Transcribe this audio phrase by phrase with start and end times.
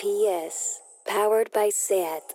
[0.00, 2.32] PS, powered by SAT.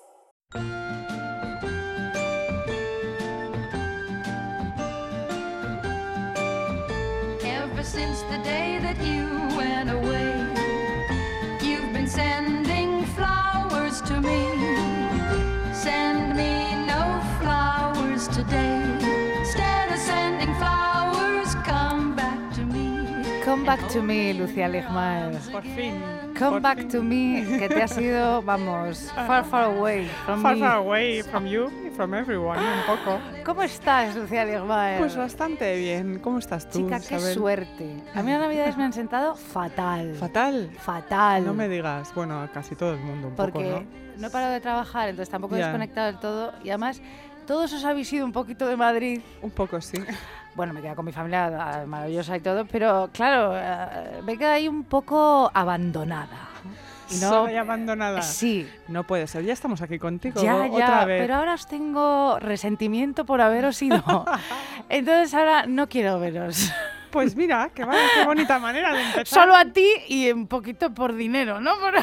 [23.65, 25.39] Come back to me, Lucía Ligmaer.
[25.51, 25.99] Por fin.
[26.37, 26.87] Come por back fin.
[26.89, 30.59] to me, que te has ido, vamos, far, far away from Far, me.
[30.61, 33.19] far away from you y from everyone, un poco.
[33.43, 34.99] ¿Cómo estás, Lucía Ligmaer?
[34.99, 36.19] Pues bastante bien.
[36.19, 37.33] ¿Cómo estás tú, Chica, qué Isabel?
[37.33, 38.03] suerte.
[38.13, 40.13] A mí las navidades me han sentado fatal.
[40.19, 40.69] Fatal.
[40.77, 41.43] Fatal.
[41.43, 42.13] No me digas.
[42.13, 43.83] Bueno, a casi todo el mundo un poco, Porque ¿no?
[44.21, 45.65] no he parado de trabajar, entonces tampoco he Ya.
[45.67, 46.53] desconectado del todo.
[46.63, 47.01] Y además,
[47.45, 49.21] todos os habéis ido un poquito de Madrid.
[49.41, 49.97] Un poco, sí.
[50.55, 54.51] Bueno, me quedo con mi familia ah, maravillosa y todo, pero claro, eh, me quedo
[54.51, 56.49] ahí un poco abandonada.
[57.11, 58.21] Y no, abandonada.
[58.23, 59.43] Sí, No puede ser.
[59.43, 61.21] Ya estamos aquí contigo ya, otra ya, vez.
[61.21, 64.01] pero ahora os tengo resentimiento por haberos ido.
[64.89, 66.71] Entonces ahora no quiero veros.
[67.11, 67.85] Pues mira, qué,
[68.15, 69.27] qué bonita manera de empezar.
[69.27, 71.73] Solo a ti y un poquito por dinero, ¿no?
[71.79, 71.93] Por-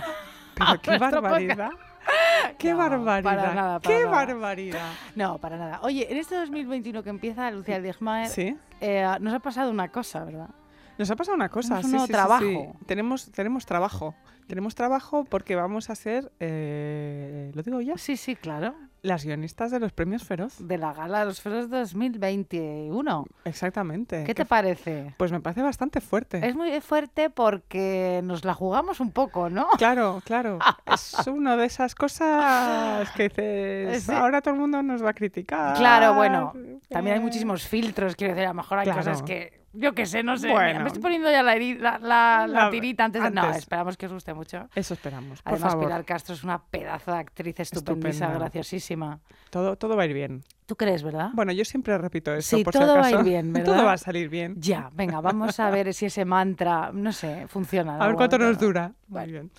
[0.54, 1.70] Pero qué barbaridad.
[2.58, 3.22] Qué No, barbaridad.
[3.22, 4.16] para nada, para qué nada.
[4.16, 4.92] barbaridad.
[5.16, 5.80] No, para nada.
[5.82, 8.56] Oye, en este 2021 que empieza, Lucía Digmaer, Sí.
[8.80, 10.50] eh, nos ha pasado una cosa, ¿verdad?
[10.98, 11.82] Nos ha pasado una cosa.
[11.82, 12.44] Sí, sí, sí, trabajo.
[12.44, 12.68] sí.
[12.86, 14.14] Tenemos, tenemos trabajo.
[14.46, 18.74] Tenemos trabajo porque vamos a ser, eh, lo digo ya, Sí, sí, claro.
[19.02, 20.54] Las guionistas de los premios Feroz.
[20.58, 23.26] De la gala de los Feroz 2021.
[23.44, 24.24] Exactamente.
[24.24, 25.14] ¿Qué te parece?
[25.18, 26.46] Pues me parece bastante fuerte.
[26.46, 29.66] Es muy fuerte porque nos la jugamos un poco, ¿no?
[29.76, 30.58] Claro, claro.
[30.86, 34.12] es una de esas cosas que dices, Sí.
[34.12, 35.76] ahora todo el mundo nos va a criticar.
[35.76, 36.52] Claro, bueno,
[36.88, 38.98] también hay Eh, muchísimos filtros, quiero decir, a lo mejor hay Claro.
[39.00, 40.50] cosas que, yo qué sé, no sé.
[40.50, 40.66] Bueno.
[40.68, 43.30] Mira, me estoy poniendo ya la, la, la- la La- tirita antes de...
[43.30, 43.56] No, antes.
[43.58, 44.68] esperamos que os guste mucho.
[44.74, 45.86] Eso esperamos, por Además, favor.
[45.86, 48.38] Pilar Castro es una pedazo de actriz estupendísima, Estupenda.
[48.38, 49.20] graciosísima.
[49.50, 50.42] Todo, todo va a ir bien.
[50.66, 51.30] ¿Tú crees, verdad?
[51.34, 53.74] Bueno, yo siempre repito eso, Sí, por todo si va a ir bien, ¿verdad?
[53.74, 54.54] Todo va a salir bien.
[54.58, 57.96] Ya, venga, vamos a ver si ese mantra, no sé, funciona.
[57.98, 58.92] A ver cuánto nos dura.
[59.08, 59.50] Muy bien.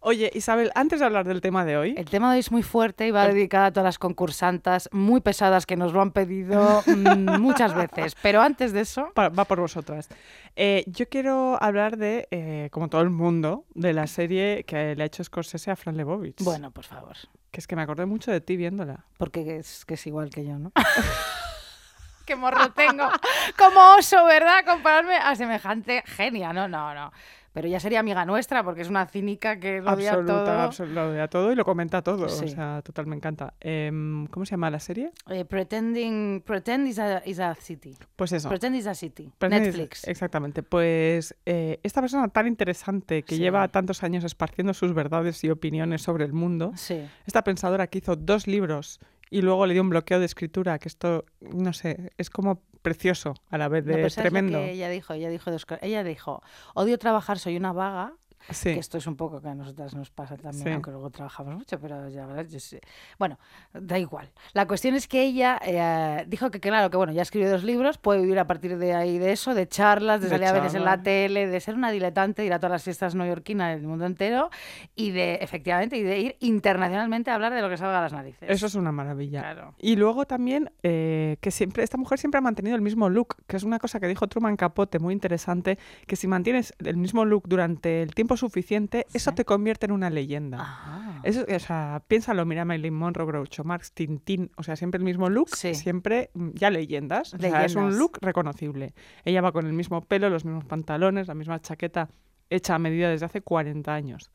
[0.00, 2.62] Oye, Isabel, antes de hablar del tema de hoy, El tema de hoy es muy
[2.62, 6.82] fuerte y va dedicado a todas las concursantes muy pesadas que nos lo han pedido
[6.86, 8.14] mm, muchas veces.
[8.22, 10.08] Pero antes de eso, va por vosotras.
[10.54, 15.02] Eh, yo quiero hablar de, eh, como todo el mundo, de la serie que le
[15.02, 16.44] ha hecho Scorsese a Fran Lebowitz.
[16.44, 17.16] bueno, por favor,
[17.50, 19.04] Que es que me acordé mucho de ti viéndola.
[19.18, 20.70] porque es que es igual que yo, ¿no?
[22.24, 23.08] Qué morro tengo.
[23.56, 24.64] Como oso, ¿verdad?
[24.66, 26.52] Compararme a semejante genia.
[26.52, 27.10] No, no, no.
[27.58, 30.58] Pero ya sería amiga nuestra porque es una cínica que lo odia Absoluta, todo.
[30.86, 32.28] absol- lo odia todo y lo comenta todo.
[32.28, 32.44] Sí.
[32.44, 33.54] O sea, total, me encanta.
[33.60, 35.10] Em, ¿Cómo se llama la serie?
[35.28, 37.96] Eh, pretending, pretend is a, is a city.
[38.16, 38.48] Pues eso.
[38.48, 39.32] Pretend is a city.
[39.38, 40.06] Pretend is- Netflix.
[40.08, 40.62] Exactamente.
[40.62, 43.40] Pues eh, esta persona tan interesante que Sí.
[43.40, 47.00] lleva tantos años esparciendo sus verdades y opiniones sobre el mundo, Sí.
[47.26, 49.00] esta pensadora que hizo dos libros
[49.30, 53.34] y luego le dio un bloqueo de escritura, que esto, no sé, es como precioso
[53.50, 54.58] a la vez de pero ¿sabes lo tremendo.
[54.58, 56.42] que ella dijo, ella dijo, de Oscar- ella dijo,
[56.74, 58.12] odio trabajar, soy una vaga,
[58.50, 58.74] Sí.
[58.74, 60.70] que esto es un poco que a nosotras nos pasa también, Sí.
[60.72, 62.80] aunque luego trabajamos mucho, pero ya verdad, yo sé.
[63.18, 63.38] Bueno,
[63.72, 64.30] da igual.
[64.52, 67.98] La cuestión es que ella eh, dijo que claro, que bueno, ya escribió dos libros,
[67.98, 70.74] puede vivir a partir de ahí de eso, de charlas, de, De salir a veces
[70.74, 73.86] en la tele, de ser una diletante, de ir a todas las fiestas neoyorquinas del
[73.86, 74.50] mundo entero
[74.94, 78.12] y de, efectivamente, y de ir internacionalmente a hablar de lo que salga a las
[78.12, 78.48] narices.
[78.48, 79.40] Eso es una maravilla.
[79.40, 79.74] Claro.
[79.78, 83.56] Y luego también eh, que siempre esta mujer siempre ha mantenido el mismo look, que
[83.56, 87.48] es una cosa que dijo Truman Capote muy interesante, que si mantienes el mismo look
[87.48, 91.20] durante el tiempo suficiente, eso te convierte en una leyenda.
[91.22, 95.28] Eso, o sea, piénsalo, mira Marilyn Monroe, Groucho Marx, Tintín, o sea, siempre el mismo
[95.28, 95.74] look, Sí.
[95.74, 97.34] siempre mm, ya leyendas.
[97.34, 97.98] O sea, es un Leyendas.
[97.98, 98.94] look reconocible.
[99.24, 102.08] Ella va con el mismo pelo, los mismos pantalones, la misma chaqueta
[102.50, 104.30] hecha a medida desde hace 40 años.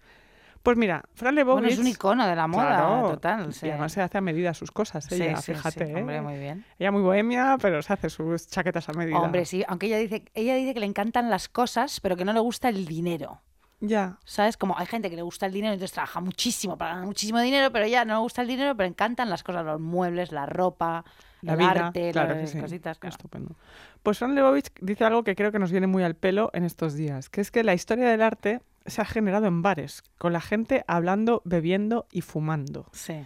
[0.61, 1.61] Pues mira, Fran Lebowitz...
[1.61, 3.49] Bueno, es un icono de la moda, Claro, total.
[3.49, 3.69] Y sí.
[3.69, 5.91] además se hace a medida sus cosas, ella, sí, fíjate.
[5.91, 5.95] ¿eh?
[5.99, 6.63] hombre, muy bien.
[6.79, 9.19] Ella muy bohemia, pero se hace sus chaquetas a medida.
[9.19, 12.31] Hombre, sí, aunque ella dice, ella dice que le encantan las cosas, pero que no
[12.31, 13.41] le gusta el dinero.
[13.85, 14.55] Ya, ¿Sabes?
[14.55, 17.69] Como hay gente que le gusta el dinero, entonces trabaja muchísimo para ganar muchísimo dinero,
[17.69, 21.03] pero ya no le gusta el dinero, pero encantan las cosas, los muebles, la ropa,
[21.41, 22.59] la el vida, arte, claro las sí.
[22.59, 22.97] cositas.
[22.97, 23.13] claro.
[23.13, 23.57] Estupendo.
[24.01, 26.93] Pues Fran Lebowitz dice algo que creo que nos viene muy al pelo en estos
[26.93, 30.39] días, que es que la historia del arte se ha generado en bares, con la
[30.39, 32.87] gente hablando, bebiendo y fumando.
[32.93, 33.25] Sí.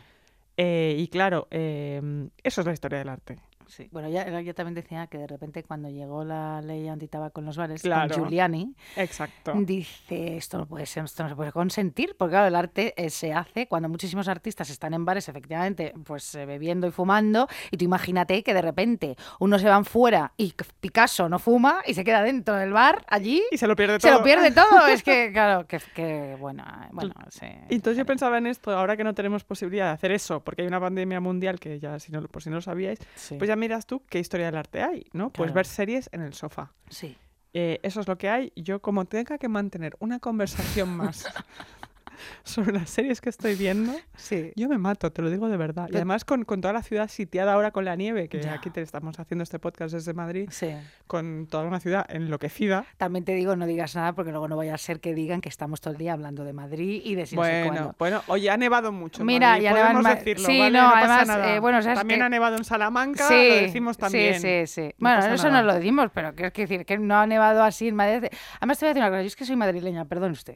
[0.57, 3.37] Eh, y claro, eh, eso es la historia del arte.
[3.67, 3.87] Sí.
[3.91, 7.57] Bueno, ya, ella también decía que de repente cuando llegó la ley antitabaco en los
[7.57, 8.13] bares Claro.
[8.13, 9.53] con Giuliani, Exacto.
[9.57, 13.09] dice esto no puede ser, esto no se puede consentir, porque claro, el arte eh,
[13.09, 17.77] se hace cuando muchísimos artistas están en bares, efectivamente, pues eh, bebiendo y fumando, y
[17.77, 22.03] tú imagínate que de repente unos se van fuera y Picasso no fuma y se
[22.03, 23.43] queda dentro del bar allí.
[23.51, 24.19] Y se lo pierde Se todo.
[24.19, 27.47] lo pierde todo, es que, claro, que, que bueno, bueno, sí.
[27.69, 30.67] Entonces yo pensaba en esto, ahora que no tenemos posibilidad de hacer eso, porque hay
[30.67, 33.56] una pandemia mundial que ya, si no, por si no lo sabíais, Sí, pues ya
[33.57, 35.31] miras tú qué historia del arte hay, ¿no?
[35.31, 36.73] Pues ver series en el sofá.
[36.89, 37.17] sí.
[37.53, 38.53] Eh, eso es lo que hay.
[38.55, 41.25] Yo como tenga que mantener una conversación más
[42.43, 44.51] sobre las series que estoy viendo, Sí.
[44.55, 45.87] yo me mato, te lo digo de verdad.
[45.91, 48.53] Y además con, con toda la ciudad sitiada ahora con la nieve, que Ya.
[48.53, 50.69] aquí te estamos haciendo este podcast desde Madrid, Sí.
[51.07, 52.85] con toda una ciudad enloquecida.
[52.97, 55.49] También te digo, no digas nada porque luego no vaya a ser que digan que
[55.49, 58.49] estamos todo el día hablando de Madrid y de si no sé Bueno, bueno, oye,
[58.49, 59.23] ha nevado mucho.
[59.23, 60.77] Mira, Madrid, ya podemos decirlo, sí, ¿vale?
[60.79, 61.55] no, además, nada.
[61.55, 64.35] eh, bueno, sabes También que- ha nevado en Salamanca, Sí, lo decimos también.
[64.41, 64.81] Sí, sí, sí.
[64.97, 65.61] No bueno, eso nada.
[65.61, 68.29] no lo decimos, pero que decir que no ha nevado así en Madrid.
[68.59, 70.55] Además, te voy a decir una cosa, yo es que soy madrileña, perdón usted.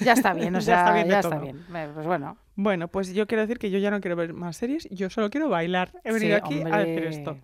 [0.00, 1.64] Ya está bien, o Ya sea, de ya está bien.
[1.94, 2.36] Pues bueno.
[2.54, 5.30] Bueno, pues yo quiero decir que yo ya no quiero ver más series, yo solo
[5.30, 5.92] quiero bailar.
[6.04, 7.38] He venido Sí, aquí a decir esto.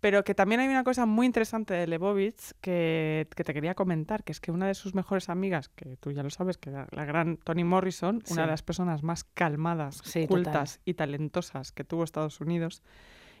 [0.00, 4.24] Pero que también hay una cosa muy interesante de Lebovitz que, que te quería comentar,
[4.24, 6.86] que es que una de sus mejores amigas, que tú ya lo sabes, que era
[6.92, 10.28] la gran Toni Morrison, una de las personas más calmadas, Sí, total.
[10.44, 12.82] cultas y talentosas que tuvo Estados Unidos,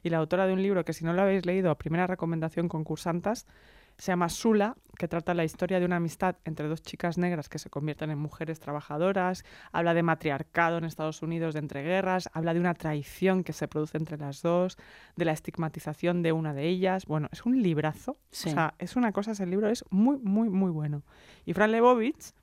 [0.02, 3.46] y la autora de un libro que si no lo habéis leído, primera recomendación concursantas,
[4.00, 7.58] se llama Sula, que trata la historia de una amistad entre dos chicas negras que
[7.58, 12.60] se convierten en mujeres trabajadoras, habla de matriarcado en Estados Unidos de entreguerras, habla de
[12.60, 14.78] una traición que se produce entre las dos,
[15.16, 17.04] de la estigmatización de una de ellas.
[17.06, 18.16] Bueno, es un librazo.
[18.30, 18.48] Sí.
[18.48, 21.02] O sea, es una cosa, ese libro es muy, muy, muy bueno.
[21.44, 22.34] Y Fran Lebowitz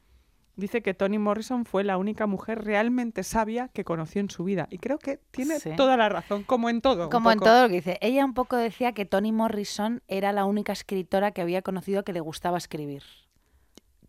[0.58, 4.68] dice que Toni Morrison fue la única mujer realmente sabia que conoció en su vida.
[4.70, 5.70] Y creo que tiene Sí.
[5.78, 7.10] toda la razón, como en todo.
[7.10, 7.98] Como en todo lo que dice.
[8.02, 12.12] Ella un poco decía que Toni Morrison era la única escritora que había conocido que
[12.12, 13.04] le gustaba escribir.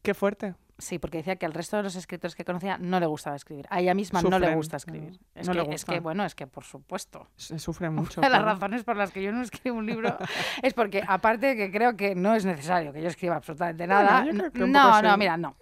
[0.03, 0.55] Qué fuerte.
[0.79, 3.67] Sí, porque decía que al resto de los escritores que conocía no le gustaba escribir.
[3.69, 5.21] A ella misma no le gusta no, escribir.
[5.35, 6.01] es, no que, le es que, gusta.
[6.01, 7.27] bueno, es que por supuesto.
[7.37, 8.21] Se sufre mucho.
[8.21, 10.17] Una de las razones por las que yo no escribo un libro
[10.63, 14.25] es porque, aparte de que creo que no es necesario que yo escriba absolutamente nada.
[14.55, 15.19] no, no, sí.
[15.19, 15.57] mira, no.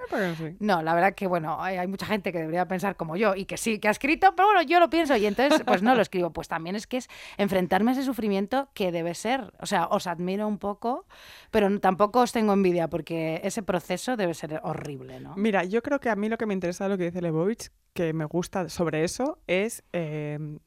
[0.61, 3.47] No, la verdad que, bueno, hay, hay mucha gente que debería pensar como yo y
[3.47, 6.03] que sí, que ha escrito, pero bueno, yo lo pienso y entonces, pues no lo
[6.03, 6.31] escribo.
[6.31, 7.09] Pues también es que es
[7.39, 9.53] enfrentarme a ese sufrimiento que debe ser.
[9.61, 11.07] O sea, os admiro un poco,
[11.51, 15.35] pero tampoco os tengo envidia porque ese proceso debe ser horrible, ¿no?
[15.37, 17.71] Mira, yo creo que a mí lo que me interesa de lo que dice Lebovich,
[17.93, 20.59] que me gusta sobre eso, es eh,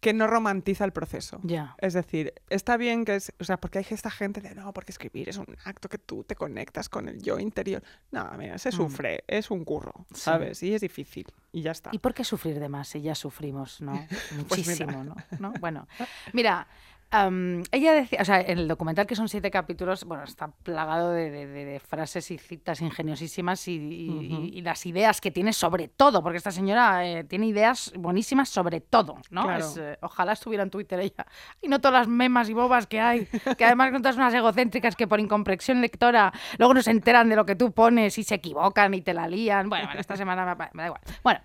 [0.00, 1.40] que no romantiza el proceso.
[1.42, 1.74] Ya.
[1.78, 4.92] Es decir, está bien que es, o sea, porque hay esta gente de no, porque
[4.92, 7.82] escribir es un acto que tú te conectas con el yo interior.
[8.12, 8.72] No, mira, se Mm.
[8.72, 10.20] sufre, es un curro, Sí.
[10.20, 10.62] ¿sabes?
[10.62, 11.90] Y es difícil, y ya está.
[11.92, 13.92] ¿Y por qué sufrir de más si ya sufrimos, no?
[14.48, 15.16] Pues Muchísimo, ¿no?
[15.40, 15.52] ¿no?
[15.60, 15.88] Bueno,
[16.32, 16.68] mira,
[17.10, 21.10] am, ella decía, o sea, en el documental que son siete capítulos, bueno, está plagado
[21.12, 24.42] de, de- de- frases y citas ingeniosísimas y, y- Ujú.
[24.44, 28.80] y las ideas que tiene sobre todo, porque esta señora eh, tiene ideas buenísimas sobre
[28.80, 29.42] todo, ¿no?
[29.44, 29.64] Claro.
[29.64, 31.26] Es, eh, ojalá estuviera en Twitter ella.
[31.62, 33.26] Y no todas las memas y bobas que hay,
[33.56, 37.36] que además son todas unas egocéntricas que por incomprensión lectora luego no se enteran de
[37.36, 39.68] lo que tú pones y se equivocan y te la lían.
[39.68, 41.00] Bueno, bueno, esta semana me, me da igual.
[41.22, 41.40] Bueno.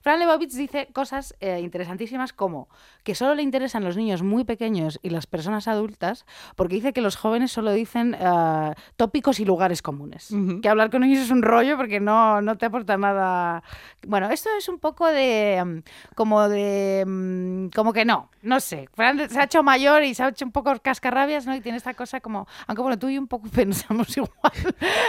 [0.00, 2.68] Fran Lebowitz dice cosas eh, interesantísimas como
[3.04, 6.24] que solo le interesan los niños muy pequeños y las personas adultas,
[6.56, 10.34] porque dice que los jóvenes solo dicen eh, tópicos y lugares comunes.
[10.62, 13.62] Que hablar con ellos es un rollo porque no, no te aporta nada.
[14.06, 15.62] Bueno, esto es un poco de.
[15.64, 15.78] mm,
[16.14, 17.04] como de.
[17.06, 18.88] mm, como que no, no sé.
[18.94, 21.54] Fran se ha hecho mayor y se ha hecho un poco cascarrabias, ¿no?
[21.54, 22.46] Y tiene esta cosa como.
[22.66, 24.52] Aunque bueno, tú y yo un poco pensamos igual.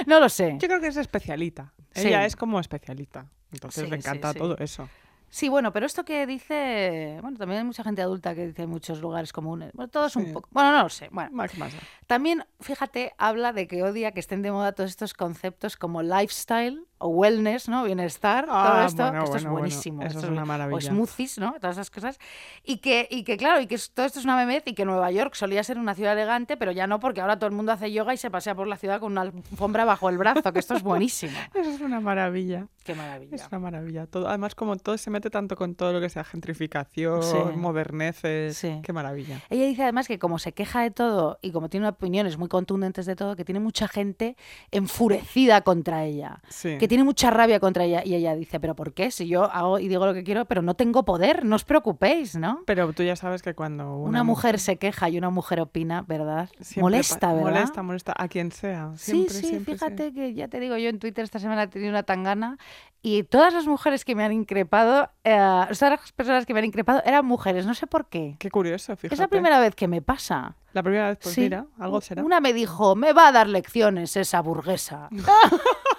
[0.06, 0.58] no lo sé.
[0.60, 1.74] Yo creo que es especialita.
[1.94, 2.08] Sí.
[2.08, 3.26] Ella es como especialita.
[3.52, 4.38] Entonces Sí, le encanta sí.
[4.40, 4.88] todo eso.
[5.30, 9.00] Sí, bueno, pero esto que dice, bueno, también hay mucha gente adulta que dice muchos
[9.00, 9.72] lugares comunes.
[9.74, 10.50] Bueno, todos un poco.
[10.52, 11.08] Bueno, no lo sé.
[11.10, 11.78] Bueno, Max Masa.
[12.06, 16.86] también, fíjate, habla de que odia que estén de moda todos estos conceptos como lifestyle
[17.02, 17.84] o wellness, ¿no?
[17.84, 19.04] Bienestar, todo Ah, esto.
[19.04, 19.60] bueno, esto es bueno, bueno.
[19.68, 20.02] buenísimo.
[20.04, 20.90] Eso esto es una O maravilla.
[20.92, 21.54] smoothies, ¿no?
[21.60, 22.20] Todas esas cosas.
[22.64, 24.86] Y que, y que claro, y que es- todo esto es una memez y que
[24.86, 27.72] Nueva York solía ser una ciudad elegante, pero ya no, porque ahora todo el mundo
[27.72, 30.60] hace yoga y se pasea por la ciudad con una alfombra bajo el brazo, que
[30.60, 31.34] esto es buenísimo.
[31.54, 32.68] Eso es una maravilla.
[32.84, 33.36] Qué maravilla.
[33.36, 34.08] Es una maravilla.
[34.08, 37.38] Todo, además, como todo se mete tanto con todo lo que sea gentrificación, Sí.
[37.56, 38.58] moderneces.
[38.58, 38.80] Sí.
[38.84, 39.40] Qué maravilla.
[39.50, 43.06] Ella dice además que como se queja de todo y como tiene opiniones muy contundentes
[43.06, 44.36] de todo, que tiene mucha gente
[44.72, 46.42] enfurecida contra ella.
[46.50, 46.78] Sí.
[46.80, 48.02] Que tiene mucha rabia contra ella.
[48.04, 49.12] Y ella dice, ¿pero por qué?
[49.12, 52.36] Si yo hago y digo lo que quiero, pero no tengo poder, no os preocupéis,
[52.36, 52.64] ¿no?
[52.66, 56.04] Pero tú ya sabes que cuando una, Una, mujer se queja y una mujer opina,
[56.06, 56.50] ¿verdad?
[56.60, 57.50] siempre Molesta, ¿verdad?
[57.50, 58.92] Molesta, molesta a quien sea.
[58.98, 61.68] Sí, Siempre, sí, siempre, fíjate que ya te digo, yo en Twitter esta semana he
[61.68, 62.58] tenido una tangana
[63.02, 65.38] y todas las mujeres que me han increpado, eh,
[65.70, 68.36] todas las personas que me han increpado eran mujeres, no sé por qué.
[68.38, 69.16] Qué curioso, fíjate.
[69.16, 70.58] Es la primera vez que me pasa.
[70.74, 71.42] La primera vez, pues Sí.
[71.42, 72.22] mira, algo será.
[72.22, 75.10] Una me dijo, me va a dar lecciones esa burguesa.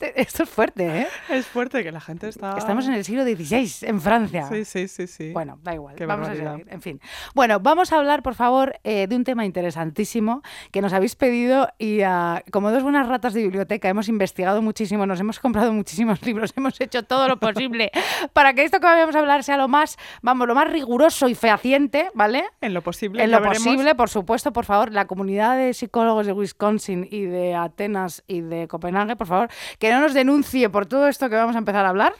[0.16, 1.06] Esto es fuerte, ¿eh?
[1.28, 2.56] Es fuerte que la gente está...
[2.56, 4.48] Estamos en el siglo XVI, en Francia.
[4.48, 5.32] Sí, sí, sí, sí.
[5.32, 5.94] Bueno, da igual.
[5.96, 6.66] Qué vamos a seguir.
[6.68, 7.00] En fin.
[7.34, 11.68] Bueno, vamos a hablar, por favor, eh, de un tema interesantísimo que nos habéis pedido
[11.78, 16.22] y ah, como dos buenas ratas de biblioteca hemos investigado muchísimo, nos hemos comprado muchísimos
[16.26, 17.90] libros, hemos hecho todo lo posible
[18.32, 21.34] para que esto que vamos a hablar sea lo más, vamos, lo más riguroso y
[21.34, 22.44] fehaciente, ¿vale?
[22.60, 23.22] En lo posible.
[23.22, 23.58] En lo veremos.
[23.64, 28.40] posible, por supuesto, por favor, la comunidad de psicólogos de Wisconsin y de Atenas y
[28.40, 31.84] de Copenhague, por favor, que no nos denuncie por todo esto que vamos a empezar
[31.86, 32.14] a hablar.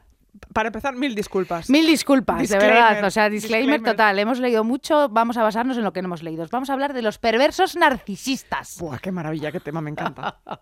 [0.53, 1.69] Para empezar, mil disculpas.
[1.69, 3.05] Mil disculpas, de Disclaimer, verdad.
[3.05, 3.93] O sea, disclaimer, disclaimer.
[3.93, 4.19] total.
[4.19, 6.47] Hemos leído mucho, vamos a basarnos en lo que no hemos leído.
[6.51, 8.79] Vamos a hablar de los perversos narcisistas.
[8.79, 10.39] Buah, qué maravilla, qué tema, me encanta.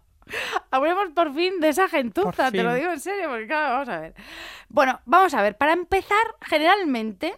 [0.70, 4.00] Hablemos por fin de esa gentuza, te lo digo en serio, porque claro, vamos a
[4.00, 4.14] ver.
[4.68, 7.34] Bueno, vamos a ver, para empezar, generalmente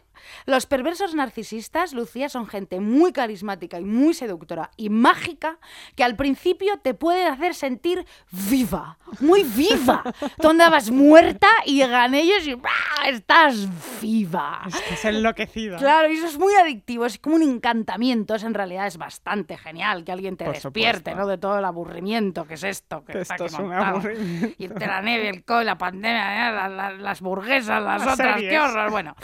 [0.47, 5.59] los perversos narcisistas, Lucía, son gente muy carismática y muy seductora y mágica
[5.97, 10.03] que al principio te pueden hacer sentir viva, muy viva.
[10.41, 12.71] Tú andabas muerta y llegan ellos y ¡bah!
[13.07, 13.69] estás
[14.01, 14.63] viva.
[14.67, 15.77] es que es enloquecida.
[15.79, 18.35] Claro, y eso es muy adictivo, es como un encantamiento.
[18.35, 21.21] Eso en realidad es bastante genial que alguien te Por despierte, supuesto.
[21.21, 21.27] ¿no?
[21.27, 23.05] De todo el aburrimiento que es esto.
[23.05, 24.55] Que, Que está esto es un aburrimiento.
[24.59, 28.43] Y la nieve, el COVID, la pandemia, la- la- las burguesas, las Las otras, qué
[28.43, 28.61] series.
[28.61, 28.91] horror.
[28.91, 29.15] Bueno.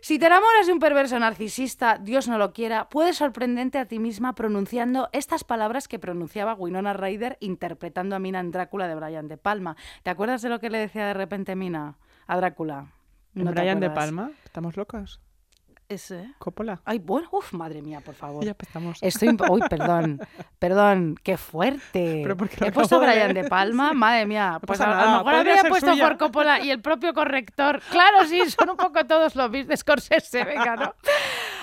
[0.00, 3.98] Si te enamoras de un perverso narcisista, Dios no lo quiera, puedes sorprenderte a ti
[3.98, 9.28] misma pronunciando estas palabras que pronunciaba Winona Ryder interpretando a Mina en Drácula de Brian
[9.28, 9.76] De Palma.
[10.02, 12.92] ¿Te acuerdas de lo que le decía de repente Mina a Drácula?
[13.34, 13.90] No Brian de.
[13.90, 15.20] Palma, ¿estamos locos?
[15.88, 16.32] Ese.
[16.38, 16.80] Coppola.
[16.84, 18.44] Ay, bueno, uf, madre mía, por favor.
[18.44, 18.98] Ya empezamos.
[19.00, 19.36] Estoy.
[19.48, 20.20] Uy, perdón.
[20.58, 22.22] Perdón, qué fuerte.
[22.24, 24.58] Pero He puesto de Brian de Palma, madre mía.
[24.66, 26.06] Pues pasa a, a lo mejor habría puesto suya.
[26.08, 27.80] Ford Coppola y el propio corrector.
[27.90, 30.94] Claro, sí, son un poco todos los bis de Scorsese, venga, ¿no?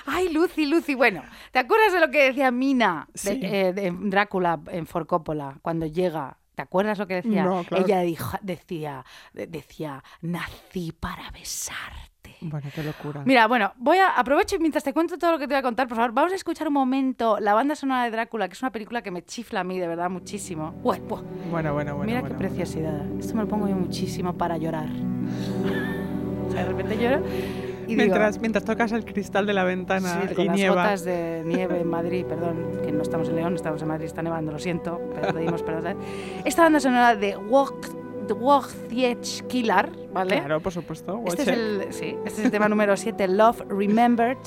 [0.05, 0.95] Ay, Lucy, Lucy.
[0.95, 3.31] Bueno, ¿te acuerdas de lo que decía Mina de,
[3.69, 6.37] eh, de Drácula en Ford Coppola cuando llega?
[6.55, 7.43] ¿Te acuerdas lo que decía?
[7.43, 7.83] No, claro.
[7.83, 9.03] Ella dijo, decía,
[9.33, 12.12] de- decía, nací para besarte.
[12.43, 13.21] Bueno, qué locura.
[13.25, 15.63] Mira, bueno, voy a aprovecho y mientras te cuento todo lo que te voy a
[15.63, 18.61] contar, por favor, vamos a escuchar un momento la banda sonora de Drácula, que es
[18.61, 20.71] una película que me chifla a mí de verdad muchísimo.
[20.83, 21.21] Bueno, buah,
[21.51, 22.03] Bueno, bueno, bueno.
[22.05, 22.35] mira bueno.
[22.35, 23.01] qué preciosidad.
[23.19, 24.89] Esto me lo pongo yo muchísimo para llorar.
[26.47, 27.23] O sea, de repente lloro
[27.87, 30.75] y Mientras, digo, mientras tocas el cristal de la ventana sí, con y las nieva.
[30.75, 34.21] gotas de nieve en Madrid, perdón, que no estamos en León, estamos en Madrid, está
[34.21, 35.97] nevando, lo siento, pero pedimos perdón.
[36.45, 37.89] Esta banda sonora de Walk,
[39.47, 40.39] Killer, ¿vale?
[40.39, 41.21] Claro, por supuesto.
[41.25, 44.37] Este es, el, sí, este es el tema número 7, Love Remembered.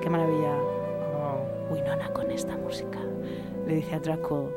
[0.00, 0.54] Qué maravilla.
[1.16, 1.72] Oh.
[1.74, 2.98] Winona con esta música.
[3.66, 4.50] Le dice a Draco,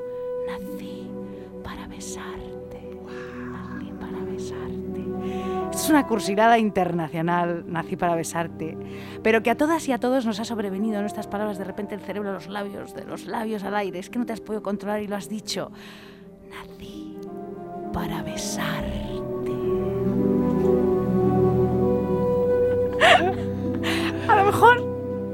[0.48, 1.12] nací
[1.64, 2.82] para besarte.
[3.52, 5.06] Nací para besarte.
[5.74, 8.78] Es una cursilada internacional, nací para besarte.
[9.24, 11.96] Pero que a todas y a todos nos ha sobrevenido en estas palabras de repente
[11.96, 14.00] el cerebro a los labios, de los labios al aire.
[14.00, 15.72] Es que no te has podido controlar y lo has dicho.
[16.50, 17.11] Nací
[17.94, 19.02] para besarte.
[24.28, 24.82] A lo mejor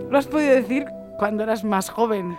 [0.09, 0.85] lo has podido decir
[1.17, 2.37] cuando eras más joven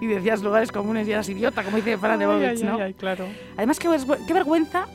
[0.00, 2.76] y, decías lugares comunes y eras idiota, como dice Fran de Bobich, ¿no?
[2.76, 3.26] ay, ay, claro.
[3.56, 3.88] Además, qué,
[4.26, 4.86] qué vergüenza,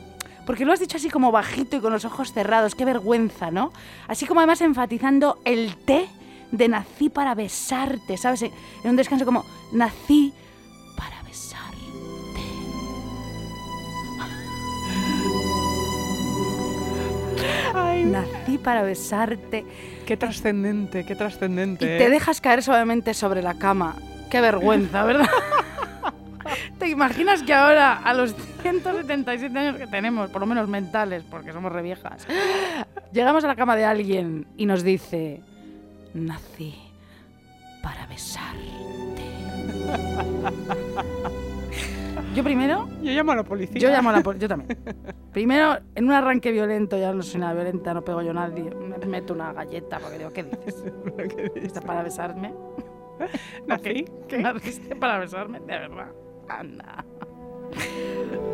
[0.46, 3.72] porque lo has dicho así como bajito y con los ojos cerrados, qué vergüenza, ¿no?
[4.08, 6.08] Así como además enfatizando el té
[6.50, 8.42] de nací para besarte, ¿sabes?
[8.42, 8.52] En
[8.84, 10.32] un descanso como nací
[17.74, 19.64] Ay, Nací para besarte.
[20.06, 21.86] qué trascendente, qué Y trascendente.
[21.86, 22.10] te ¿eh?
[22.10, 23.96] dejas caer suavemente sobre la cama.
[24.30, 25.28] Qué vergüenza, ¿verdad?
[26.78, 31.52] ¿Te imaginas que ahora, a los 177 años que tenemos, por lo menos mentales, porque
[31.52, 32.26] somos reviejas,
[33.12, 35.42] llegamos a la cama de alguien y nos dice,
[36.14, 36.74] nací
[37.82, 39.22] para besarte?
[42.34, 43.80] Yo primero Yo llamo a la policía.
[43.80, 44.78] yo llamo a la policía, yo también.
[45.32, 48.70] Primero, en un arranque violento, ya no soy nada violenta, no pego yo a nadie,
[48.74, 50.84] me meto una galleta porque digo, ¿qué dices?
[51.56, 52.52] ¿Está para besarme?
[53.66, 54.04] ¿Nací?
[54.28, 55.60] ¿Qué naciste para besarme?
[55.60, 56.08] De verdad.
[56.48, 57.04] Anda.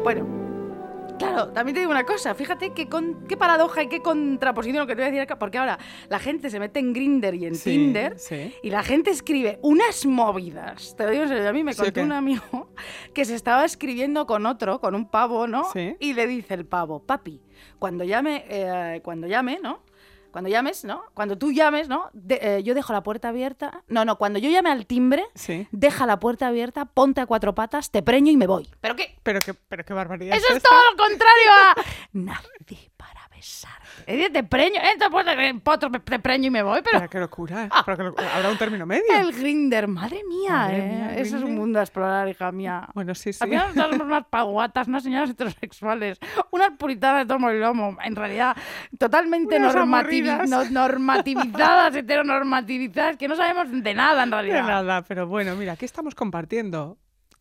[0.03, 0.27] Bueno,
[1.19, 4.87] Claro, también te digo una cosa, fíjate qué, con- qué paradoja y qué contraposición lo
[4.87, 5.79] que te voy a decir acá, porque ahora
[6.11, 8.53] la gente se mete en Grinder y en Sí, Tinder sí.
[8.63, 10.95] y la gente escribe unas movidas.
[10.95, 12.69] Te lo digo en serio, a mí me ¿Sí o contó un amigo
[13.15, 15.65] que se estaba escribiendo con otro, con un pavo, ¿no?
[15.73, 15.97] Sí.
[16.01, 17.41] Y le dice el pavo, papi,
[17.79, 19.81] cuando llame, eh, cuando llame, ¿no?
[20.37, 21.03] Cuando llames, ¿no?
[21.15, 22.11] Cuando tú llames, ¿no?
[22.13, 23.83] De- eh, yo dejo la puerta abierta.
[23.89, 25.67] No, no, cuando yo llame al timbre, Sí.
[25.73, 28.69] deja la puerta abierta, ponte a cuatro patas, te preño y me voy.
[28.83, 29.19] ¿Pero qué?
[29.23, 30.37] Pero qué, pero qué barbaridad.
[30.37, 31.75] Eso es todo lo contrario a.
[32.13, 34.31] Nací para besarte.
[34.31, 36.99] Te preño, entra por el potro, te preño y me voy, pero.
[36.99, 37.69] Pero qué locura.
[37.85, 38.37] Pero qué locura.
[38.37, 39.05] Habrá un término medio.
[39.15, 40.89] El Grinder, madre mía, Madre ¿eh?
[40.89, 42.89] mía, Eso es un mundo a explorar, hija mía.
[42.95, 43.39] Bueno, sí, sí.
[43.43, 46.19] Al final somos unas paguatas, unas señoras heterosexuales,
[46.51, 48.57] unas puritanas de tomo y lomo, en realidad
[48.99, 54.63] totalmente normativi- no- normativizadas, heteronormativizadas, que no sabemos de nada en De realidad.
[54.67, 56.99] nada, pero bueno, mira, aquí estamos compartiendo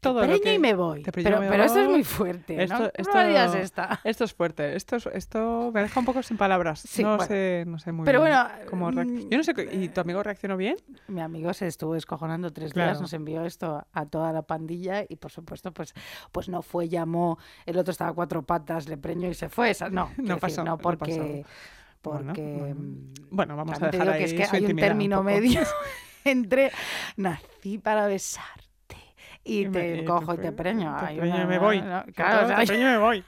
[0.09, 0.53] todo Te lo preño que...
[0.53, 1.03] y me voy.
[1.03, 2.61] Te preño Pero, y me pero esto es muy fuerte, ¿no?
[2.63, 3.99] Esto, ¿Qué esto, barbaridad es esta?
[4.03, 4.75] esto es fuerte.
[4.75, 6.79] Esto, es- esto me deja un poco sin palabras.
[6.81, 7.25] Sí, no, bueno.
[7.25, 10.23] sé, no sé muy Pero bien bueno, cómo mm, Yo no sé, ¿y tu amigo
[10.23, 10.77] reaccionó bien?
[11.07, 12.91] Mi amigo se estuvo descojonando tres Claro.
[12.91, 15.93] días, nos envió esto a toda la pandilla y por supuesto pues,
[16.31, 19.69] pues no fue, llamó, el otro estaba a cuatro patas, le preñó y se fue.
[19.71, 21.45] esa- No, decir, pasó, no no porque...
[22.03, 22.75] Bueno, porque bueno.
[22.75, 25.61] mm, Bueno, vamos a dejar que es que su hay un término medio
[26.23, 26.71] entre
[27.17, 28.64] nací para besarte
[29.45, 30.95] y, Y me- te y cojo y te pre- preño.
[30.99, 31.79] te preño y me voy.
[32.13, 33.23] claro, te preño y me voy.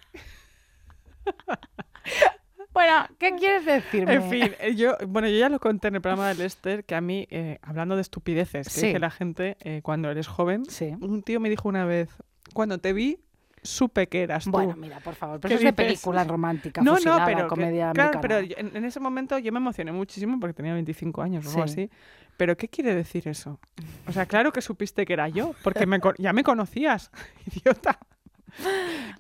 [2.74, 4.14] bueno, ¿qué quieres decirme?
[4.16, 6.96] En fin, eh, yo, bueno, yo ya lo conté en el programa de Lester que
[6.96, 8.88] a mí, eh, hablando de estupideces que Sí.
[8.88, 10.96] dice la gente eh, cuando eres joven, Sí.
[11.02, 12.10] un tío me dijo una vez,
[12.54, 13.20] cuando te vi,
[13.68, 14.52] supe que eras tú.
[14.52, 17.40] Bueno, mira, por favor, pero ¿Qué eso es de película romántica, no, no, fusilada, pero,
[17.44, 18.22] que- comedia claro, americana.
[18.22, 21.50] pero yo- en, en ese momento yo me emocioné muchísimo porque tenía 25 años o
[21.50, 21.72] algo Sí.
[21.84, 21.92] así.
[22.38, 23.60] Pero ¿qué quiere decir eso?
[24.08, 27.12] O sea, claro que supiste que era yo, porque me ya me conocías,
[27.56, 27.98] idiota.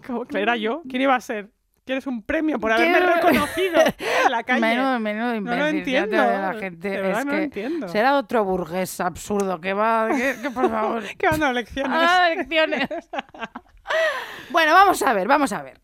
[0.06, 0.82] ¿Cómo que era yo?
[0.90, 1.50] ¿Quién iba a ser?
[1.86, 3.80] ¿Quieres un premio por haberme Quiero- reconocido
[4.26, 4.60] en la calle?
[4.60, 5.60] Menudo, menudo no imbécil.
[5.60, 6.18] lo ya te entiendo.
[6.18, 7.88] La gente, de verdad es no lo que entiendo.
[7.88, 11.04] será otro burgués absurdo que va, que, que, por favor.
[11.18, 11.92] ¿Qué van a lecciones?
[11.98, 12.90] Ah, lecciones.
[14.50, 15.80] Bueno, vamos a ver, vamos a ver.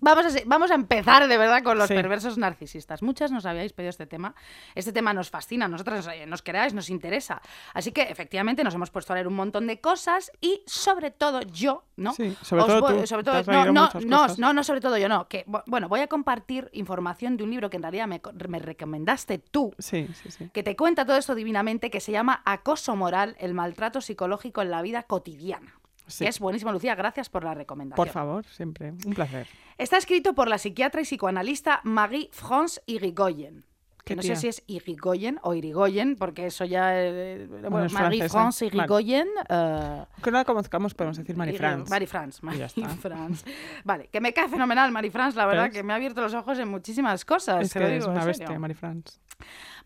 [0.00, 1.94] Vamos a, vamos a empezar de verdad con los Sí.
[1.94, 3.00] perversos narcisistas.
[3.02, 4.34] Muchas nos habíais pedido este tema.
[4.74, 7.40] Este tema nos fascina, a nosotros eh, nos queráis, nos interesa.
[7.72, 11.40] Así que efectivamente nos hemos puesto a leer un montón de cosas y sobre todo
[11.42, 12.12] yo, ¿no?
[12.12, 14.38] Sí, sobre Os todo voy- tú, sobre todo, no, no, no, cosas.
[14.38, 15.26] no, no, sobre todo yo no.
[15.26, 18.32] Que, bu- bueno, voy a compartir información de un libro que en realidad me, co-
[18.48, 20.50] me recomendaste tú, Sí, sí, sí.
[20.52, 24.70] que te cuenta todo esto divinamente, que se llama Acoso moral, el maltrato psicológico en
[24.70, 25.78] la vida cotidiana.
[26.06, 26.24] Sí.
[26.24, 27.96] Que es buenísimo, Lucía, gracias por la recomendación.
[28.04, 28.90] Por favor, siempre.
[28.90, 29.46] Un placer.
[29.78, 33.64] Está escrito por la psiquiatra y psicoanalista Marie-France Irigoyen.
[34.04, 34.34] Que ¿Qué no tía?
[34.36, 36.90] sé si es Irigoyen o Irigoyen, porque eso ya...
[36.94, 38.76] eh, bueno, es Marie-France francesa.
[38.76, 39.28] Irigoyen...
[39.48, 41.88] eh, Que no la conozcamos, podemos decir Marie France.
[41.88, 42.68] Marie France, Marie.
[42.68, 43.46] France.
[43.82, 45.72] Vale, que me cae fenomenal Marie France, la verdad ¿Ves?
[45.72, 47.62] que me ha abierto los ojos en muchísimas cosas.
[47.64, 49.18] Es que es digo, en una bestia, Marie France.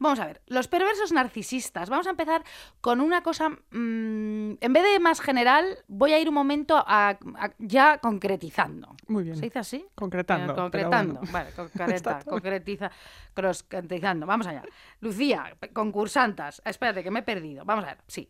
[0.00, 1.90] Vamos a ver, los perversos narcisistas.
[1.90, 2.44] Vamos a empezar
[2.81, 3.49] con una cosa.
[3.49, 8.94] mm, en vez de más general, voy a ir un momento a, a- ya concretizando.
[9.09, 9.37] Muy bien.
[9.37, 9.85] ¿Se dice así?
[9.94, 10.53] Concretando.
[10.53, 11.14] Eh, concretando.
[11.20, 11.33] bueno.
[11.33, 12.90] Vale, concreta, concretiza,
[13.35, 14.27] concretizando.
[14.27, 14.62] Vamos allá.
[15.01, 16.62] Lucía, concursantas.
[16.64, 17.64] Espérate, que me he perdido.
[17.64, 18.29] Vamos a ver, sí.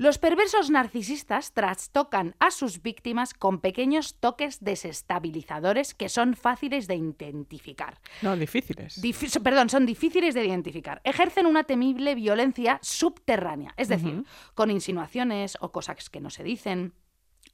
[0.00, 6.94] Los perversos narcisistas trastocan a sus víctimas con pequeños toques desestabilizadores que son fáciles de
[6.94, 8.00] identificar.
[8.22, 9.02] No, difíciles.
[9.02, 11.02] Difí- perdón, son difíciles de identificar.
[11.04, 16.94] Ejercen una temible violencia subterránea, es decir, con insinuaciones o cosas que no se dicen,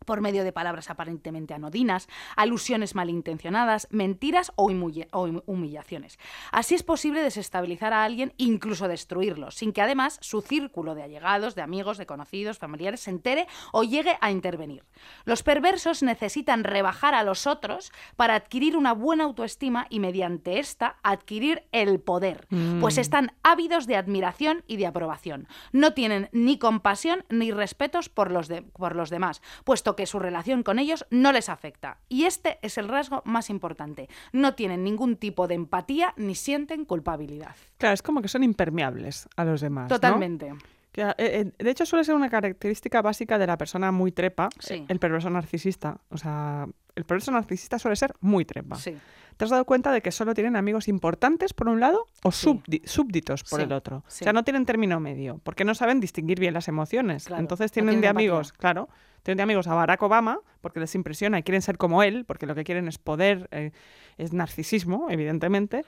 [0.05, 6.19] por medio de palabras aparentemente anodinas, alusiones malintencionadas, mentiras o, humilla- o hum- humillaciones.
[6.53, 11.55] Así es posible desestabilizar a alguien, incluso destruirlo, sin que además su círculo de allegados,
[11.55, 14.85] de amigos, de conocidos, familiares se entere o llegue a intervenir.
[15.25, 20.97] Los perversos necesitan rebajar a los otros para adquirir una buena autoestima y mediante esta
[21.03, 22.47] adquirir el poder,
[22.81, 25.49] pues están ávidos de admiración y de aprobación.
[25.73, 30.19] No tienen ni compasión ni respetos por los, de- por los demás, puesto que su
[30.19, 31.99] relación con ellos no les afecta.
[32.09, 34.09] Y este es el rasgo más importante.
[34.33, 37.55] No tienen ningún tipo de empatía ni sienten culpabilidad.
[37.79, 39.89] Claro, es como que son impermeables a los demás.
[39.89, 40.53] Totalmente.
[40.97, 44.75] De hecho, suele ser una característica básica de la persona muy trepa, Sí.
[44.75, 46.01] eh, el perverso narcisista.
[46.11, 48.77] O sea, el perverso narcisista suele ser muy trepa.
[48.77, 48.97] Sí.
[49.37, 52.63] ¿Te has dado cuenta de que solo tienen amigos importantes por un lado o Sí.
[52.87, 53.99] súbditos por el otro?
[53.99, 57.27] O sea, no tienen término medio, porque no saben distinguir bien las emociones.
[57.27, 58.11] Claro, Entonces tienen de empatía.
[58.11, 58.89] amigos, claro,
[59.23, 62.47] tienen de amigos a Barack Obama porque les impresiona y quieren ser como él, porque
[62.47, 63.73] lo que quieren es poder, eh,
[64.17, 65.85] es narcisismo, evidentemente.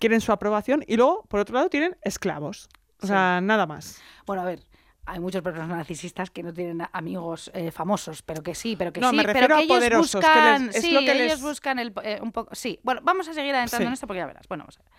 [0.00, 2.68] Quieren su aprobación y luego, por otro lado, tienen esclavos.
[3.00, 3.08] O Sí.
[3.08, 4.00] sea, nada más.
[4.26, 4.60] Bueno, a ver.
[5.10, 9.00] hay muchos personas narcisistas que no tienen amigos eh, famosos, pero que sí, pero que
[9.00, 11.12] No, sí, me pero que a ellos poderosos, que les- buscan, es sí, lo que
[11.12, 12.78] ellos les- buscan el, eh, un poco, sí.
[12.82, 13.86] Bueno, vamos a seguir adentrando Sí.
[13.86, 14.46] en esto porque ya verás.
[14.48, 14.92] Bueno, vamos a ver.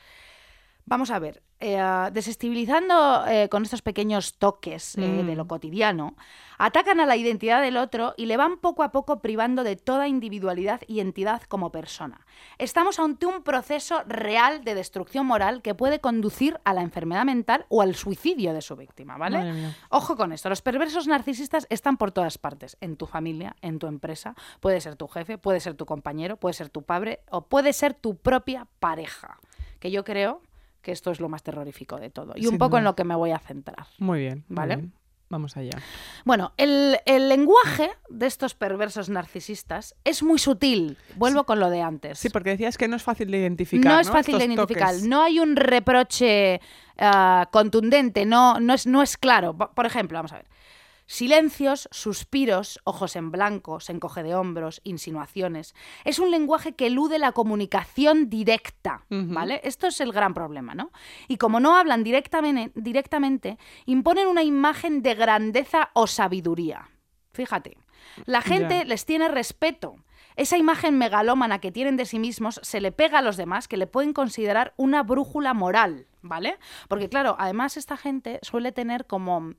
[0.89, 1.79] Vamos a ver, eh,
[2.11, 5.47] desestabilizando eh, con estos pequeños toques eh, de lo Mm.
[5.47, 6.15] cotidiano,
[6.57, 10.07] atacan a la identidad del otro y le van poco a poco privando de toda
[10.07, 12.25] individualidad y entidad como persona.
[12.57, 17.67] Estamos ante un proceso real de destrucción moral que puede conducir a la enfermedad mental
[17.69, 19.53] o al suicidio de su víctima, ¿vale?
[19.91, 23.85] Ojo con esto, los perversos narcisistas están por todas partes, en tu familia, en tu
[23.85, 27.73] empresa, puede ser tu jefe, puede ser tu compañero, puede ser tu padre o puede
[27.73, 29.37] ser tu propia pareja,
[29.79, 30.41] que yo creo
[30.89, 33.13] que esto es lo más terrorífico de todo y un poco en lo que me
[33.15, 33.85] voy a centrar.
[33.99, 34.43] Muy bien.
[34.49, 34.75] muy Vale.
[34.77, 34.93] bien.
[35.31, 35.77] Vamos allá.
[36.25, 40.97] Bueno, el, el lenguaje de estos perversos narcisistas es muy sutil.
[41.17, 42.17] Vuelvo con lo de antes.
[42.17, 43.93] Sí, porque decías que no es fácil de identificar.
[43.93, 44.87] no es fácil de identificar.
[44.93, 45.03] toques.
[45.07, 46.59] No hay un reproche
[46.97, 49.55] ah, contundente, no, no, es, no es claro.
[49.55, 50.47] Po- Por ejemplo, vamos a ver.
[51.11, 55.73] Silencios, suspiros, ojos en blanco, se encoge de hombros, insinuaciones.
[56.05, 59.05] Es un lenguaje que elude la comunicación directa.
[59.09, 59.59] ¿vale?
[59.63, 60.91] Esto es el gran problema, ¿no?
[61.27, 66.91] Y como no hablan directamente, directamente, imponen una imagen de grandeza o sabiduría.
[67.33, 67.79] Fíjate,
[68.25, 69.95] la gente les tiene respeto.
[70.35, 73.77] Esa imagen megalómana que tienen de sí mismos se le pega a los demás que
[73.77, 76.59] le pueden considerar una brújula moral, ¿vale?
[76.87, 79.55] Porque claro, además esta gente suele tener como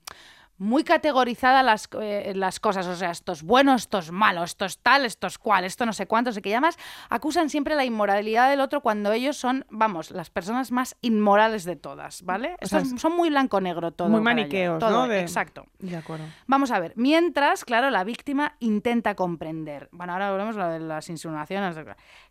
[0.60, 4.66] muy categorizadas las, eh, las cosas, o sea, esto es bueno, esto es malo, esto
[4.66, 6.76] es tal, esto es cual, esto no sé cuántos, de que llamas,
[7.08, 11.76] acusan siempre la inmoralidad del otro cuando ellos son, vamos, las personas más inmorales de
[11.76, 12.56] todas, ¿vale?
[12.62, 14.10] O sea, Estos son muy blanco-negro todo.
[14.10, 15.08] muy maniqueos, todo, ¿no?
[15.08, 15.64] De- Exacto.
[15.78, 16.26] De acuerdo.
[16.46, 19.88] Vamos a ver, mientras, claro, la víctima intenta comprender.
[19.92, 21.74] Bueno, ahora volvemos a lo de las insinuaciones.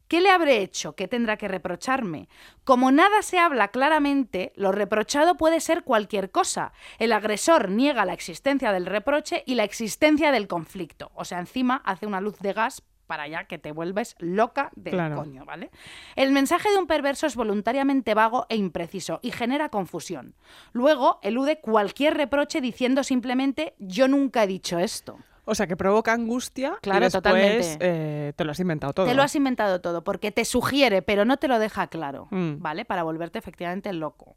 [0.10, 0.96] ¿Qué le habré hecho?
[0.96, 2.28] ¿Qué tendrá que reprocharme?
[2.64, 6.74] Como nada se habla claramente, lo reprochado puede ser cualquier cosa.
[6.98, 11.12] El agresor niega la existencia del reproche y la existencia del conflicto.
[11.14, 14.94] O sea, encima hace una luz de gas para allá que te vuelves loca del
[14.94, 15.16] Claro.
[15.16, 15.70] coño, ¿vale?
[16.16, 20.34] El mensaje de un perverso es voluntariamente vago e impreciso y genera confusión.
[20.74, 25.20] Luego elude cualquier reproche diciendo simplemente yo nunca he dicho esto.
[25.50, 27.78] O sea, que provoca angustia Claro, y después totalmente.
[27.80, 29.06] eh, te lo has inventado todo.
[29.08, 32.62] Te lo has inventado todo porque te sugiere, pero no te lo deja claro, Mm.
[32.62, 32.86] ¿vale?
[32.86, 34.36] Para volverte efectivamente loco.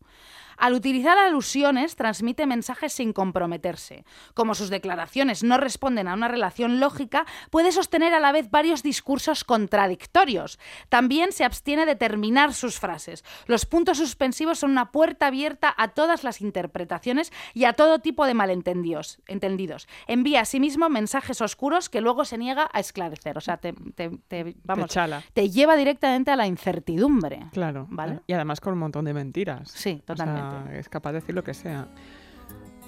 [0.57, 4.05] Al utilizar alusiones, transmite mensajes sin comprometerse.
[4.35, 8.83] Como sus declaraciones no responden a una relación lógica, puede sostener a la vez varios
[8.83, 10.59] discursos contradictorios.
[10.89, 13.25] También se abstiene de terminar sus frases.
[13.47, 18.27] Los puntos suspensivos son una puerta abierta a todas las interpretaciones y a todo tipo
[18.27, 19.19] de malentendidos.
[19.27, 19.89] Entendidos.
[20.07, 23.37] Envía a sí mismo mensajes oscuros que luego se niega a esclarecer.
[23.39, 24.91] O sea, te, te- te- vamos,
[25.33, 27.47] te lleva directamente a la incertidumbre.
[27.53, 27.87] Claro.
[27.91, 28.15] ¿Vale?
[28.15, 28.21] ¿eh?
[28.29, 29.71] Y además con un montón de mentiras.
[29.71, 30.79] Sí, O sea, totalmente.
[30.79, 31.87] es capaz de decir lo que sea.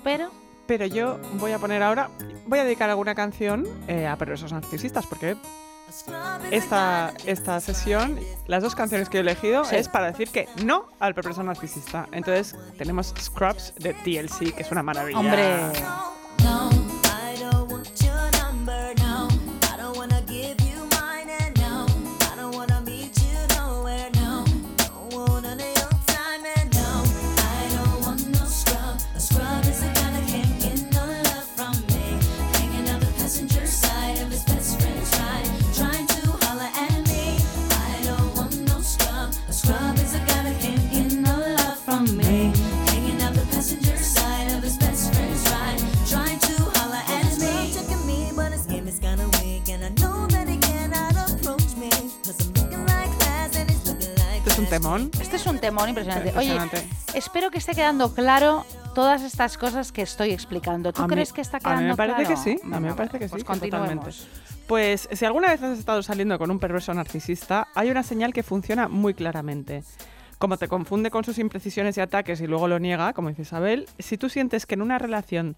[0.03, 0.31] Pero
[0.67, 2.09] Pero yo voy a poner ahora,
[2.47, 5.37] voy a dedicar alguna canción eh, a perversos narcisistas, porque
[6.51, 9.77] esta, esta sesión, las dos canciones que he elegido Sí.
[9.77, 12.09] es para decir que no al perverso narcisista.
[12.12, 15.19] Entonces tenemos Scrubs de TLC, que es una maravilla.
[15.19, 15.57] Hombre,
[54.64, 55.11] un temón.
[55.20, 56.33] este es un temón impresionante.
[56.37, 56.59] Oye,
[57.14, 60.92] espero que esté quedando claro todas estas cosas que estoy explicando.
[60.92, 62.31] ¿Tú A mí- crees que está a quedando mí me parece claro?
[62.31, 63.88] que sí, a mí me parece que sí, Pues que continuemos.
[64.18, 64.64] totalmente.
[64.66, 68.42] Pues si alguna vez has estado saliendo con un perverso narcisista, hay una señal que
[68.42, 69.85] funciona muy claramente.
[70.38, 73.88] Como te confunde con sus imprecisiones y ataques y luego lo niega, como dice Isabel,
[73.98, 75.57] si tú sientes que en una relación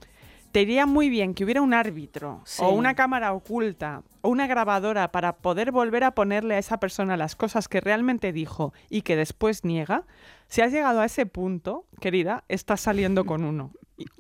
[0.57, 2.63] te iría muy bien que hubiera un árbitro Sí.
[2.65, 7.19] o una cámara oculta o una grabadora para poder volver a ponerle a esa persona
[7.19, 10.05] las cosas que realmente dijo y que después niega,
[10.49, 13.73] si has llegado a ese punto, querida, estás saliendo con uno.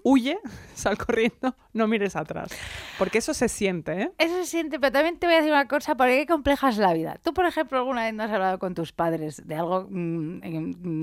[0.03, 0.39] Huye,
[0.75, 2.49] sal corriendo, no mires atrás.
[2.99, 4.13] Porque eso se siente, ¿eh?
[4.19, 6.79] Eso se siente, pero también te voy a decir una cosa, porque qué compleja es
[6.79, 7.19] la vida.
[7.23, 10.41] Tú, por ejemplo, alguna vez no has hablado con tus padres de algo, mm,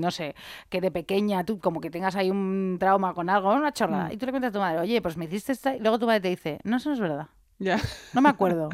[0.00, 0.34] no sé,
[0.70, 4.12] que de pequeña tú como que tengas ahí un trauma con algo, una chorrada, Mm.
[4.12, 6.06] y tú le cuentas a tu madre, oye, pues me hiciste esta, y luego tu
[6.06, 7.80] madre te dice, no, eso no es verdad, Ya,
[8.12, 8.70] no me acuerdo.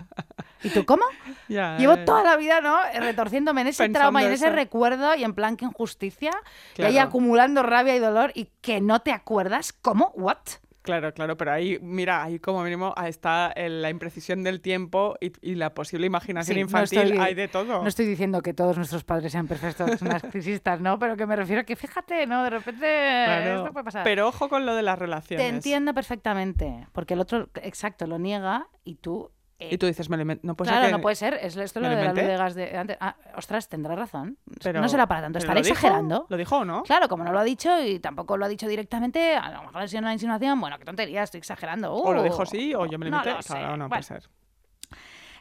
[0.62, 1.02] ¿Y tú cómo?
[1.48, 1.76] ya.
[1.78, 2.78] Llevo eh, toda la vida, ¿no?
[2.98, 4.54] Retorciéndome en ese trauma y en ese eso.
[4.54, 6.32] recuerdo y en plan que injusticia,
[6.76, 10.12] y ahí acumulando rabia y dolor y que no te acuerdas, ¿cómo?
[10.14, 10.38] ¿What?
[10.82, 15.30] Claro, claro, pero ahí, mira, ahí como mínimo está el- la imprecisión del tiempo y,
[15.42, 17.82] y la posible imaginación Sí, no infantil, estoy- hay de todo.
[17.82, 20.98] No estoy diciendo que todos nuestros padres sean perfectos narcisistas, ¿no?
[20.98, 22.42] Pero que me refiero a que fíjate, ¿no?
[22.44, 24.04] De repente Claro, esto puede pasar.
[24.04, 25.46] Pero ojo con lo de las relaciones.
[25.46, 29.30] Te entiendo perfectamente, porque el otro, exacto, lo niega y tú...
[29.60, 31.34] eh, Y tú dices, me no puede claro, ser que- no puede ser.
[31.34, 32.96] Es esto ¿Me lo de la luz de gas de antes.
[33.00, 34.38] Ah, ostras, tendrá razón.
[34.62, 35.38] pero- no será para tanto.
[35.38, 35.74] ¿pero Estará lo dijo?
[35.74, 36.26] exagerando.
[36.28, 36.82] ¿Lo dijo o no?
[36.82, 39.82] Claro, como no lo ha dicho y tampoco lo ha dicho directamente, a lo mejor
[39.82, 40.60] ha sido una insinuación.
[40.60, 41.92] Bueno, qué tontería, estoy exagerando.
[41.92, 43.36] O lo Uh, dijo sí, o yo me lo inventé.
[43.46, 44.28] Claro, no Bueno, puede ser.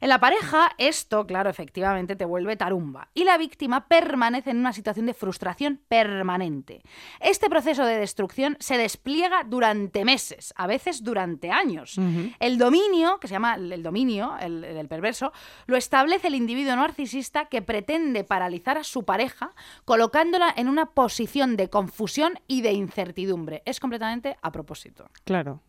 [0.01, 3.09] En la pareja, esto, claro, efectivamente te vuelve tarumba.
[3.13, 6.81] Y la víctima permanece en una situación de frustración permanente.
[7.19, 11.99] Este proceso de destrucción se despliega durante meses, a veces durante años.
[12.39, 15.33] El dominio, que se llama el dominio, el, el del perverso,
[15.65, 19.53] lo establece el individuo narcisista que pretende paralizar a su pareja
[19.85, 23.61] colocándola en una posición de confusión y de incertidumbre.
[23.65, 25.09] Es completamente a propósito.
[25.23, 25.61] Claro.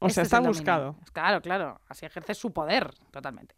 [0.00, 0.52] O sea, es está dominio.
[0.52, 0.96] buscado.
[1.12, 1.80] Claro, claro.
[1.88, 3.54] Así ejerce su poder totalmente.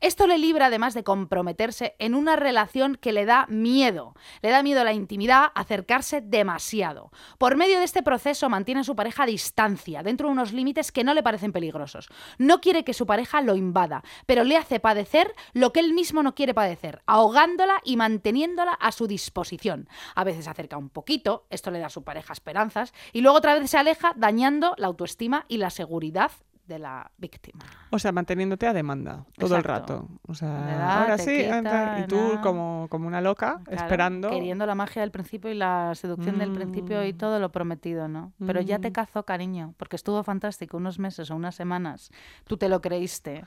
[0.00, 4.14] Esto le libra además de comprometerse en una relación que le da miedo.
[4.42, 7.10] Le da miedo a la intimidad, acercarse demasiado.
[7.38, 10.92] Por medio de este proceso mantiene a su pareja a distancia, dentro de unos límites
[10.92, 12.08] que no le parecen peligrosos.
[12.38, 16.22] No quiere que su pareja lo invada, pero le hace padecer lo que él mismo
[16.22, 19.88] no quiere padecer, ahogándola y manteniéndola a su disposición.
[20.14, 23.38] A veces se acerca un poquito, esto le da a su pareja esperanzas, y luego
[23.38, 26.30] otra vez se aleja, dañando la autoestima y la seguridad
[26.66, 27.64] de la víctima.
[27.90, 30.08] O sea, manteniéndote a demanda todo el rato.
[30.26, 34.30] O sea, da, ahora sí, quita, y tú como, como una loca, Claro, esperando.
[34.30, 37.16] Queriendo la magia del principio y la seducción del principio y Mm.
[37.16, 38.32] todo lo prometido, ¿no?
[38.46, 38.92] Pero ya te Mm.
[38.94, 42.10] cazó, cariño, porque estuvo fantástico unos meses o unas semanas.
[42.46, 43.44] Tú te lo creíste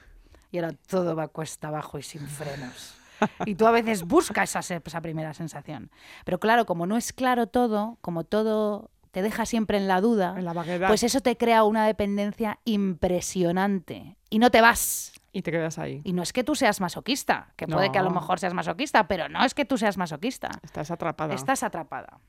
[0.52, 3.00] y ahora todo va cuesta abajo y sin frenos.
[3.46, 5.90] Y tú a veces buscas esa, esa primera sensación.
[6.24, 10.36] Pero claro, como no es claro todo, como todo te deja siempre en la duda,
[10.38, 10.54] En la
[10.88, 14.18] pues eso te crea una dependencia impresionante.
[14.30, 15.14] Y no te vas.
[15.32, 16.02] Y te quedas ahí.
[16.04, 19.08] Y no es que tú seas masoquista, que puede que a lo mejor seas masoquista,
[19.08, 20.50] pero no es que tú seas masoquista.
[20.64, 21.34] Estás atrapada.
[21.34, 22.20] Estás atrapada.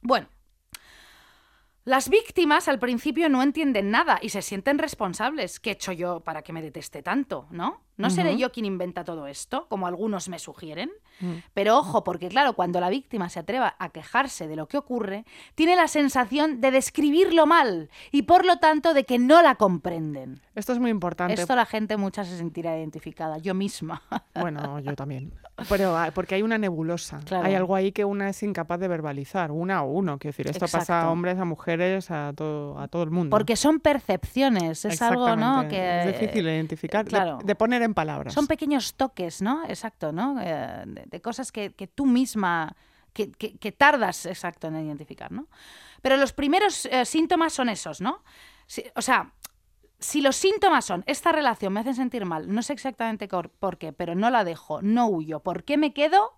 [0.00, 0.28] Bueno,
[1.84, 5.58] las víctimas al principio no entienden nada y se sienten responsables.
[5.58, 7.46] ¿Qué he hecho yo para que me deteste tanto?
[7.50, 7.80] ¿No?
[7.96, 10.90] ¿No seré yo quien inventa todo esto, como algunos me sugieren?
[11.20, 11.34] Mm.
[11.54, 15.24] Pero ojo, porque claro, cuando la víctima se atreva a quejarse de lo que ocurre,
[15.54, 20.40] tiene la sensación de describirlo mal y por lo tanto de que no la comprenden.
[20.54, 21.40] Esto es muy importante.
[21.40, 24.02] Esto la gente mucha se sentirá identificada, yo misma.
[24.34, 25.32] Bueno, yo también.
[25.68, 27.20] Pero ah, porque hay una nebulosa.
[27.24, 27.44] Claro.
[27.46, 30.18] Hay algo ahí que una es incapaz de verbalizar, una o uno.
[30.18, 33.36] Quiero decir, esto pasa a hombres, a mujeres, a todo, a todo el mundo.
[33.36, 35.68] Porque son percepciones, es algo, ¿no?
[35.68, 37.38] Que es difícil de identificar, de- claro.
[37.44, 38.32] de, poner en palabras.
[38.34, 39.62] Son pequeños toques, ¿no?
[39.68, 40.40] Exacto, ¿no?
[40.40, 42.74] Eh, de, de cosas que, que tú misma,
[43.12, 45.46] que, que- que tardas, exacto, en identificar, ¿no?
[46.00, 48.22] Pero los primeros eh, síntomas son esos, ¿no?
[48.66, 49.30] Si- o sea,
[50.02, 53.92] si los síntomas son, esta relación me hace sentir mal, no sé exactamente por qué,
[53.92, 56.34] pero no la dejo, no huyo, ¿por qué me quedo?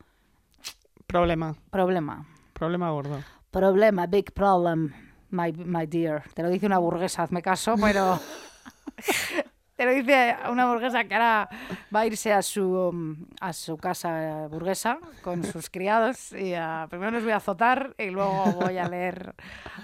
[1.07, 2.27] Problema, Problema.
[2.53, 3.22] problema gordo.
[3.50, 4.92] Problema, big problem,
[5.31, 6.22] my, my dear.
[6.35, 8.20] Te lo dice una burguesa, hazme caso, pero...
[9.77, 11.48] Te lo dice una burguesa que ahora
[11.92, 17.11] va a irse a su, a su casa burguesa con sus criados y ah, primero
[17.11, 19.35] los voy a azotar y luego voy a leer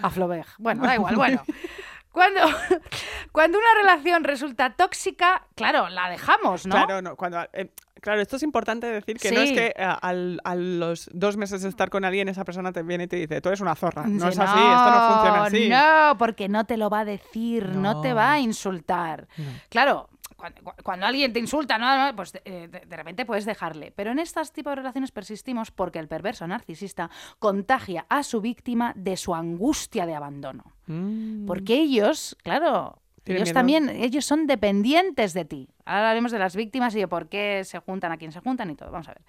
[0.00, 0.48] a Flaubert.
[0.58, 1.42] Bueno, da igual, bueno.
[2.12, 2.40] Cuando,
[3.32, 6.74] cuando una relación resulta tóxica, claro, la dejamos, ¿no?
[6.74, 7.70] Claro, no, cuando, eh,
[8.00, 11.62] claro, esto es importante decir que no es que eh, al- a los dos meses
[11.62, 14.04] de estar con alguien esa persona te viene y te dice, tú eres una zorra.
[14.06, 15.68] No Sí, es así, esto no funciona así.
[15.68, 19.28] No, porque no te lo va a decir, no, te va a insultar.
[19.68, 20.08] Claro,
[20.40, 22.16] cuando, cuando alguien te insulta, ¿no?
[22.16, 23.92] pues eh, de, de repente puedes dejarle.
[23.92, 28.92] Pero en estos tipos de relaciones persistimos porque el perverso narcisista contagia a su víctima
[28.96, 30.72] de su angustia de abandono.
[30.86, 31.46] Mm.
[31.46, 33.54] Porque ellos, claro, ellos miedo.
[33.54, 35.68] también, ellos son dependientes de ti.
[35.84, 38.70] Ahora hablaremos de las víctimas y de por qué se juntan, a quién se juntan
[38.70, 38.90] y todo.
[38.90, 39.22] Vamos a ver.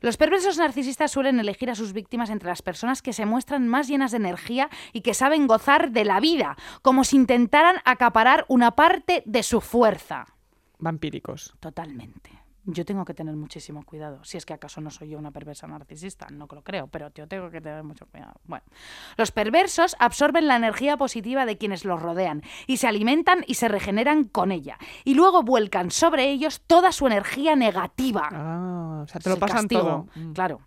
[0.00, 3.86] Los perversos narcisistas suelen elegir a sus víctimas entre las personas que se muestran más
[3.86, 8.72] llenas de energía y que saben gozar de la vida, como si intentaran acaparar una
[8.72, 10.26] parte de su fuerza.
[10.82, 11.54] Vampíricos.
[11.60, 12.30] Totalmente.
[12.64, 14.22] Yo tengo que tener muchísimo cuidado.
[14.24, 17.26] Si es que acaso no soy yo una perversa narcisista, no lo creo, pero yo
[17.26, 18.34] tengo que tener mucho cuidado.
[18.44, 18.64] Bueno,
[19.16, 23.66] los perversos absorben la energía positiva de quienes los rodean y se alimentan y se
[23.66, 24.78] regeneran con ella.
[25.04, 28.28] Y luego vuelcan sobre ellos toda su energía negativa.
[28.32, 30.08] Ah, o sea, te lo pasan castigo, todo.
[30.14, 30.32] Mm.
[30.32, 30.60] Claro.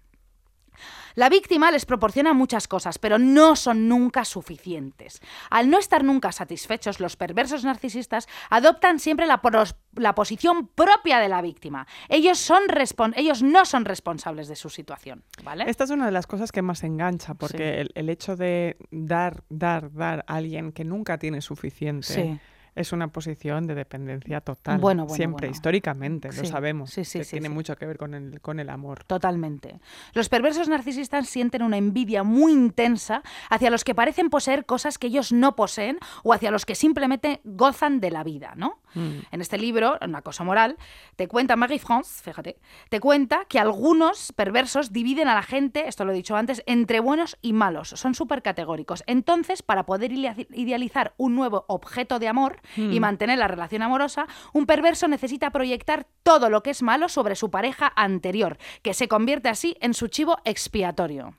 [1.16, 5.22] La víctima les proporciona muchas cosas, pero no son nunca suficientes.
[5.50, 11.20] Al no estar nunca satisfechos, los perversos narcisistas adoptan siempre la, pros- la posición propia
[11.20, 11.88] de la víctima.
[12.10, 15.66] Ellos, son respon- ellos no son responsables de su situación, ¿vale?
[15.68, 17.64] Esta es una de las cosas que más engancha, porque Sí.
[17.82, 22.40] el, el hecho de dar, dar, dar a alguien que nunca tiene suficiente Sí.
[22.76, 24.80] Es una posición de dependencia total.
[24.80, 25.56] Bueno, bueno, Siempre, bueno.
[25.56, 26.90] históricamente, lo sabemos.
[26.92, 29.04] sí, sí, que sí, tiene mucho que ver con el, con el amor.
[29.06, 29.80] Totalmente.
[30.14, 35.08] Los perversos narcisistas sienten una envidia muy intensa hacia los que parecen poseer cosas que
[35.08, 38.80] ellos no poseen o hacia los que simplemente gozan de la vida, ¿no?
[38.94, 39.20] Mm.
[39.32, 40.78] En este libro, Una cosa moral,
[41.16, 42.58] te cuenta Marie France, fíjate,
[42.90, 47.00] te cuenta que algunos perversos dividen a la gente, esto lo he dicho antes, entre
[47.00, 47.90] buenos y malos.
[47.90, 49.04] Son súper categóricos.
[49.08, 54.28] Entonces, para poder idea- idealizar un nuevo objeto de amor y mantener la relación amorosa,
[54.54, 59.08] un perverso necesita proyectar todo lo que es malo sobre su pareja anterior, que se
[59.08, 61.34] convierte así en su chivo expiatorio.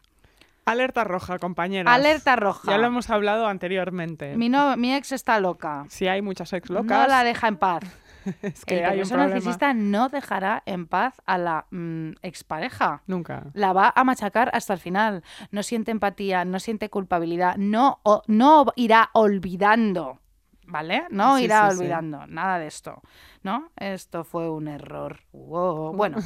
[0.65, 1.95] Alerta roja, compañeras.
[1.95, 2.73] Alerta roja.
[2.73, 4.37] Ya lo hemos hablado anteriormente.
[4.37, 5.85] Mi, no- mi ex está loca.
[5.89, 7.85] Si hay muchas ex No locas, la deja en paz.
[8.43, 13.03] es que el perverso narcisista no dejará en paz a la mm, expareja.
[13.07, 13.45] Nunca.
[13.53, 15.23] La va a machacar hasta el final.
[15.53, 20.19] No siente empatía, no siente culpabilidad, no, o- no irá olvidando.
[20.69, 21.05] ¿Vale?
[21.11, 21.83] No Sí, irá sí, sí.
[21.83, 23.01] olvidando nada de esto.
[23.43, 23.71] ¿No?
[23.77, 25.21] Esto fue un error.
[25.33, 25.93] Wow.
[25.95, 26.19] Bueno,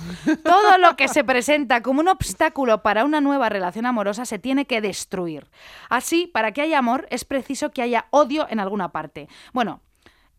[0.45, 4.67] todo lo que se presenta como un obstáculo para una nueva relación amorosa se tiene
[4.67, 5.51] que destruir.
[5.91, 9.29] Así, para que haya amor, es preciso que haya odio en alguna parte.
[9.53, 9.83] Bueno,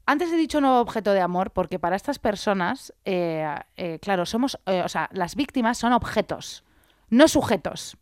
[0.07, 4.59] antes he dicho nuevo objeto de amor porque para estas personas, eh, eh, claro, somos,
[4.65, 6.63] eh, o sea, las víctimas son objetos,
[7.09, 7.97] no sujetos.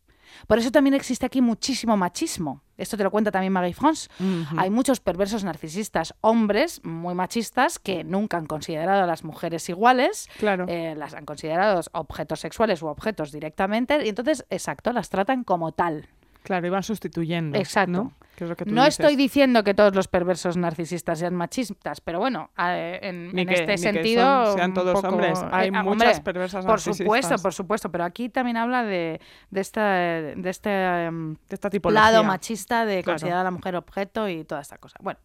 [0.47, 2.61] Por eso también existe aquí muchísimo machismo.
[2.77, 4.09] Esto te lo cuenta también Marie France.
[4.57, 10.29] Hay muchos perversos narcisistas, hombres muy machistas, que nunca han considerado a las mujeres iguales,
[10.39, 10.65] Claro.
[10.69, 15.73] eh, las han considerado objetos sexuales u objetos directamente, y entonces, exacto, las tratan como
[15.73, 16.07] tal.
[16.43, 17.57] Claro, iban sustituyendo.
[17.57, 17.91] Exacto.
[18.65, 18.85] ¿no?
[18.85, 23.53] Es estoy diciendo que todos los perversos narcisistas sean machistas, pero bueno, en, en que-
[23.53, 24.45] este sentido.
[24.45, 25.37] son- sean todos poco- hombres.
[25.51, 27.41] Hay eh, ah, muchas hombre, perversas Por supuesto, narcisistas.
[27.41, 29.19] por supuesto, pero aquí también habla de,
[29.51, 32.11] de, esta, de este em, De esta tipología.
[32.11, 33.15] lado machista de Claro.
[33.15, 34.95] considerar a la mujer objeto y toda esta cosa.
[35.01, 35.19] Bueno.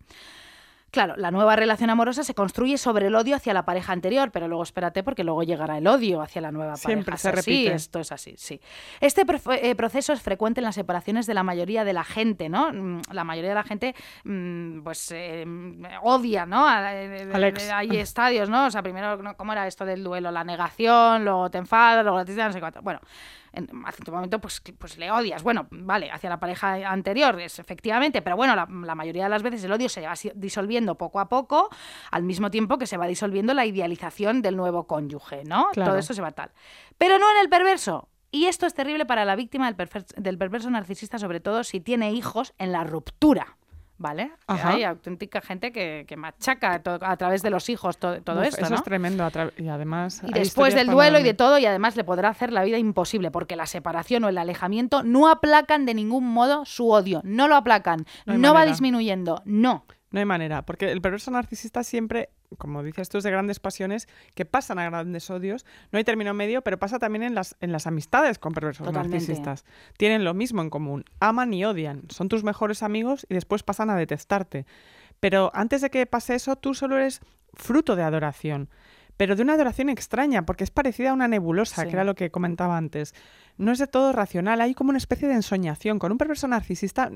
[0.94, 4.46] Claro, la nueva relación amorosa se construye sobre el odio hacia la pareja anterior, pero
[4.46, 7.18] luego espérate porque luego llegará el odio hacia la nueva Siempre pareja.
[7.18, 7.74] se Es así, repite.
[7.74, 8.60] esto es así, sí.
[9.00, 9.26] Este
[9.60, 12.72] eh, proceso es frecuente en las separaciones de la mayoría de la gente, ¿no?
[12.72, 16.64] Mm, La mayoría de la gente, mm, pues, eh, mm, odia, ¿no?
[16.70, 17.68] Eh, Al ex.
[17.72, 18.66] Hay estadios, ¿no?
[18.66, 19.18] O sea, primero.
[19.36, 20.30] ¿cómo era esto del duelo?
[20.30, 22.82] La negación, luego te enfadas, luego la tristeza, no sé cuánto.
[22.82, 23.00] Bueno,
[23.54, 25.42] en hace un momento pues, pues le odias.
[25.42, 29.42] Bueno, vale, hacia la pareja anterior, es, efectivamente, pero bueno, la, la mayoría de las
[29.42, 31.70] veces el odio se va disolviendo poco a poco,
[32.10, 35.68] al mismo tiempo que se va disolviendo la idealización del nuevo cónyuge, ¿no?
[35.72, 35.92] Claro.
[35.92, 36.50] Todo eso se va tal.
[36.98, 38.08] Pero no en el perverso.
[38.30, 42.12] Y esto es terrible para la víctima del, del perverso narcisista, sobre todo si tiene
[42.12, 43.56] hijos en la ruptura.
[43.96, 44.32] ¿Vale?
[44.48, 44.54] Que.
[44.68, 48.62] Hay auténtica gente que, que machaca a través de los hijos to- todo Uf, esto.
[48.62, 48.76] Eso ¿no?
[48.76, 49.28] es tremendo.
[49.56, 50.20] Y además.
[50.26, 53.30] Y después del duelo y de todo, y además le podrá hacer la vida imposible,
[53.30, 57.54] porque la separación o el alejamiento no aplacan de ningún modo su odio, no lo
[57.54, 59.84] aplacan, No no, va disminuyendo, no.
[60.10, 64.08] No hay manera, porque el perverso narcisista siempre, como dices tú, es de grandes pasiones
[64.34, 65.64] que pasan a grandes odios.
[65.92, 69.16] No hay término medio, pero pasa también en las, en las amistades con perversos Totalmente.
[69.18, 69.64] narcisistas.
[69.96, 71.04] Tienen lo mismo en común.
[71.20, 72.02] Aman y odian.
[72.10, 74.66] Son tus mejores amigos y después pasan a detestarte.
[75.20, 77.20] Pero antes de que pase eso, tú solo eres
[77.54, 78.68] fruto de adoración.
[79.16, 81.88] Pero de una adoración extraña, porque es parecida a una nebulosa, Sí.
[81.88, 83.14] que era lo que comentaba antes.
[83.56, 86.00] No es de todo racional, hay como una especie de ensoñación.
[86.00, 87.10] Con un perverso narcisista,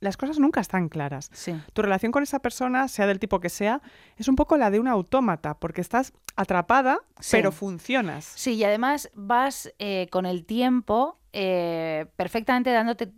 [0.00, 1.54] las cosas nunca están claras Sí.
[1.74, 3.82] tu relación con esa persona, sea del tipo que sea,
[4.16, 7.36] es un poco la de un autómata, porque estás atrapada, Sí.
[7.36, 8.24] pero funcionas.
[8.24, 13.10] Sí, y además vas eh, con el tiempo eh, perfectamente dándote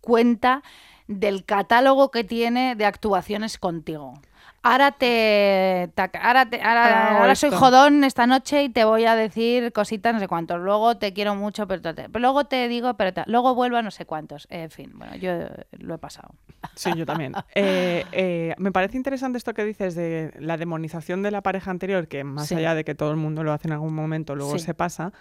[0.00, 0.62] cuenta
[1.08, 4.14] del catálogo que tiene de actuaciones contigo.
[4.62, 10.12] Ahora te, ahora, te- ahora- soy jodón esta noche y te voy a decir cositas
[10.12, 10.60] no sé cuántos.
[10.60, 14.04] Luego te quiero mucho, pero, te- luego te digo, pero luego vuelvo a no sé
[14.04, 14.46] cuántos.
[14.50, 15.32] En fin, bueno, yo
[15.78, 16.34] lo he pasado.
[16.74, 17.32] Sí, yo también.
[17.54, 22.06] Eh, eh, me parece interesante esto que dices de la demonización de la pareja anterior,
[22.06, 22.54] que más Sí.
[22.56, 24.64] allá de que todo el mundo lo hace en algún momento, luego Sí.
[24.66, 25.12] se pasa.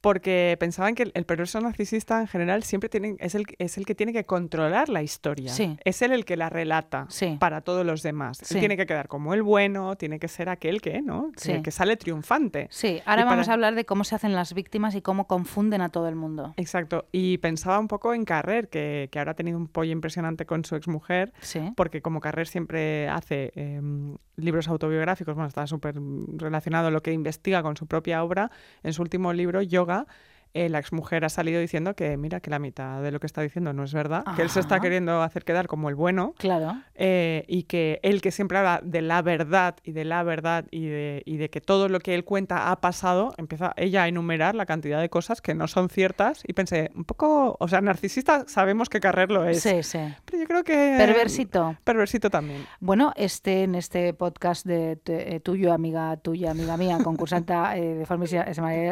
[0.00, 3.84] Porque pensaban que el, el perverso narcisista en general siempre tiene, es, el, es el
[3.84, 5.52] que tiene que controlar la historia.
[5.52, 5.76] Sí.
[5.84, 7.36] Es él el que la relata Sí.
[7.38, 8.38] para todos los demás.
[8.42, 8.54] Sí.
[8.54, 11.30] Él tiene que quedar como el bueno, tiene que ser aquel que, ¿no?
[11.36, 11.60] Sí.
[11.62, 12.68] que sale triunfante.
[12.70, 15.26] Sí, ahora Y vamos para- a hablar de cómo se hacen las víctimas y cómo
[15.26, 16.54] confunden a todo el mundo.
[16.56, 17.06] Exacto.
[17.12, 20.64] Y pensaba un poco en Carrer, que, que ahora ha tenido un pollo impresionante con
[20.64, 21.60] su exmujer, Sí.
[21.76, 25.96] porque como Carrer siempre hace em, libros autobiográficos, bueno, está súper
[26.38, 28.50] relacionado a lo que investiga con su propia obra,
[28.82, 30.06] en su último libro, Yoga, 그러 니.
[30.54, 33.42] Eh, la exmujer ha salido diciendo que, mira, que la mitad de lo que está
[33.42, 36.34] diciendo no es verdad, que él se está queriendo hacer quedar como el bueno.
[36.38, 36.76] Claro.
[36.94, 40.86] eh, y que él que siempre habla de la verdad y de la verdad y
[40.86, 44.54] de, y de que todo lo que él cuenta ha pasado, empieza ella a enumerar
[44.54, 48.44] la cantidad de cosas que no son ciertas y pensé, un poco, o sea, narcisista
[48.48, 49.98] sabemos que Carrer lo es, Sí, sí.
[50.24, 50.94] pero yo creo que...
[50.98, 51.76] Perversito.
[51.84, 52.64] Perversito también.
[52.80, 58.06] Bueno, este en este podcast de eh, tuyo, amiga tuya, amiga mía, concursanta eh, de
[58.06, 58.24] forma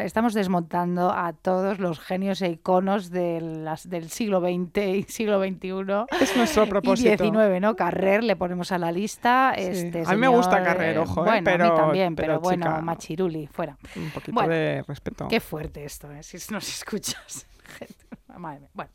[0.03, 5.41] estamos desmontando a todos los genios e iconos de las, del siglo XX y siglo
[5.43, 6.05] XXI.
[6.21, 7.09] Es nuestro Y propósito.
[7.25, 7.75] 19, ¿no?
[7.75, 9.55] Carrer le ponemos a la lista.
[9.57, 9.63] Sí.
[9.63, 12.15] Este A mí me gusta señor, Carrer, eh, ojo, eh, Bueno, a pero- mí también,
[12.15, 13.79] pero, pero, bueno, chica, machiruli, fuera.
[13.97, 15.27] Un poquito Bueno, de respeto.
[15.29, 16.23] Qué fuerte esto, ¿eh?
[16.23, 17.47] Si nos escuchas.
[17.79, 18.05] Gente,
[18.37, 18.71] madre mía.
[18.75, 18.91] Bueno.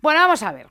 [0.00, 0.66] bueno, vamos a ver.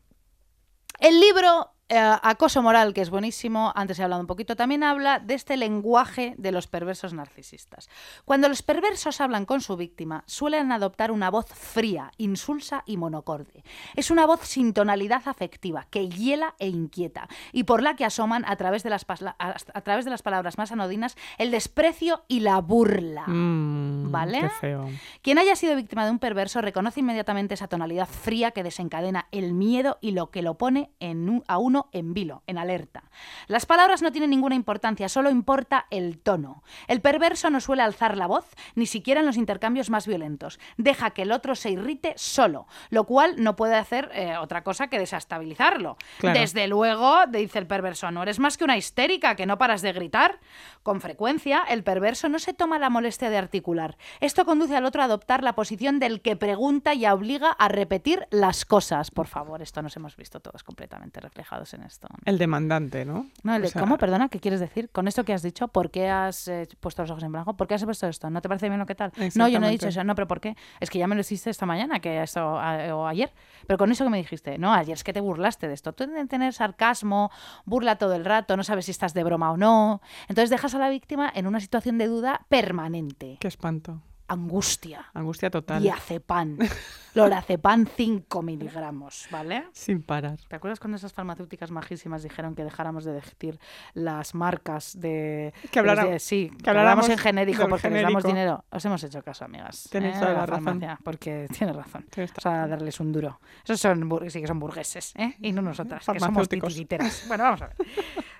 [0.99, 5.19] El libro eh, Acoso Moral, que es buenísimo, antes he hablado un poquito, también habla
[5.19, 7.89] de este lenguaje de los perversos narcisistas.
[8.25, 13.63] Cuando los perversos hablan con su víctima, suelen adoptar una voz fría, insulsa y monocorde.
[13.95, 18.45] Es una voz sin tonalidad afectiva, que hiela e inquieta, y por la que asoman
[18.47, 22.23] a través de las, pasla- a, a través de las palabras más anodinas el desprecio
[22.29, 23.25] y la burla.
[23.27, 24.39] Mm, ¿Vale?
[24.41, 24.89] Qué feo.
[25.21, 29.53] Quien haya sido víctima de un perverso reconoce inmediatamente esa tonalidad fría que desencadena el
[29.53, 33.03] miedo y lo que lo pone en un- a uno en vilo, en alerta.
[33.47, 36.63] Las palabras no tienen ninguna importancia, solo importa el tono.
[36.87, 40.59] El perverso no suele alzar la voz, ni siquiera en los intercambios más violentos.
[40.77, 44.87] Deja que el otro se irrite solo, lo cual no puede hacer eh, otra cosa
[44.87, 45.97] que desestabilizarlo.
[46.19, 46.39] Claro.
[46.39, 49.93] Desde luego, dice el perverso, no eres más que una histérica que no paras de
[49.93, 50.39] gritar.
[50.83, 53.97] Con frecuencia, el perverso no se toma la molestia de articular.
[54.19, 58.27] Esto conduce al otro a adoptar la posición del que pregunta y obliga a repetir
[58.31, 59.11] las cosas.
[59.11, 62.07] Por favor, esto nos hemos visto todos completamente reflejados en esto.
[62.25, 63.27] El demandante, ¿no?
[63.43, 63.97] No, el O sea, ¿Cómo?
[63.97, 64.89] Perdona, ¿qué quieres decir?
[64.89, 67.55] Con esto que has dicho, ¿por qué has eh, puesto los ojos en blanco?
[67.55, 68.29] ¿Por qué has puesto esto?
[68.29, 69.11] ¿No te parece bien lo que tal?
[69.35, 70.03] No, yo no he dicho eso.
[70.03, 70.55] No, pero ¿por qué?
[70.79, 73.31] Es que ya me lo hiciste esta mañana que esto, a- o ayer.
[73.67, 75.93] Pero con eso que me dijiste, no, ayer es que te burlaste de esto.
[75.93, 77.31] Tú debes tener sarcasmo,
[77.65, 80.01] burla todo el rato, no sabes si estás de broma o no.
[80.27, 83.37] Entonces dejas a la víctima en una situación de duda permanente.
[83.39, 84.01] Qué espanto.
[84.31, 85.05] Angustia.
[85.13, 85.81] Angustia total.
[85.81, 86.57] Diazepam.
[87.15, 89.65] Lorazepam 5 miligramos, ¿vale?
[89.73, 90.39] Sin parar.
[90.47, 93.59] ¿Te acuerdas cuando esas farmacéuticas majísimas dijeron que dejáramos de decir
[93.93, 95.53] las marcas de...
[95.71, 98.27] Que hablara- de- sí, que que habláramos en genérico porque les damos genérico.
[98.29, 98.65] dinero.
[98.71, 99.89] Os hemos hecho caso, amigas.
[99.91, 100.19] Tenéis ¿eh?
[100.19, 100.63] toda la razón.
[100.63, 102.05] farmacia, Porque tienes razón.
[102.09, 103.41] Tienes Vamos a darles un duro.
[103.65, 105.35] Esos son, sí que son burgueses, ¿eh?
[105.41, 107.25] Y no nosotras, que somos titiriteras.
[107.27, 107.75] Bueno, vamos a ver.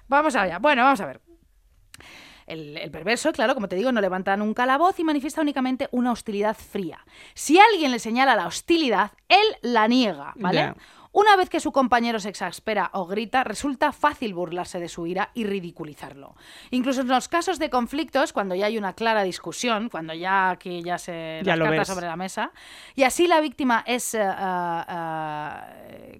[0.08, 0.60] Vamos allá.
[0.60, 1.22] Bueno, vamos a ver.
[2.52, 5.88] El, el perverso, claro, como te digo, no levanta nunca la voz y manifiesta únicamente
[5.92, 7.00] una hostilidad fría.
[7.34, 10.74] Si alguien le señala la hostilidad, él la niega, ¿vale?
[11.14, 15.30] Una vez que su compañero se exaspera o grita, resulta fácil burlarse de su ira
[15.34, 16.36] y ridiculizarlo.
[16.70, 20.82] Incluso en los casos de conflictos, cuando ya hay una clara discusión, cuando ya aquí
[20.84, 22.54] ya se Ya las cartas sobre la mesa,
[22.96, 25.68] y así la víctima es ah, ah,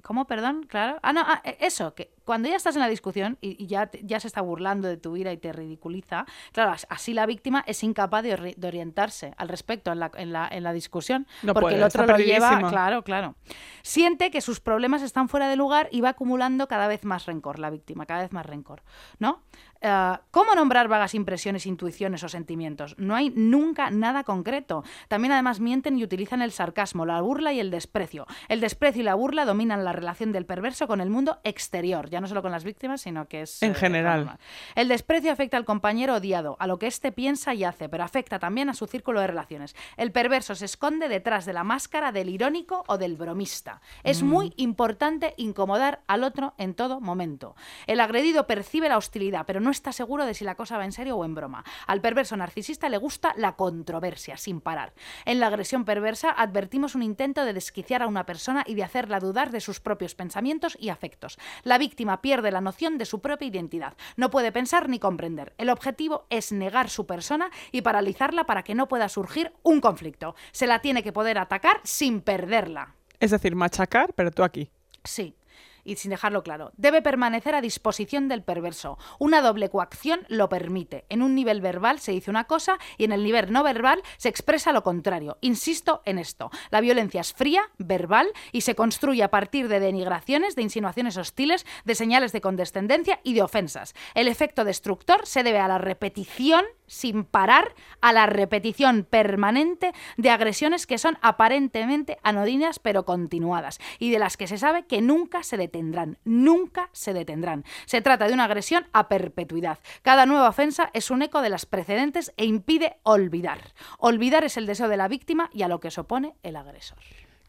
[0.04, 0.26] ¿cómo?
[0.26, 1.00] Perdón, claro.
[1.02, 4.22] Ah, no, ah, eso, que cuando ya estás en la discusión y, y ya, ya
[4.22, 7.84] se está burlando de tu ira y te ridiculiza, claro, as- así la víctima es
[7.84, 11.54] incapaz de, ori- de orientarse al respecto en la, en la, en la discusión, No
[11.54, 13.36] porque puede, el otro lo lleva, claro, claro.
[13.82, 17.60] Siente que sus problemas están fuera de lugar y va acumulando cada vez más rencor,
[17.60, 18.82] la víctima, cada vez más rencor,
[19.20, 19.42] ¿no?
[19.82, 22.96] Eh, ¿Cómo nombrar vagas impresiones, intuiciones o sentimientos?
[22.98, 24.84] No hay nunca nada concreto.
[25.08, 28.28] También además mienten y utilizan el sarcasmo, la burla y el desprecio.
[28.48, 32.22] El desprecio y la burla dominan la relación del perverso con el mundo exterior, ya
[32.22, 33.62] no solo con las víctimas, sino que es...
[33.64, 34.20] En eh, general.
[34.20, 34.40] normal.
[34.76, 38.40] El desprecio afecta al compañero odiado, a lo que éste piensa y hace, pero afecta
[38.40, 39.76] también a su círculo de relaciones.
[39.98, 43.82] El perverso se esconde detrás de la máscara del irónico o del bromista.
[44.04, 47.56] Es muy importante incomodar al otro en todo momento.
[47.88, 50.92] El agredido percibe la hostilidad, pero no está seguro de si la cosa va en
[50.92, 51.64] serio o en broma.
[51.88, 54.94] Al perverso narcisista le gusta la controversia, sin parar.
[55.26, 59.20] En la agresión perversa advertimos un intento de desquiciar a una persona y de hacerla
[59.20, 61.38] dudar de sus propios pensamientos y afectos.
[61.64, 63.96] La víctima pierde la noción de su propia identidad.
[64.16, 65.54] No puede pensar ni comprender.
[65.58, 70.36] El objetivo es negar su persona y paralizarla para que no pueda surgir un conflicto.
[70.52, 72.96] Se la tiene que poder atacar sin perderla.
[73.20, 74.70] Es decir, machacar, pero tú aquí.
[75.04, 75.36] Sí.
[75.84, 78.98] Y sin dejarlo claro, debe permanecer a disposición del perverso.
[79.20, 81.06] Una doble coacción lo permite.
[81.10, 84.30] En un nivel verbal se dice una cosa y en el nivel no verbal se
[84.30, 85.38] expresa lo contrario.
[85.42, 86.52] Insisto en esto.
[86.70, 91.66] La violencia es fría, verbal y se construye a partir de denigraciones, de insinuaciones hostiles,
[91.86, 93.94] de señales de condescendencia y de ofensas.
[94.14, 100.30] El efecto destructor se debe a la repetición sin parar a la repetición permanente de
[100.30, 105.42] agresiones que son aparentemente anodinas pero continuadas y de las que se sabe que nunca
[105.44, 107.64] se detendrán, nunca se detendrán.
[107.86, 109.80] Se trata de una agresión a perpetuidad.
[110.02, 113.74] Cada nueva ofensa es un eco de las precedentes e impide olvidar.
[113.98, 116.98] Olvidar es el deseo de la víctima y a lo que se opone el agresor.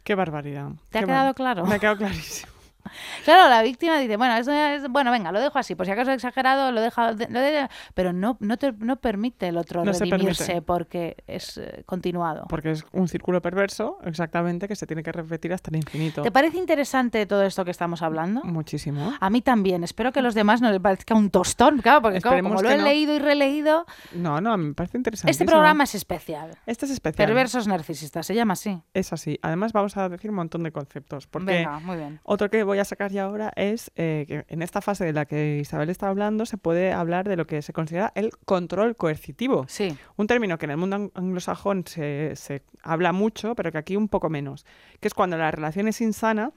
[0.05, 0.69] Qué barbaridad.
[0.91, 1.67] ¿Te ha Qué quedado bar- claro?
[1.67, 2.53] Me ha quedado clarísimo.
[3.25, 6.11] Claro, la víctima dice, bueno, eso es- bueno, venga, lo dejo así, por si acaso
[6.11, 9.85] he exagerado, lo dejo, de- lo de- pero no, no, te, no permite el otro
[9.85, 12.47] No redimirse porque es eh, continuado.
[12.49, 16.23] Porque es un círculo perverso, exactamente, que se tiene que repetir hasta el infinito.
[16.23, 18.43] ¿Te parece interesante todo esto que estamos hablando?
[18.45, 19.13] Muchísimo.
[19.21, 19.85] A mí también.
[19.85, 22.71] Espero que a los demás no les parezca un tostón, claro, porque como Esperemos lo
[22.71, 22.85] he no.
[22.85, 25.31] leído y releído, No, no, me parece interesante.
[25.31, 26.57] este programa es especial.
[26.67, 27.27] Este es especial.
[27.29, 28.81] Perversos narcisistas, se llama así.
[28.95, 29.39] Es así.
[29.43, 31.27] Además, vamos a decir un montón de conceptos.
[31.27, 32.21] Porque Venga, muy bien.
[32.25, 35.27] otro que voy a sacar ya ahora es eh, que en esta fase de la
[35.27, 39.67] que Isabel está hablando se puede hablar de lo que se considera el control coercitivo.
[39.69, 43.79] Sí, Un término que en el mundo ang- anglosajón se, se habla mucho, pero que
[43.79, 44.65] aquí un poco menos,
[45.01, 46.53] que es cuando la relación es insana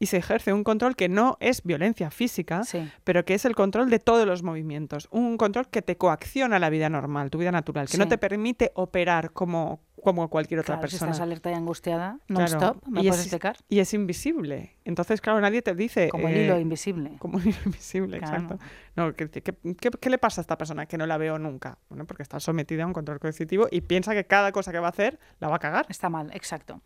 [0.00, 2.90] y se ejerce un control que no es violencia física, sí.
[3.04, 5.06] pero que es el control de todos los movimientos.
[5.12, 8.72] Un control que te coacciona la vida normal, tu vida natural, que no te permite
[8.74, 11.10] operar como, como cualquier otra Claro, si persona.
[11.12, 12.40] estás alerta y angustiada, Claro.
[12.50, 13.56] non-stop, ¿me Y puedes es- explicar?
[13.68, 14.76] Y es invisible.
[14.86, 16.08] Entonces, claro, nadie te dice...
[16.08, 17.12] Como el eh, hilo invisible.
[17.18, 18.36] Como un hilo invisible, Claro.
[18.42, 18.58] exacto.
[18.96, 21.78] No, ¿qué, qué, qué- qué le pasa a esta persona que no la veo nunca?
[21.90, 24.86] Bueno, porque está sometida a un control coercitivo y piensa que cada cosa que va
[24.86, 25.84] a hacer la va a cagar.
[25.90, 26.80] Está mal, exacto.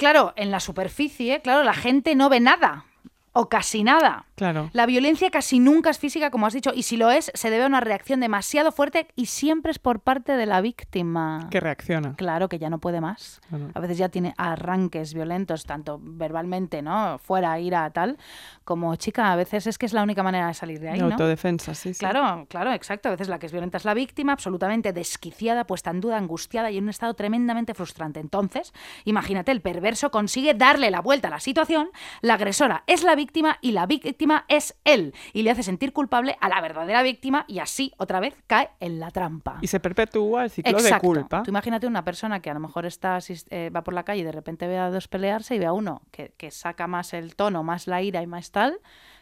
[0.00, 2.86] Claro, en la superficie, claro, la gente no ve nada
[3.32, 4.26] o casi nada.
[4.34, 4.70] Claro.
[4.72, 7.64] La violencia casi nunca es física, como has dicho, y si lo es, se debe
[7.64, 11.48] a una reacción demasiado fuerte y siempre es por parte de la víctima.
[11.50, 12.14] Que reacciona.
[12.16, 13.40] Claro, que ya no puede más.
[13.48, 13.68] Claro.
[13.74, 17.18] A veces ya tiene arranques violentos, tanto verbalmente, ¿no?
[17.18, 18.18] Fuera, ira, tal,
[18.64, 21.06] como chica, a veces es que es la única manera de salir de ahí, ¿no?
[21.06, 22.00] autodefensa, sí, sí.
[22.00, 23.08] Claro, claro, exacto.
[23.08, 26.70] A veces la que es violenta es la víctima, absolutamente desquiciada, puesta en duda, angustiada
[26.70, 28.20] y en un estado tremendamente frustrante.
[28.20, 28.72] Entonces,
[29.04, 31.90] imagínate, el perverso consigue darle la vuelta a la situación,
[32.22, 36.36] la agresora es la víctima y la víctima es él, y le hace sentir culpable
[36.40, 39.58] a la verdadera víctima y así otra vez cae en la trampa.
[39.60, 40.94] Y se perpetúa el ciclo Exacto.
[41.08, 41.42] de culpa.
[41.42, 43.18] Tú imagínate una persona que a lo mejor está
[43.50, 45.72] eh, va por la calle y de repente ve a dos pelearse y ve a
[45.72, 48.78] uno que, que saca más el tono, más la ira y más tal.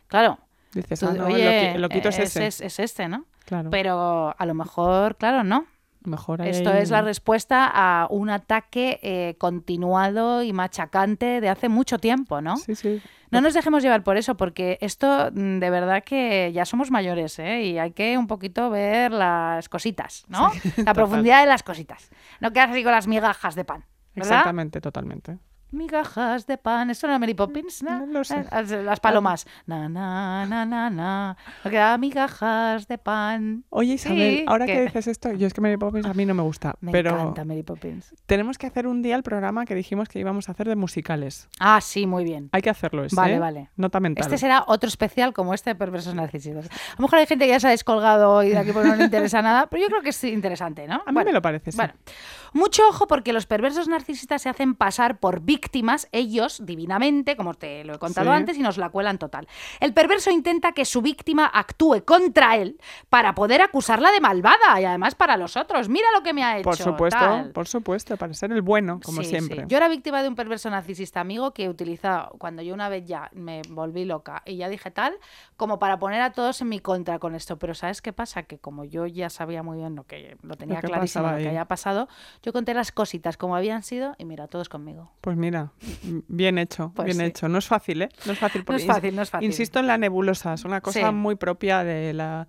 [0.06, 0.38] Claro,
[0.72, 2.46] Dices, ah, no, oye, lo, qui- lo quito es, eh, ese.
[2.46, 3.24] es, es este, ¿no?
[3.46, 3.70] Claro.
[3.70, 5.64] Pero a lo mejor, claro, no.
[6.04, 11.98] Mejor Esto es la respuesta a un ataque eh, continuado y machacante de hace mucho
[11.98, 12.56] tiempo, ¿no?
[12.56, 13.02] Sí, sí.
[13.30, 17.38] No nos dejemos llevar por eso, porque esto mm, de verdad que ya somos mayores,
[17.38, 17.62] ¿eh?
[17.62, 20.50] Y hay que un poquito ver las cositas, ¿no?
[20.84, 22.10] la profundidad de las cositas.
[22.40, 23.84] No quedas así con las migajas de pan,
[24.14, 24.30] ¿verdad?
[24.30, 25.38] Exactamente, totalmente.
[25.70, 26.90] Migajas de pan.
[26.90, 27.82] ¿Esto no era Mary Poppins?
[27.82, 28.06] ¿no?
[28.06, 28.40] No lo sé.
[28.50, 29.46] Eh, Las palomas.
[29.66, 31.36] Na, na, na, na, na.
[31.64, 33.64] No queda migajas de pan.
[33.70, 34.82] Oye, Isabel, Sí, ahora que ¿qué?
[34.82, 37.44] dices esto, yo es que Mary Poppins a mí no me gusta, Me pero encanta
[37.44, 38.14] Mary Poppins.
[38.26, 41.48] tenemos que hacer un día el programa que dijimos que íbamos a hacer de musicales.
[41.60, 42.48] Ah, sí, muy bien.
[42.52, 43.38] Hay que hacerlo ese, Vale, ¿eh?
[43.38, 43.70] vale.
[43.76, 44.22] Nota mental.
[44.24, 46.66] Este será otro especial como este de Perversos Narcisistas.
[46.66, 48.96] A lo mejor hay gente que ya se ha descolgado hoy de aquí porque no
[48.96, 51.02] le interesa nada, pero yo creo que es interesante, ¿no?
[51.06, 51.76] A mí me lo parece, sí.
[51.76, 51.92] Bueno,
[52.52, 57.84] mucho ojo porque los perversos narcisistas se hacen pasar por víctimas, ellos divinamente, como te
[57.84, 58.36] lo he contado Sí.
[58.36, 59.46] antes, y nos la cuelan total.
[59.80, 64.84] El perverso intenta que su víctima actúe contra él para poder acusarla de malvada y
[64.84, 65.88] además para los otros.
[65.88, 66.64] Mira lo que me ha hecho.
[66.64, 67.50] Por supuesto, tal.
[67.52, 69.60] por supuesto, para ser el bueno, como Sí, siempre.
[69.62, 69.64] sí.
[69.68, 73.30] Yo era víctima de un perverso narcisista amigo que utiliza, cuando yo una vez ya
[73.34, 75.14] me volví loca y ya dije tal,
[75.56, 77.58] como para poner a todos en mi contra con esto.
[77.58, 78.42] Pero ¿sabes qué pasa?
[78.44, 81.42] Que como yo ya sabía muy bien lo que lo tenía que clarísimo, pasaba lo
[81.42, 82.08] que había pasado,
[82.42, 85.10] yo conté las cositas como habían sido y mira, todos conmigo.
[85.20, 85.72] Pues mira,
[86.28, 87.24] bien hecho, Pues bien sí.
[87.24, 87.48] hecho.
[87.48, 88.08] No es fácil, ¿eh?
[88.26, 88.60] No es fácil.
[88.60, 89.46] No porque es ins- fácil, no es fácil.
[89.46, 91.14] Insisto en la nebulosa, es una cosa Sí.
[91.14, 92.46] muy propia de la,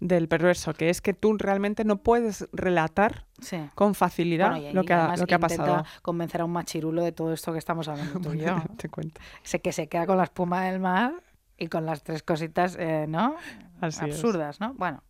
[0.00, 3.58] del perverso, que es que tú realmente no puedes relatar Sí.
[3.74, 5.84] con facilidad Bueno, y- lo, que ha, lo que ha pasado.
[6.02, 8.56] convencer a un machirulo de todo esto que estamos hablando tú y yo.
[8.76, 9.20] Te cuento.
[9.42, 11.12] Sé que se queda con la espuma del mar
[11.56, 13.36] y con las tres cositas, eh, ¿no?
[13.80, 14.14] Así es.
[14.16, 14.74] Absurdas, ¿no?
[14.74, 15.02] Bueno.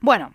[0.00, 0.32] Bueno.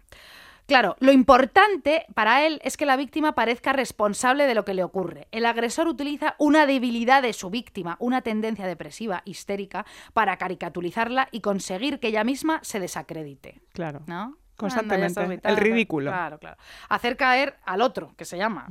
[0.70, 4.84] Claro, lo importante para él es que la víctima parezca responsable de lo que le
[4.84, 5.28] ocurre.
[5.32, 11.41] El agresor utiliza una debilidad de su víctima, una tendencia depresiva, histérica, para caricaturizarla y
[11.41, 13.61] conseguir que ella misma se desacredite.
[13.74, 14.01] Claro.
[14.05, 14.38] ¿No?
[14.57, 15.20] Constantemente.
[15.20, 16.11] Anda, El ridículo.
[16.11, 16.57] Claro, claro.
[16.88, 18.67] Hacer caer al otro, que se llama.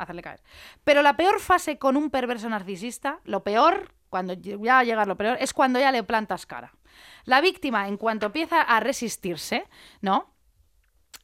[0.00, 0.40] Hacerle caer.
[0.84, 5.06] Pero la peor fase con un perverso narcisista, lo peor, cuando ya va a llegar
[5.06, 6.72] lo peor, es cuando ya le plantas cara.
[7.24, 9.66] La víctima, en cuanto empieza a resistirse,
[10.00, 10.32] ¿no?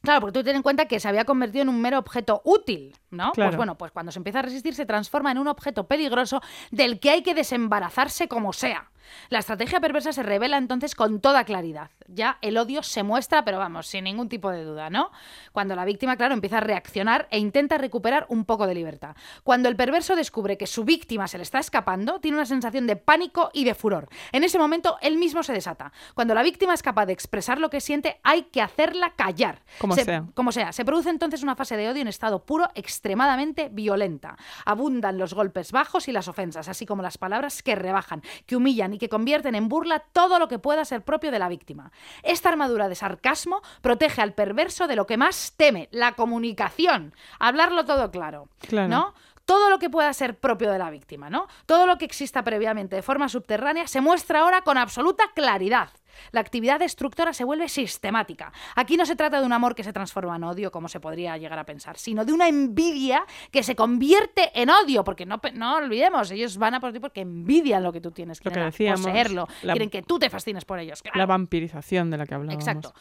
[0.03, 2.93] Claro, porque tú ten en cuenta que se había convertido en un mero objeto útil,
[3.13, 3.31] ¿no?
[3.33, 6.41] Pues bueno, pues cuando se empieza a resistir se transforma en un objeto peligroso
[6.71, 8.89] del que hay que desembarazarse como sea.
[9.29, 11.91] La estrategia perversa se revela entonces con toda claridad.
[12.07, 15.11] Ya el odio se muestra, pero vamos, sin ningún tipo de duda, ¿no?
[15.51, 19.15] Cuando la víctima, claro, empieza a reaccionar e intenta recuperar un poco de libertad.
[19.43, 22.95] Cuando el perverso descubre que su víctima se le está escapando, tiene una sensación de
[22.95, 24.07] pánico y de furor.
[24.31, 25.91] En ese momento, él mismo se desata.
[26.15, 29.63] Cuando la víctima es capaz de expresar lo que siente, hay que hacerla callar.
[29.79, 30.23] Como Se- sea.
[30.33, 32.69] como sea, se produce entonces una fase de odio en estado puro
[33.03, 34.37] extremadamente violenta.
[34.63, 38.93] Abundan los golpes bajos y las ofensas, así como las palabras que rebajan, que humillan
[38.93, 41.91] y que convierten en burla todo lo que pueda ser propio de la víctima.
[42.23, 47.13] Esta armadura de sarcasmo protege al perverso de lo que más teme, la comunicación.
[47.39, 48.47] Hablarlo todo claro.
[48.61, 48.87] Claro.
[48.87, 49.13] ¿No?
[49.43, 51.47] Todo lo que pueda ser propio de la víctima, ¿no?
[51.65, 55.89] Todo lo que exista previamente de forma subterránea se muestra ahora con absoluta claridad.
[56.31, 58.51] La actividad destructora se vuelve sistemática.
[58.75, 61.37] Aquí no se trata de un amor que se transforma en odio, como se podría
[61.37, 65.75] llegar a pensar, sino de una envidia que se convierte en odio, porque no, no
[65.75, 68.71] olvidemos, ellos van a por ti porque envidian lo que tú tienes, Lo que quieren
[68.71, 71.01] decíamos, poseerlo, la- quieren que tú te fascines por ellos.
[71.01, 71.17] claro.
[71.17, 72.63] La vampirización de la que hablábamos.
[72.63, 72.93] Exacto.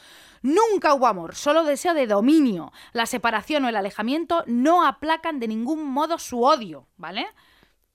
[0.42, 2.72] Nunca hubo amor, solo deseo de dominio.
[2.92, 7.26] La separación o el alejamiento no aplacan de ningún modo su odio, ¿vale?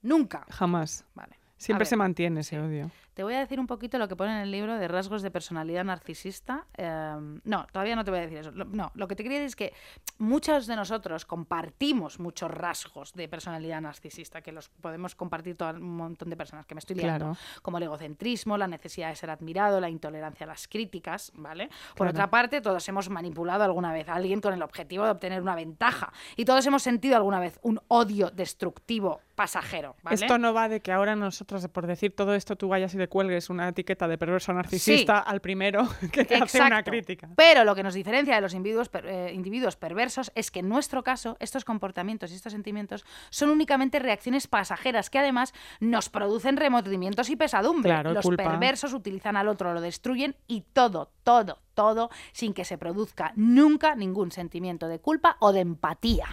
[0.02, 0.46] Nunca.
[0.50, 1.04] Jamás.
[1.14, 1.38] Vale.
[1.56, 2.90] Siempre se mantiene ese odio.
[3.18, 5.32] Te voy a decir un poquito lo que pone en el libro de rasgos de
[5.32, 6.68] personalidad narcisista.
[6.76, 8.52] Eh, no, todavía no te voy a decir eso.
[8.52, 9.72] No, lo que te quería decir es que
[10.18, 15.96] muchos de nosotros compartimos muchos rasgos de personalidad narcisista, que los podemos compartir todo un
[15.96, 17.36] montón de personas, que me estoy liando, Claro.
[17.60, 21.70] como el egocentrismo, la necesidad de ser admirado, la intolerancia a las críticas, ¿vale?
[21.96, 22.10] Por Claro.
[22.12, 25.56] otra parte, todos hemos manipulado alguna vez a alguien con el objetivo de obtener una
[25.56, 30.16] ventaja y todos hemos sentido alguna vez un odio destructivo pasajero, ¿vale?
[30.16, 33.06] Esto no va de que ahora nosotros, por decir todo esto, tú vayas y le
[33.08, 37.28] cuelgues una etiqueta de perverso narcisista al primero que te hace una crítica.
[37.36, 40.68] Pero lo que nos diferencia de los individuos, per- eh, individuos perversos es que en
[40.68, 46.56] nuestro caso estos comportamientos y estos sentimientos son únicamente reacciones pasajeras que además nos producen
[46.56, 47.90] remordimientos y pesadumbre.
[47.92, 48.42] Claro, los culpa.
[48.42, 53.94] perversos utilizan al otro, lo destruyen y todo, todo, todo sin que se produzca nunca
[53.94, 56.26] ningún sentimiento de culpa o de empatía.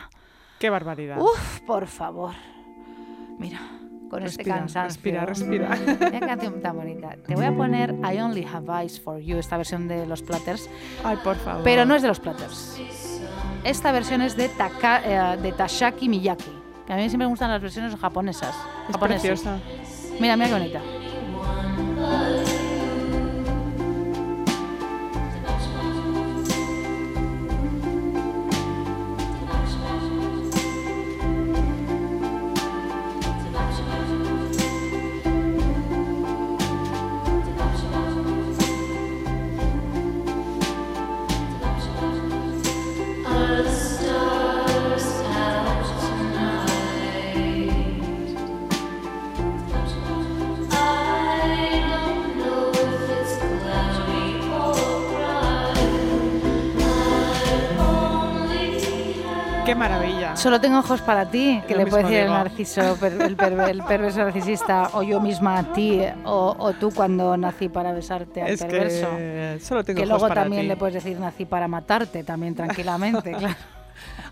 [0.57, 1.19] Qué barbaridad.
[1.21, 2.33] Uf, por favor.
[3.39, 3.59] Mira,
[4.09, 4.87] con este Respira, cansancio.
[5.25, 6.11] respira, respira.
[6.11, 7.15] Qué canción tan bonita.
[7.27, 10.69] Te voy a poner I Only Have Eyes for You, esta versión de los Platters.
[11.03, 11.63] Ay, por favor.
[11.63, 12.79] Pero no es de los Platters.
[13.63, 15.01] Esta versión es de, Taka-
[15.35, 16.51] eh, de Tashaki Miyaki.
[16.85, 18.55] Que a mí siempre me gustan las versiones japonesas.
[18.87, 19.21] Es japonesas.
[19.25, 19.57] preciosa.
[20.19, 20.81] Mira, mira qué bonita.
[60.45, 63.35] Solo tengo ojos para ti, que le puede decir el narciso, per- el,
[63.67, 68.43] el perverso narcisista, o yo misma a ti, o, o tú cuando nací para besarte
[68.43, 69.09] al Es perverso.
[69.17, 70.67] que solo tengo Que ojos luego para también ti.
[70.67, 73.55] le puedes decir nací para matarte, también tranquilamente, claro.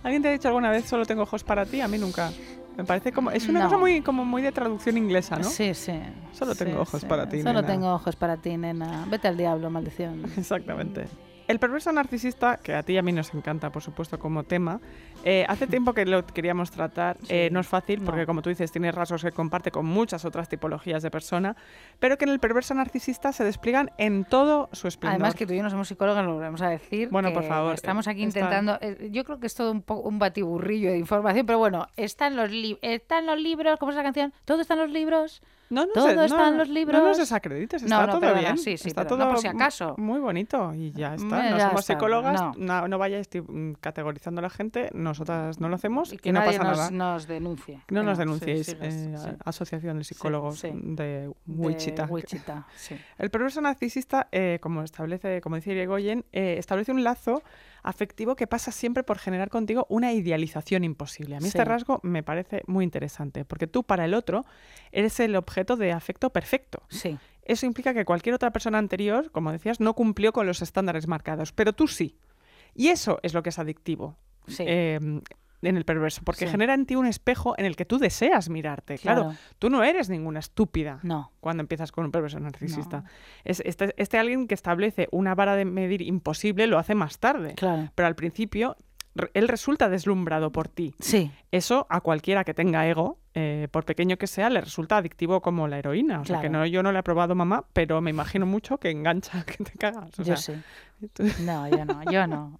[0.03, 1.81] ¿Alguien te ha dicho alguna vez solo tengo ojos para ti?
[1.81, 2.29] A mí nunca.
[2.77, 3.65] Me parece como es una No.
[3.65, 5.45] cosa muy como muy de traducción inglesa, ¿no?
[5.45, 5.99] Sí, sí.
[6.31, 7.07] Solo tengo Sí, ojos sí.
[7.07, 7.67] para ti, Solo nena.
[7.73, 9.05] tengo ojos para ti, nena.
[9.09, 10.21] Vete al diablo, maldición.
[10.37, 11.05] Exactamente.
[11.45, 14.79] El perverso narcisista, que a ti y a mí nos encanta, por supuesto, como tema,
[15.23, 17.17] eh, hace tiempo que lo queríamos tratar.
[17.29, 18.05] eh, no es fácil no.
[18.05, 21.55] porque, como tú dices, tiene rasgos que comparte con muchas otras tipologías de persona,
[21.99, 25.15] pero que en el perverso narcisista se despliegan en todo su esplendor.
[25.21, 27.09] Además que tú y yo no somos psicólogos, lo volvemos a decir.
[27.09, 28.77] Bueno, por favor, Estamos aquí está- intentando.
[28.81, 32.27] eh, Yo creo que es todo un, po- un batiburrillo de información, pero bueno, está
[32.27, 32.49] en los,
[32.81, 33.79] está en los libros.
[33.79, 34.33] ¿Cómo es la canción?
[34.45, 35.41] ¿Todo está en los libros?
[35.69, 37.01] no, no todo sé, no- está en los No libros.
[37.03, 38.57] nos desacredites, No, está no, todo perdona, bien.
[38.59, 39.95] sí, sí, está todo no por si acaso.
[39.97, 41.25] muy bonito y ya está.
[41.25, 42.53] Mm, no ya somos está, psicólogas, no.
[42.57, 46.31] no, no vayáis mm, categorizando a la gente, nosotras no lo hacemos Y y, que
[46.31, 47.13] no nadie pasa nos, nada.
[47.13, 47.81] nos denuncie.
[47.89, 49.29] No nos denunciéis, eh, sí.
[49.45, 50.69] Asociación de Psicólogos sí.
[50.73, 52.05] de De Wichita.
[52.05, 52.67] Wichita.
[53.17, 57.43] El perverso narcisista, eh, como establece, como dice Irigoyen, eh, establece un lazo
[57.83, 61.35] afectivo que pasa siempre por generar contigo una idealización imposible.
[61.35, 64.45] A mí este rasgo me parece muy interesante, porque tú para el otro
[64.91, 66.83] eres el objeto de afecto perfecto.
[66.89, 71.07] Sí, Eso implica que cualquier otra persona anterior, como decías, no cumplió con los estándares
[71.07, 72.17] marcados, pero tú sí.
[72.73, 74.17] Y eso es lo que es adictivo
[74.47, 74.63] sí.
[74.67, 74.99] eh,
[75.65, 76.51] en el perverso, porque Sí.
[76.51, 78.97] genera en ti un espejo en el que tú deseas mirarte.
[78.97, 79.37] Claro, Claro.
[79.59, 81.31] tú no eres ninguna estúpida no.
[81.39, 83.01] cuando empiezas con un perverso narcisista.
[83.01, 83.05] No.
[83.45, 87.53] Es este, este alguien que establece una vara de medir imposible lo hace más tarde,
[87.55, 87.89] Claro.
[87.95, 88.75] pero al principio
[89.35, 90.95] él resulta deslumbrado por ti.
[90.99, 95.41] Sí, Eso a cualquiera que tenga ego eh, por pequeño que sea, le resulta adictivo
[95.41, 96.19] como la heroína.
[96.19, 96.59] O sea, que Claro.
[96.59, 99.71] no, yo no le he probado mamá, pero me imagino mucho que engancha, que te
[99.77, 100.19] cagas.
[100.19, 100.61] O yo sea, sí.
[101.45, 102.57] No, yo no, yo no.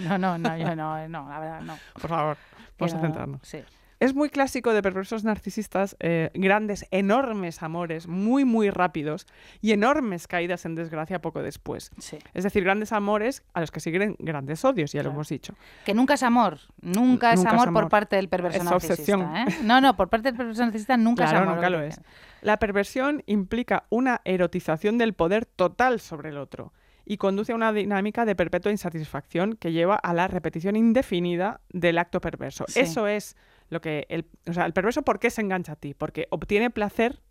[0.00, 1.76] Que no, no, no, yo no, no, la verdad, no.
[2.00, 2.36] Por favor,
[2.78, 3.40] vamos a no, centrarnos.
[3.42, 3.58] Sí.
[3.98, 9.26] Es muy clásico de perversos narcisistas, eh, grandes, enormes amores, muy, muy rápidos
[9.62, 11.90] y enormes caídas en desgracia poco después.
[11.98, 12.18] Sí.
[12.34, 15.54] Es decir, grandes amores a los que siguen grandes odios, ya lo hemos dicho.
[15.86, 19.16] Que nunca es amor, nunca es Nunca es amor, por parte del perverso Es narcisista.
[19.16, 19.34] obsesión.
[19.34, 19.46] ¿eh?
[19.62, 21.54] No, no, por parte del perverso narcisista nunca Claro, es amor.
[21.54, 21.98] nunca lo es.
[22.42, 26.74] La perversión implica una erotización del poder total sobre el otro
[27.06, 31.98] y conduce a una dinámica de perpetua insatisfacción que lleva a la repetición indefinida del
[31.98, 32.64] acto perverso.
[32.68, 32.80] Sí.
[32.80, 33.36] Eso es
[33.70, 35.94] lo que el, o sea, el perverso ¿por qué se engancha a ti?
[35.94, 37.22] Porque obtiene placer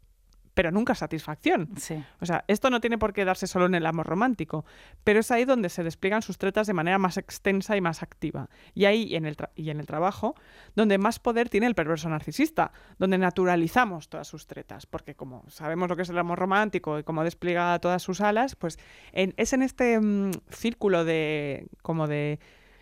[0.55, 1.69] pero nunca satisfacción.
[1.77, 2.03] Sí.
[2.21, 4.65] O sea, esto no tiene por qué darse solo en el amor romántico,
[5.03, 8.49] pero es ahí donde se despliegan sus tretas de manera más extensa y más activa.
[8.73, 10.33] Y ahí, en el y en el trabajo,
[10.75, 15.89] donde más poder tiene el perverso narcisista, donde naturalizamos todas sus tretas, porque como sabemos
[15.89, 18.79] lo que es el amor romántico y cómo despliega todas sus alas, pues
[19.11, 22.39] en- es en este mm, círculo de como de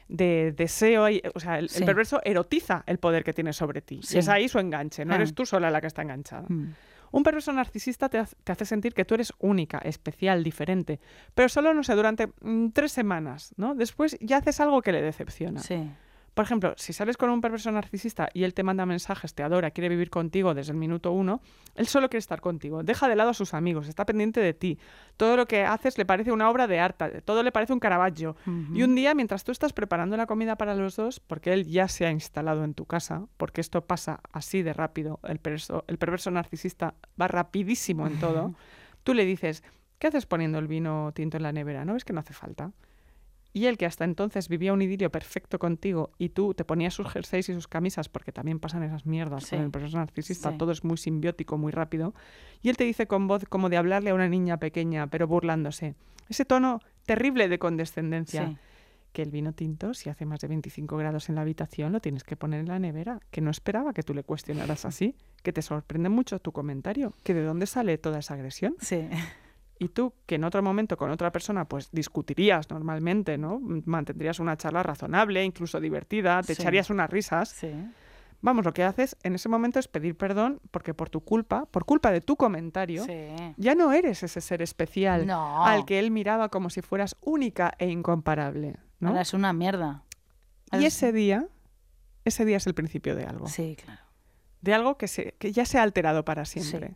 [0.09, 4.01] de deseo, y- o sea, el, perverso erotiza el poder que tiene sobre ti.
[4.03, 4.17] Sí.
[4.17, 5.15] Y es ahí su enganche, no Ah.
[5.15, 6.45] eres tú sola la que está enganchada.
[6.49, 6.75] Mm.
[7.13, 10.99] Un perverso narcisista te, hace- sentir que tú eres única, especial, diferente,
[11.35, 13.75] pero solo, no sé, durante mm, tres semanas, ¿no?
[13.75, 15.59] Después ya haces algo que le decepciona.
[15.59, 15.89] Sí.
[16.33, 19.69] Por ejemplo, si sales con un perverso narcisista y él te manda mensajes, te adora,
[19.71, 21.41] quiere vivir contigo desde el minuto uno,
[21.75, 22.81] él solo quiere estar contigo.
[22.81, 24.79] Deja de lado a sus amigos, está pendiente de ti.
[25.15, 28.35] Todo lo que haces le parece una obra de arte, todo le parece un Caravaggio.
[28.73, 31.87] Y un día, mientras tú estás preparando la comida para los dos, porque él ya
[31.87, 35.97] se ha instalado en tu casa, porque esto pasa así de rápido, el perverso, el
[35.99, 38.55] perverso narcisista va rapidísimo en todo,
[39.03, 39.63] tú le dices,
[39.99, 41.85] ¿qué haces poniendo el vino tinto en la nevera?
[41.85, 42.71] ¿No ves que no hace falta?
[43.55, 47.07] Y él que hasta entonces vivía un idilio perfecto contigo y tú te ponías sus
[47.07, 49.55] jerseys y sus camisas, porque también pasan esas mierdas Sí.
[49.55, 50.57] con el perverso narcisista, Sí.
[50.57, 52.15] todo es muy simbiótico, muy rápido,
[52.63, 55.93] y él te dice con voz como de hablarle a una niña pequeña, pero burlándose.
[56.29, 58.47] Ese tono terrible de condescendencia.
[58.47, 58.57] Sí.
[59.11, 62.23] Que el vino tinto, si hace más de 25 grados en la habitación, lo tienes
[62.23, 63.19] que poner en la nevera.
[63.29, 65.15] Que no esperaba que tú le cuestionaras así.
[65.43, 67.13] Que te sorprende mucho tu comentario.
[67.23, 68.75] Que de dónde sale toda esa agresión.
[68.79, 69.07] Sí.
[69.79, 73.59] Y tú, que en otro momento con otra persona, pues discutirías normalmente, ¿no?
[73.59, 76.61] Mantendrías una charla razonable, incluso divertida, te Sí.
[76.61, 77.49] echarías unas risas.
[77.49, 77.71] Sí.
[78.41, 81.85] Vamos, lo que haces en ese momento es pedir perdón porque por tu culpa, por
[81.85, 83.29] culpa de tu comentario, Sí.
[83.57, 85.65] ya no eres ese ser especial No.
[85.65, 89.09] al que él miraba como si fueras única e incomparable, ¿no?
[89.09, 90.03] Ahora es una mierda.
[90.73, 91.47] Y ese día,
[92.25, 93.47] ese día es el principio de algo.
[93.47, 94.01] Sí, claro.
[94.61, 96.95] De algo que, se, que ya se ha alterado para siempre.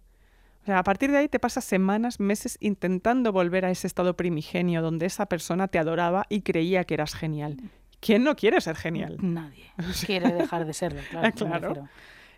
[0.68, 4.18] O sea, a partir de ahí te pasas semanas, meses intentando volver a ese estado
[4.18, 7.56] primigenio donde esa persona te adoraba y creía que eras genial.
[8.02, 9.16] ¿Quién no quiere ser genial?
[9.22, 9.64] Nadie
[10.06, 11.32] quiere dejar de serlo, claro.
[11.34, 11.90] Claro.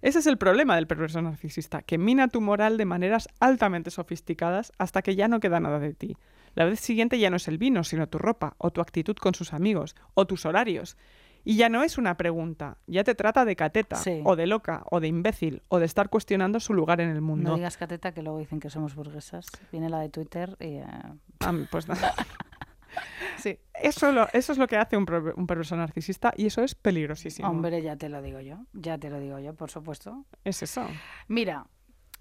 [0.04, 4.74] Ese es el problema del perverso narcisista, que mina tu moral de maneras altamente sofisticadas
[4.78, 6.16] hasta que ya no queda nada de ti.
[6.54, 9.34] La vez siguiente ya no es el vino, sino tu ropa, o tu actitud con
[9.34, 10.98] sus amigos, o tus horarios.
[11.46, 14.22] Y ya no es una pregunta, ya te trata de cateta, Sí.
[14.26, 17.52] o de loca, o de imbécil, o de estar cuestionando su lugar en el mundo.
[17.52, 19.46] No digas cateta que luego dicen que somos burguesas.
[19.72, 20.66] Viene la de Twitter y...
[20.78, 20.86] eh,
[21.40, 22.14] Ah, pues nada.
[23.38, 27.48] Sí, eso, lo- eso es lo que hace un perverso narcisista y eso es peligrosísimo.
[27.48, 28.66] Hombre, ya te lo digo yo.
[28.74, 30.26] Ya te lo digo yo, por supuesto.
[30.44, 30.86] Es eso.
[31.30, 31.68] Mira,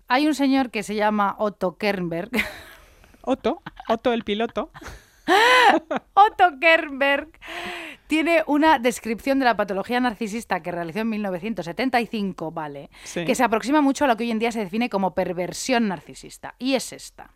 [0.06, 2.30] hay un señor que se llama Otto Kernberg.
[3.22, 4.70] Otto, Otto el piloto.
[6.14, 7.28] Otto Kernberg
[8.06, 12.90] tiene una descripción de la patología narcisista que realizó en 1975, ¿vale?
[13.04, 13.24] Sí.
[13.24, 16.54] Que se aproxima mucho a lo que hoy en día se define como perversión narcisista.
[16.58, 17.30] Y es esta.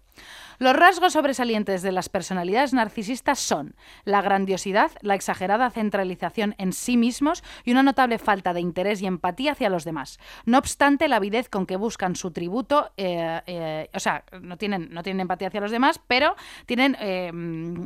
[0.63, 6.97] Los rasgos sobresalientes de las personalidades narcisistas son la grandiosidad, la exagerada centralización en sí
[6.97, 10.21] mismos y una notable falta de interés y empatía hacia los demás.
[10.45, 14.89] No obstante, la avidez con que buscan su tributo, eh, eh, o sea, no tienen,
[14.93, 16.37] no tienen empatía hacia los demás, pero
[16.67, 17.33] tienen eh,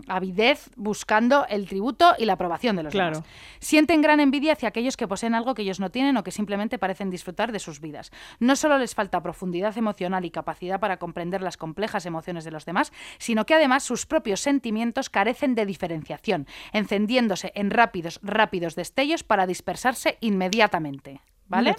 [0.09, 3.20] avidez buscando el tributo y la aprobación de los Claro.
[3.20, 3.31] demás.
[3.59, 6.79] Sienten gran envidia hacia aquellos que poseen algo que ellos no tienen o que simplemente
[6.79, 8.12] parecen disfrutar de sus vidas.
[8.39, 12.66] No solo les falta profundidad emocional y capacidad para comprender las complejas emociones de los
[12.67, 19.25] demás, sino que además sus propios sentimientos carecen de diferenciación, encendiéndose en rápidos, rápidos destellos
[19.25, 21.21] para dispersarse inmediatamente.
[21.49, 21.77] ¿Vale?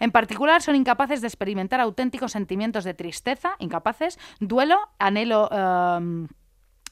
[0.00, 5.50] En particular, son incapaces de experimentar auténticos sentimientos de tristeza, incapaces, duelo, anhelo.
[5.52, 6.28] em,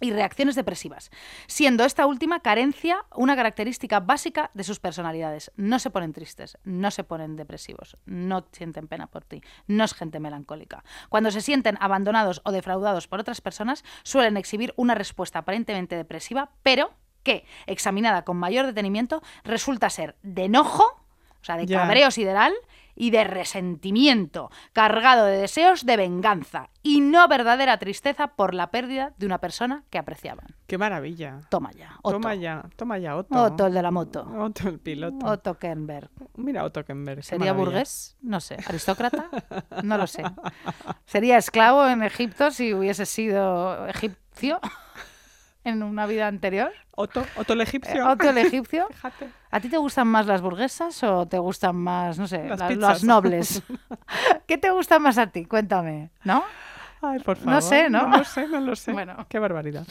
[0.01, 1.11] y reacciones depresivas,
[1.47, 5.53] siendo esta última carencia una característica básica de sus personalidades.
[5.57, 9.95] No se ponen tristes, no se ponen depresivos, no sienten pena por ti, no es
[9.95, 10.85] gente melancólica.
[11.09, 16.51] Cuando se sienten abandonados o defraudados por otras personas, suelen exhibir una respuesta aparentemente depresiva,
[16.63, 16.93] pero
[17.23, 20.85] que, examinada con mayor detenimiento, resulta ser de enojo,
[21.41, 22.53] o sea, de cabreo sideral
[23.01, 29.15] y de resentimiento, cargado de deseos de venganza y no verdadera tristeza por la pérdida
[29.17, 30.45] de una persona que apreciaban.
[30.67, 31.41] Qué maravilla.
[31.49, 32.21] Toma ya, Otto.
[32.21, 33.43] Toma ya, toma ya, Otto.
[33.43, 34.31] Otto, el de la moto.
[34.39, 35.25] Otto, el piloto.
[35.25, 36.11] Otto Kernberg.
[36.37, 37.21] Mira Otto Kemberg.
[37.21, 38.19] qué ¿Sería burgués?
[38.21, 38.59] No sé.
[38.67, 39.31] ¿Aristócrata?
[39.83, 40.23] No lo sé.
[41.07, 44.61] ¿Sería esclavo en Egipto si hubiese sido egipcio
[45.65, 46.73] en una vida anterior?
[46.93, 48.09] Otto, Otto el egipcio.
[48.09, 48.87] ¿Otto el egipcio?
[48.91, 49.29] Fíjate.
[49.51, 52.71] ¿A ti te gustan más las burguesas o te gustan más, no sé, Las la-
[52.71, 53.63] las nobles?
[54.47, 55.45] ¿Qué te gusta más a ti?
[55.45, 56.45] Cuéntame, ¿no?
[57.03, 57.53] Ay, por favor.
[57.55, 58.07] No sé, ¿no?
[58.09, 58.93] No lo sé, no lo sé.
[59.01, 59.27] Bueno.
[59.29, 59.87] Qué barbaridad.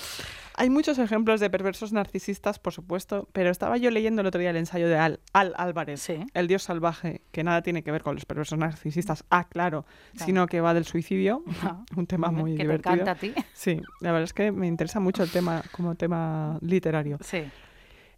[0.60, 4.50] Hay muchos ejemplos de perversos narcisistas, por supuesto, pero estaba yo leyendo el otro día
[4.50, 6.18] el ensayo de Al, Al Álvarez, Sí.
[6.34, 9.86] El dios salvaje, que nada tiene que ver con los perversos narcisistas, ah, claro,
[10.16, 12.94] sino que va del suicidio, Ah, un tema muy que divertido.
[12.96, 13.34] te encanta a ti.
[13.54, 17.18] Sí, la verdad es que me interesa mucho el tema como tema literario.
[17.22, 17.44] Sí.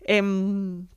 [0.02, 0.88] Em,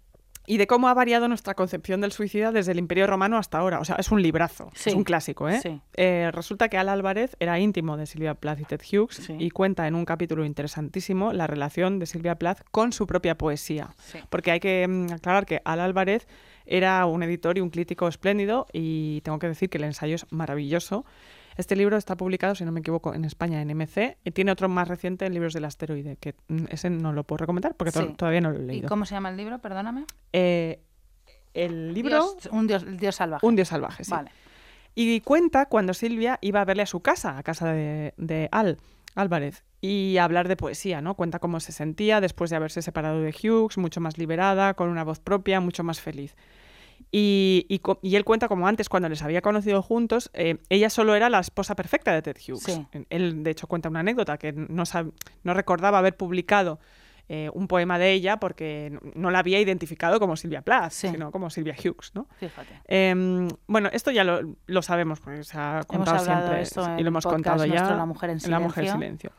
[0.47, 3.81] y de cómo ha variado nuestra concepción del suicida desde el Imperio Romano hasta ahora.
[3.81, 5.61] O sea, es un librazo, Sí, es un clásico, ¿eh?
[5.63, 5.81] sí.
[5.95, 9.37] Eh, resulta que Al Álvarez era íntimo de Silvia Plath y Ted Hughes Sí.
[9.39, 13.95] y cuenta en un capítulo interesantísimo la relación de Silvia Plath con su propia poesía.
[13.99, 14.19] Sí.
[14.31, 16.27] Porque hay que mm, aclarar que Al Álvarez
[16.67, 20.27] era un editor y un crítico espléndido y tengo que decir que el ensayo es
[20.31, 21.05] maravilloso.
[21.57, 24.69] Este libro está publicado, si no me equivoco, en España en MC y tiene otro
[24.69, 28.15] más reciente en Libros del Asteroide, que mm, ese no lo puedo recomendar porque to-
[28.15, 28.89] todavía no lo he ¿Y leído.
[28.89, 29.59] cómo se llama el libro?
[29.61, 30.05] Perdóname.
[30.33, 30.81] Eh,
[31.55, 33.47] el libro Dios- un dios, el dios salvaje.
[33.47, 34.11] Un dios salvaje, sí.
[34.11, 34.31] Vale.
[34.97, 38.79] Y cuenta cuando Silvia iba a verle a su casa, a casa de, de Al
[39.15, 41.15] Álvarez, y hablar de poesía, ¿no?
[41.15, 45.05] Cuenta cómo se sentía después de haberse separado de Hughes, mucho más liberada, con una
[45.05, 46.35] voz propia, mucho más feliz.
[47.17, 51.15] Y, y y él cuenta como antes, cuando les había conocido juntos, eh, ella solo
[51.15, 52.65] era la esposa perfecta de Ted Hughes.
[52.65, 52.85] Sí.
[53.09, 55.13] Él, de hecho, cuenta una anécdota que no, sab-
[55.45, 56.81] no recordaba haber publicado
[57.29, 61.09] eh, un poema de ella porque no, la había identificado como Silvia Plath, Sí.
[61.09, 62.27] sino como Silvia Hughes, ¿no?
[62.41, 62.81] Fíjate.
[62.89, 67.03] Em, bueno, esto ya lo, lo sabemos, porque se ha contado siempre de esto y
[67.03, 69.31] lo hemos podcast contado ya nuestro La mujer en La mujer en silencio.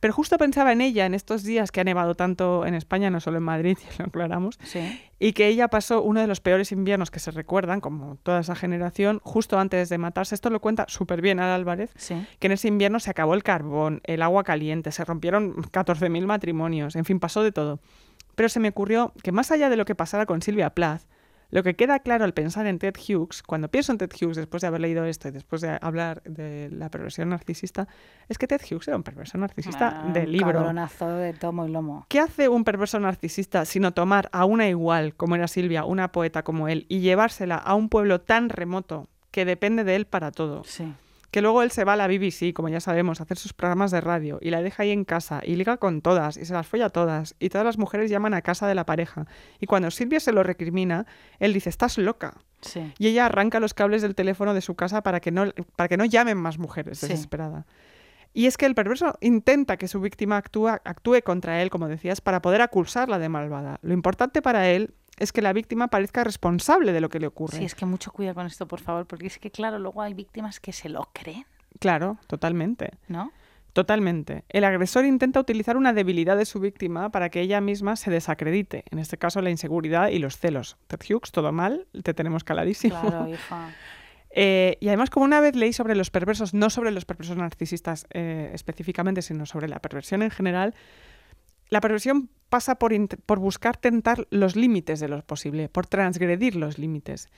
[0.00, 3.20] Pero justo pensaba en ella en estos días que ha nevado tanto en España, no
[3.20, 5.00] solo en Madrid, ya lo aclaramos, Sí.
[5.18, 8.54] y que ella pasó uno de los peores inviernos que se recuerdan, como toda esa
[8.54, 10.34] generación, justo antes de matarse.
[10.34, 12.26] Esto lo cuenta súper bien Al Álvarez, Sí.
[12.38, 16.96] que en ese invierno se acabó el carbón, el agua caliente, se rompieron 14.000 matrimonios,
[16.96, 17.80] en fin, pasó de todo.
[18.34, 21.02] Pero se me ocurrió que más allá de lo que pasara con Silvia Plath,
[21.50, 24.60] lo que queda claro al pensar en Ted Hughes, cuando pienso en Ted Hughes después
[24.62, 27.86] de haber leído esto y después de hablar de la perversión narcisista,
[28.28, 30.54] es que Ted Hughes era un perverso narcisista Ah, de libro.
[30.54, 32.04] cabronazo de tomo y lomo.
[32.08, 36.42] ¿Qué hace un perverso narcisista sino tomar a una igual, como era Silvia, una poeta
[36.42, 40.64] como él, y llevársela a un pueblo tan remoto que depende de él para todo?
[40.64, 40.92] Sí.
[41.36, 43.90] Que luego él se va a la BBC, como ya sabemos, a hacer sus programas
[43.90, 46.66] de radio y la deja ahí en casa y liga con todas y se las
[46.66, 49.26] folla a todas y todas las mujeres llaman a casa de la pareja.
[49.60, 51.04] Y cuando Silvia se lo recrimina,
[51.38, 52.38] él dice, estás loca.
[52.62, 52.90] Sí.
[52.98, 55.98] Y ella arranca los cables del teléfono de su casa para que no, para que
[55.98, 57.06] no llamen más mujeres, Sí.
[57.08, 57.66] desesperada.
[58.32, 62.22] Y es que el perverso intenta que su víctima actúa- actúe contra él, como decías,
[62.22, 63.78] para poder acusarla de malvada.
[63.82, 67.58] Lo importante para él es que la víctima parezca responsable de lo que le ocurre.
[67.58, 70.14] Sí, es que mucho cuidado con esto, por favor, porque es que, claro, luego hay
[70.14, 71.46] víctimas que se lo creen,
[71.78, 72.92] Claro, totalmente.
[73.08, 73.32] ¿no?
[73.72, 74.44] Totalmente.
[74.48, 78.84] El agresor intenta utilizar una debilidad de su víctima para que ella misma se desacredite,
[78.90, 80.78] en este caso la inseguridad y los celos.
[80.86, 83.00] Ted Hughes, todo mal, te tenemos caladísimo.
[83.00, 83.70] Claro, hija.
[84.38, 88.06] Eh, y además, como una vez leí sobre los perversos, no sobre los perversos narcisistas
[88.12, 90.74] eh, específicamente, sino sobre la perversión en general,
[91.68, 92.92] la perversión pasa por,
[93.26, 97.28] por buscar tentar los límites de lo posible, por transgredir los límites.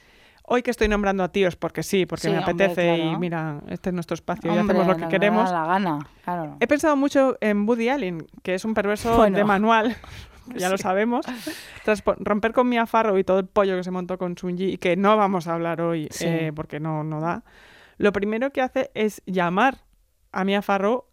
[0.51, 3.61] Hoy que estoy nombrando a tíos porque sí, porque Sí, me hombre, apetece y mira,
[3.69, 5.51] este es nuestro espacio y hacemos lo que queremos.
[5.51, 6.57] la gana, claro.
[6.61, 9.37] He pensado mucho en Woody Allen, que es un perverso Bueno.
[9.37, 9.95] de manual,
[10.57, 11.27] ya lo sabemos.
[11.85, 14.79] Tras romper con Mia Farrow y todo el pollo que se montó con Sunji, y
[14.79, 16.25] que no vamos a hablar hoy Sí.
[16.27, 17.45] eh, porque no, no da,
[17.99, 19.85] lo primero que hace es llamar
[20.33, 21.05] a Mia Farrow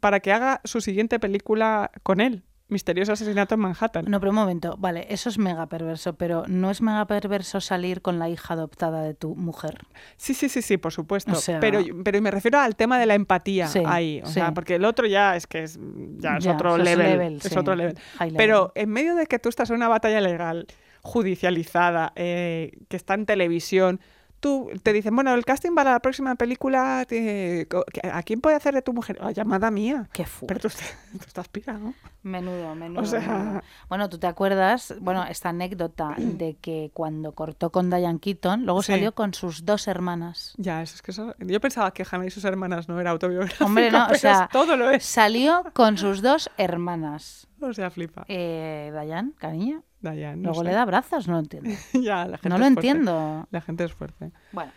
[0.00, 4.04] para que haga su siguiente película con él, Misterioso Asesinato en Manhattan.
[4.08, 8.02] No, pero un momento, vale, eso es mega perverso, pero no es mega perverso salir
[8.02, 9.78] con la hija adoptada de tu mujer.
[10.16, 11.32] Sí, sí, sí, sí, por supuesto.
[11.32, 14.20] O sea- pero, pero me refiero al tema de la empatía Sí, ahí.
[14.22, 14.34] O sí.
[14.34, 15.78] sea, porque el otro ya es que es,
[16.18, 17.06] ya es Ya, otro es level.
[17.06, 17.58] level, es sí.
[17.58, 17.96] otro level.
[18.36, 20.66] Pero en medio de que tú estás en una batalla legal
[21.02, 24.00] judicializada, eh, que está en televisión,
[24.40, 27.66] tú te dicen, bueno, el casting para la próxima película, te-
[28.12, 29.18] ¿a quién puede hacer de tu mujer?
[29.20, 30.08] "Ah, llamada mía.
[30.12, 30.84] Qué Pero tú, fuerte.
[31.12, 31.94] tú estás pirado.
[32.22, 33.04] Menudo, menudo.
[33.06, 33.62] sea- menudo.
[33.88, 34.94] Bueno, ¿tú te acuerdas?
[35.00, 38.92] Bueno, esta anécdota de que cuando cortó con Diane Keaton, luego Sí.
[38.92, 40.54] salió con sus dos hermanas.
[40.56, 41.34] Ya, eso es que eso...
[41.38, 44.76] Yo pensaba que Hannah y sus hermanas no era autobiográfico, Hombre, no, o sea, todo
[44.76, 45.04] lo es.
[45.04, 47.46] Salió con sus dos hermanas.
[47.60, 48.24] O sea, flipa.
[48.28, 49.82] Eh, Dayan, cariño.
[50.00, 50.64] No Luego sé.
[50.64, 51.70] le da abrazos, no lo entiendo.
[51.94, 52.88] ya, la gente No es lo fuerte.
[52.88, 53.46] entiendo.
[53.50, 54.30] La gente es fuerte.
[54.52, 54.72] Bueno,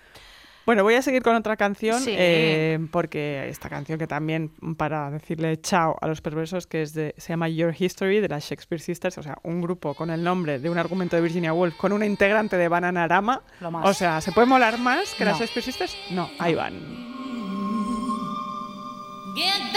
[0.66, 2.14] Bueno, voy a seguir con otra canción, Sí.
[2.16, 7.16] eh, porque esta canción que también, para decirle chao a los perversos, que es de,
[7.18, 10.60] se llama Your History, de las Shakespeare Sisters, o sea, un grupo con el nombre
[10.60, 13.42] de un argumento de Virginia Woolf, con una integrante de Bananarama.
[13.60, 13.88] Lo más.
[13.90, 15.40] O sea, ¿se puede molar más que las.
[15.40, 15.96] Shakespeare Sisters?
[16.12, 16.74] No, ahí van.
[19.36, 19.74] Get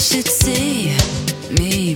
[0.00, 0.96] should see
[1.50, 1.94] me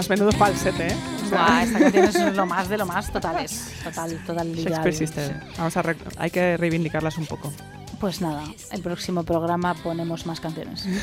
[0.00, 0.96] Además, menudo falsete, ¿eh?
[1.24, 3.70] O sea, Buah, esta canción es lo más de lo más totales.
[3.84, 4.54] Total, total.
[4.54, 5.32] Shakespeare Sisters.
[5.58, 7.52] Vamos a hay que reivindicarlas un poco.
[7.98, 10.86] Pues nada, el próximo programa ponemos más canciones.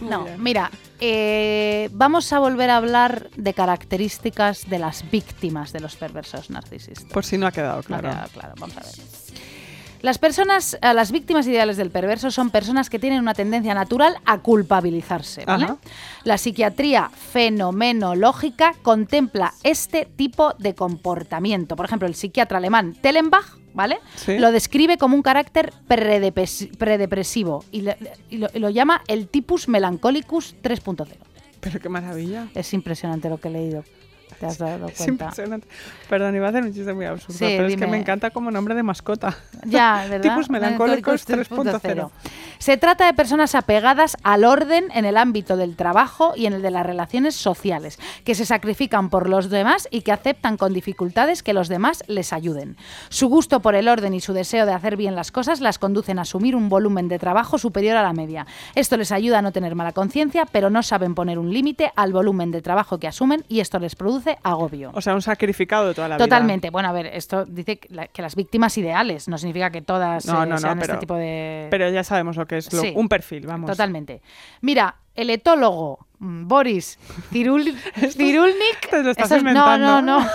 [0.00, 5.94] No, mira, eh, vamos a volver a hablar de características de las víctimas de los
[5.94, 7.04] perversos narcisistas.
[7.12, 8.08] Por si no ha quedado No ha claro.
[8.10, 8.92] quedado claro, vamos a ver.
[10.02, 14.16] Las personas, eh, las víctimas ideales del perverso son personas que tienen una tendencia natural
[14.26, 15.44] a culpabilizarse.
[15.44, 15.68] ¿vale?
[16.24, 21.76] La psiquiatría fenomenológica contempla este tipo de comportamiento.
[21.76, 23.98] Por ejemplo, el psiquiatra alemán Tellenbach, ¿vale?
[24.16, 24.38] Sí.
[24.38, 27.96] Lo describe como un carácter predepresivo y, le-
[28.30, 31.06] y lo, y lo llama el tipus melancolicus 3.0.
[31.60, 32.48] Pero qué maravilla.
[32.54, 33.84] Es impresionante lo que he leído.
[34.42, 35.24] ¿Te has dado Es cuenta?
[35.26, 35.68] impresionante.
[36.08, 38.50] Perdón, iba a hacer un chiste muy absurdo, Sí, pero es que me encanta como
[38.50, 39.36] nombre de mascota.
[39.64, 40.30] Ya, ¿verdad?
[40.34, 42.10] Tipus melancólicos 3.0.
[42.58, 46.62] Se trata de personas apegadas al orden en el ámbito del trabajo y en el
[46.62, 51.42] de las relaciones sociales, que se sacrifican por los demás y que aceptan con dificultades
[51.44, 52.76] que los demás les ayuden.
[53.10, 56.18] Su gusto por el orden y su deseo de hacer bien las cosas las conducen
[56.18, 58.46] a asumir un volumen de trabajo superior a la media.
[58.74, 62.12] Esto les ayuda a no tener mala conciencia, pero no saben poner un límite al
[62.12, 64.90] volumen de trabajo que asumen y esto les produce agobio.
[64.94, 66.24] O sea, un sacrificado de toda la vida.
[66.24, 66.70] Totalmente.
[66.70, 70.26] Bueno, a ver, esto dice que, la- que las víctimas ideales, no significa que todas
[70.26, 71.68] No, eh, no, no, sean pero- este tipo de...
[71.70, 72.92] Pero ya sabemos lo que es, lo- Sí.
[72.96, 73.70] un perfil, vamos.
[73.70, 74.22] Totalmente.
[74.60, 76.98] Mira, el etólogo mm, Boris
[77.32, 77.64] Cirul,
[78.12, 78.88] Cirulnik...
[78.90, 79.78] te lo estás inventando.
[79.86, 80.26] No, no, no.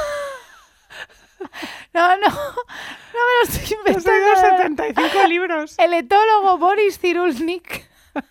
[1.93, 4.11] No, no, no me lo estoy inventando.
[4.11, 5.75] leído 75 libros.
[5.79, 7.87] El etólogo Boris Cirulnik.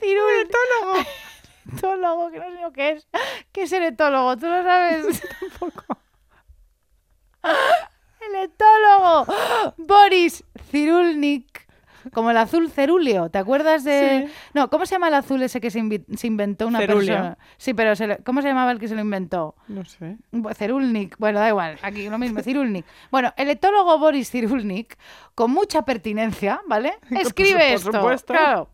[0.00, 0.32] Cirul...
[0.42, 1.06] Etólogo.
[1.76, 3.08] Etólogo, que no sé lo que es.
[3.52, 4.36] ¿Qué es el etólogo?
[4.36, 5.22] ¿Tú lo sabes?
[7.42, 9.26] El etólogo
[9.78, 11.68] Boris Cirulnik.
[12.14, 14.24] Como el azul cerúleo, ¿te acuerdas de...?
[14.26, 14.32] Sí.
[14.54, 17.14] No, ¿cómo se llama el azul ese que se, inventó una Cerúleo.
[17.14, 17.38] persona?
[17.58, 19.54] Sí, pero se le- ¿cómo se llamaba el que se lo inventó?
[19.68, 20.16] No sé.
[20.54, 22.86] Cerulnik, bueno, da igual, aquí lo mismo, Cirulnik.
[23.10, 24.96] Bueno, el etólogo Boris Cirulnik,
[25.34, 26.94] con mucha pertinencia, ¿vale?
[27.10, 27.92] Escribe por esto.
[27.92, 28.32] supuesto.
[28.32, 28.70] Claro.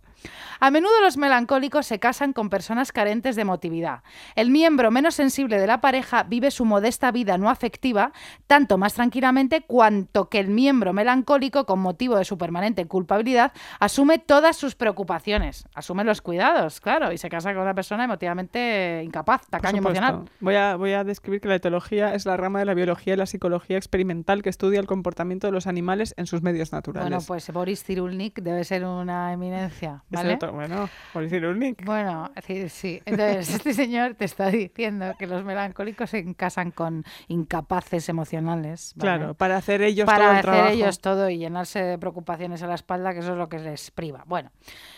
[0.61, 4.02] A menudo los melancólicos se casan con personas carentes de emotividad.
[4.34, 8.12] El miembro menos sensible de la pareja vive su modesta vida no afectiva
[8.46, 14.18] tanto más tranquilamente cuanto que el miembro melancólico, con motivo de su permanente culpabilidad, asume
[14.18, 19.46] todas sus preocupaciones, asume los cuidados, claro, y se casa con una persona emotivamente incapaz,
[19.48, 20.24] tacaño emocional.
[20.40, 23.16] Voy a, voy a describir que la etología es la rama de la biología y
[23.16, 27.09] la psicología experimental que estudia el comportamiento de los animales en sus medios naturales.
[27.09, 30.38] Bueno, pues Boris Cirulnik debe ser una eminencia, ¿vale?
[30.53, 31.84] Bueno, por decir un nick.
[31.84, 33.01] Bueno, decir, sí.
[33.05, 38.92] Entonces, este señor te está diciendo que los melancólicos se casan con incapaces emocionales.
[38.97, 39.18] ¿vale?
[39.18, 40.72] Claro, para hacer ellos para todo el hacer trabajo.
[40.72, 43.90] ellos todo y llenarse de preocupaciones a la espalda, que eso es lo que les
[43.90, 44.24] priva.
[44.26, 44.51] Bueno,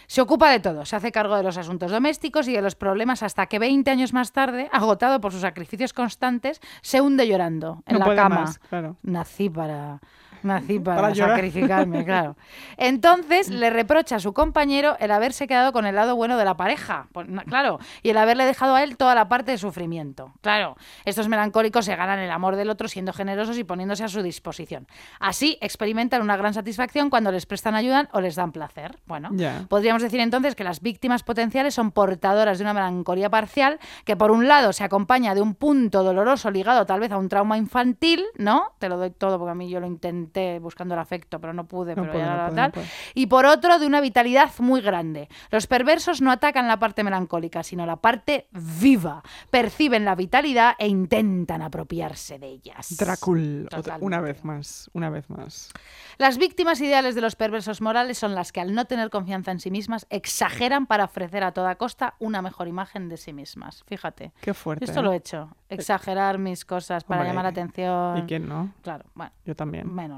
[0.06, 3.22] se ocupa de todo, se hace cargo de los asuntos domésticos y de los problemas
[3.22, 7.98] hasta que 20 años más tarde, agotado por sus sacrificios constantes, se hunde llorando en
[7.98, 8.40] No la cama.
[8.40, 8.96] más, claro.
[9.02, 10.00] Nací para
[10.42, 12.36] nací para, Para sacrificarme, claro.
[12.76, 16.56] Entonces le reprocha a su compañero el haberse quedado con el lado bueno de la
[16.56, 20.32] pareja, Pues, claro, y el haberle dejado a él toda la parte de sufrimiento.
[20.40, 24.22] Claro, estos melancólicos se ganan el amor del otro siendo generosos y poniéndose a su
[24.22, 24.86] disposición.
[25.20, 28.98] Así experimentan una gran satisfacción cuando les prestan ayuda o les dan placer.
[29.06, 29.30] Bueno,
[29.68, 34.30] podríamos decir entonces que las víctimas potenciales son portadoras de una melancolía parcial que por
[34.30, 38.24] un lado se acompaña de un punto doloroso ligado tal vez a un trauma infantil,
[38.36, 38.72] ¿no?
[38.78, 41.52] Te lo doy todo porque a mí yo lo, inten- intenté buscando el afecto, pero
[41.52, 42.72] no pude, No pero puedo, ya no tal.
[42.76, 42.82] no.
[43.14, 45.28] Y por otro, de una vitalidad muy grande.
[45.50, 49.22] Los perversos no atacan la parte melancólica, sino la parte viva.
[49.50, 52.94] Perciben la vitalidad e intentan apropiarse de ellas.
[52.96, 54.04] Totalmente.
[54.04, 55.70] una vez más, una vez más.
[56.18, 59.60] Las víctimas ideales de los perversos morales son las que al no tener confianza en
[59.60, 63.84] sí mismas exageran para ofrecer a toda costa una mejor imagen de sí mismas.
[63.86, 64.32] Fíjate.
[64.40, 64.84] Qué fuerte.
[64.84, 65.02] Esto ¿eh?
[65.02, 65.50] lo he hecho.
[65.68, 68.18] Exagerar mis cosas para Hombre, llamar la atención.
[68.18, 68.72] ¿Y quién no?
[68.82, 69.32] Claro, bueno.
[69.44, 69.92] Yo también.
[69.94, 70.17] Menos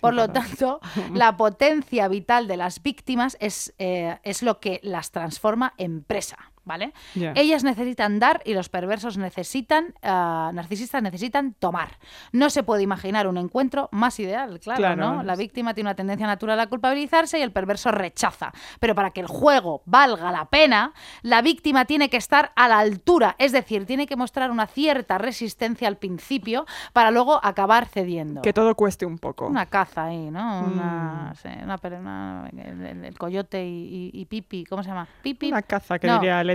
[0.00, 0.80] Por lo tanto,
[1.14, 6.52] la potencia vital de las víctimas es, eh, es lo que las transforma en presa.
[6.68, 6.92] ¿Vale?
[7.34, 11.96] Ellas necesitan dar y los perversos necesitan, ah, narcisistas necesitan tomar.
[12.32, 14.96] No se puede imaginar un encuentro más ideal, claro, Claro.
[15.14, 15.22] ¿no?
[15.22, 18.52] La víctima tiene una tendencia natural a culpabilizarse y el perverso rechaza.
[18.80, 20.92] Pero para que el juego valga la pena,
[21.22, 25.16] la víctima tiene que estar a la altura, es decir, tiene que mostrar una cierta
[25.16, 28.42] resistencia al principio para luego acabar cediendo.
[28.42, 29.46] Que todo cueste un poco.
[29.46, 30.62] Una caza ahí, ¿no?
[30.64, 30.72] Mm.
[30.74, 35.08] Una, sí, una el, el- el coyote y, y- y Pipi, ¿cómo se llama?
[35.22, 35.48] Pipi.
[35.48, 36.14] Una caza que No.
[36.18, 36.50] diría el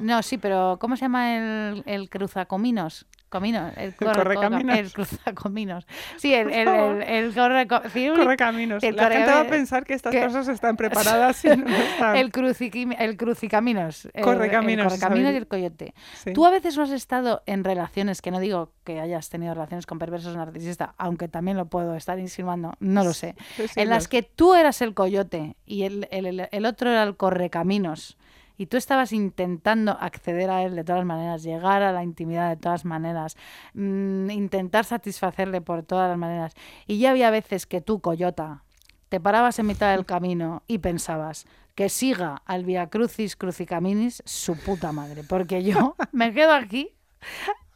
[0.00, 3.06] No, sí, pero ¿cómo se llama el, el cruzacominos?
[3.30, 4.78] Cominos, el, corre- correcaminos?
[4.78, 5.86] El cruzacominos.
[6.18, 8.80] Sí, el, el, el, el corre- sí, un- Corre caminos.
[8.84, 11.66] el La gente va a corre- pensar que estas que- cosas están preparadas y no
[11.68, 12.14] están.
[12.16, 14.08] el, cruciquim- el crucicaminos.
[14.14, 15.94] el- Correcaminos, El correcaminos y el coyote.
[16.22, 16.32] Sí.
[16.32, 19.86] Tú a veces no has estado en relaciones, que no digo que hayas tenido relaciones
[19.86, 23.34] con perversos narcisistas, aunque también lo puedo estar insinuando, no lo sé.
[23.56, 27.02] Sí, en las que tú eras el coyote y el, el- el- el otro era
[27.02, 28.16] el correcaminos.
[28.56, 32.56] Y tú estabas intentando acceder a él de todas maneras, llegar a la intimidad de
[32.56, 33.36] todas maneras,
[33.74, 36.54] mm, intentar satisfacerle por todas las maneras.
[36.86, 38.62] Y ya había veces que tú, coyota,
[39.08, 44.56] te parabas en mitad del camino y pensabas que siga al Via Crucis Crucicaminis su
[44.56, 46.90] puta madre, porque yo me quedo aquí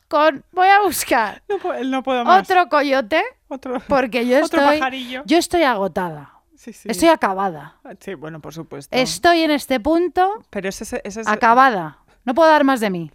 [0.07, 2.43] con voy a buscar No, no puedo más.
[2.49, 5.23] otro coyote Otro, porque yo otro estoy pajarillo.
[5.27, 6.35] yo estoy agotada.
[6.69, 6.89] Sí, sí.
[6.91, 7.77] Estoy acabada.
[8.01, 8.95] Sí, bueno, por supuesto.
[8.95, 11.99] Estoy en este punto Pero ese, es- ese es acabada.
[12.25, 13.11] No puedo dar más de mí.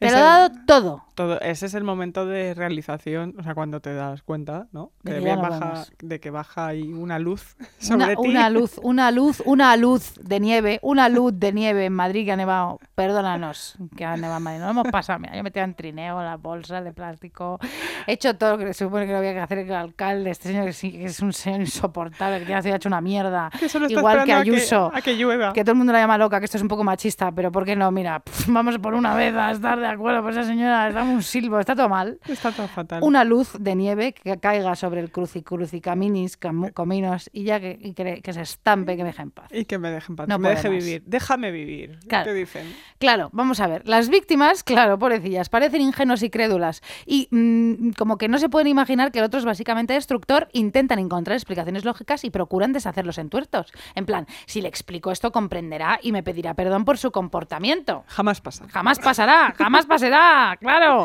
[0.00, 1.04] Te lo he dado todo.
[1.18, 4.92] Todo, ese es el momento de realización, o sea, cuando te das cuenta, ¿no?
[5.02, 7.56] De Que que no baja, de que baja ahí una luz
[7.90, 8.28] Una, sobre ti.
[8.28, 12.30] una luz, una luz, una luz de nieve, una luz de nieve en Madrid que
[12.30, 12.78] ha nevado.
[12.94, 14.60] Perdónanos, que ha nevado en Madrid.
[14.60, 15.18] No hemos pasado.
[15.18, 17.58] Mira, yo metía en trineo las bolsas de plástico.
[18.06, 20.30] He hecho todo lo que se supone que no había que hacer el alcalde.
[20.30, 23.00] Este señor que sí que es un señor insoportable, que ya se ha hecho una
[23.00, 23.50] mierda.
[23.58, 24.92] Que Igual que a Ayuso.
[24.94, 25.52] A que, llueva.
[25.52, 27.64] Que todo el mundo la llama loca, que esto es un poco machista, pero ¿por
[27.64, 27.90] qué no?
[27.90, 31.22] Mira, pf, vamos por una vez a estar de acuerdo, pues esa señora, dame un
[31.22, 32.18] silbo, está todo mal.
[32.28, 33.02] Está todo fatal.
[33.02, 37.78] Una luz de nieve que caiga sobre el cruci, crucicaminis, camu- cominos, y ya que,
[37.80, 39.48] y que, que se estampe, que me deje en paz.
[39.52, 40.28] Y que me dejen paz.
[40.28, 41.02] No me deje vivir.
[41.06, 41.98] Déjame vivir.
[42.08, 42.24] Claro.
[42.26, 42.74] ¿Qué dicen?
[42.98, 43.88] Claro, vamos a ver.
[43.88, 46.82] Las víctimas, claro, pobrecillas, parecen ingenuas y crédulas.
[47.06, 50.98] Y mm, como que no se pueden imaginar que el otro es básicamente destructor, intentan
[50.98, 53.72] encontrar explicaciones lógicas y procuran deshacer los entuertos.
[53.94, 58.04] En plan, si le explico esto, comprenderá y me pedirá perdón por su comportamiento.
[58.08, 58.66] Jamás pasa.
[58.68, 60.97] Jamás pasará, jamás pasará, claro.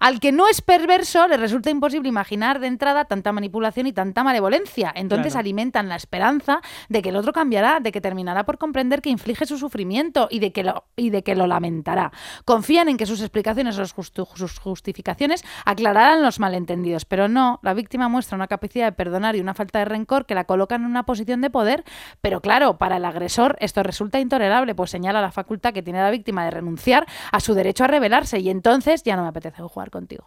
[0.00, 4.24] Al que no es perverso le resulta imposible imaginar de entrada tanta manipulación y tanta
[4.24, 4.92] malevolencia.
[4.94, 5.40] Entonces Claro.
[5.40, 9.46] alimentan la esperanza de que el otro cambiará, de que terminará por comprender que inflige
[9.46, 12.12] su sufrimiento y de que lo, y de que lo lamentará.
[12.44, 17.74] Confían en que sus explicaciones o justu- sus justificaciones aclararán los malentendidos, pero no, la
[17.74, 20.86] víctima muestra una capacidad de perdonar y una falta de rencor que la colocan en
[20.88, 21.84] una posición de poder,
[22.20, 26.10] pero claro, para el agresor esto resulta intolerable, pues señala la facultad que tiene la
[26.10, 29.90] víctima de renunciar a su derecho a rebelarse y entonces ya no me apetece jugar
[29.90, 30.24] contigo.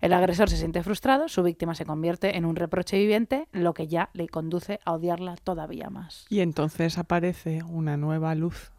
[0.00, 3.88] El agresor se siente frustrado, su víctima se convierte en un reproche viviente, lo que
[3.88, 6.26] ya le conduce a odiarla todavía más.
[6.28, 8.72] Y entonces aparece una nueva luz.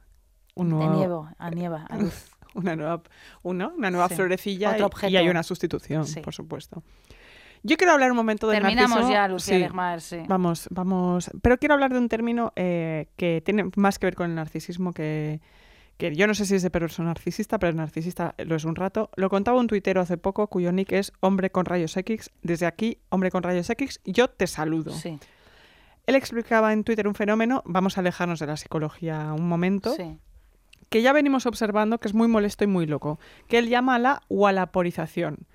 [0.56, 2.30] Un De nieve, a nieva, a luz.
[2.54, 3.02] una nueva,
[3.42, 4.16] uno, una nueva Sí.
[4.16, 6.20] florecilla y- hay una sustitución, Sí.
[6.22, 6.84] por supuesto.
[7.66, 9.14] Yo quiero hablar un momento del Terminamos narciso.
[9.14, 10.18] ya, Lucía Sí, Legmar, sí.
[10.28, 11.32] Vamos, vamos.
[11.42, 14.92] Pero quiero hablar de un término eh, que tiene más que ver con el narcisismo
[14.92, 15.40] que,
[16.04, 18.76] que yo no sé si es de perverso narcisista, pero el narcisista lo es un
[18.76, 19.10] rato.
[19.16, 22.30] Lo contaba un tuitero hace poco cuyo nick es hombre con rayos X.
[22.42, 24.92] Desde aquí, hombre con rayos X, yo te saludo.
[24.92, 25.18] Sí,
[26.06, 30.18] Él explicaba en Twitter un fenómeno, vamos a alejarnos de la psicología un momento, sí.
[30.90, 34.24] que ya venimos observando que es muy molesto y muy loco, que él llama la
[34.28, 35.48] wallaporización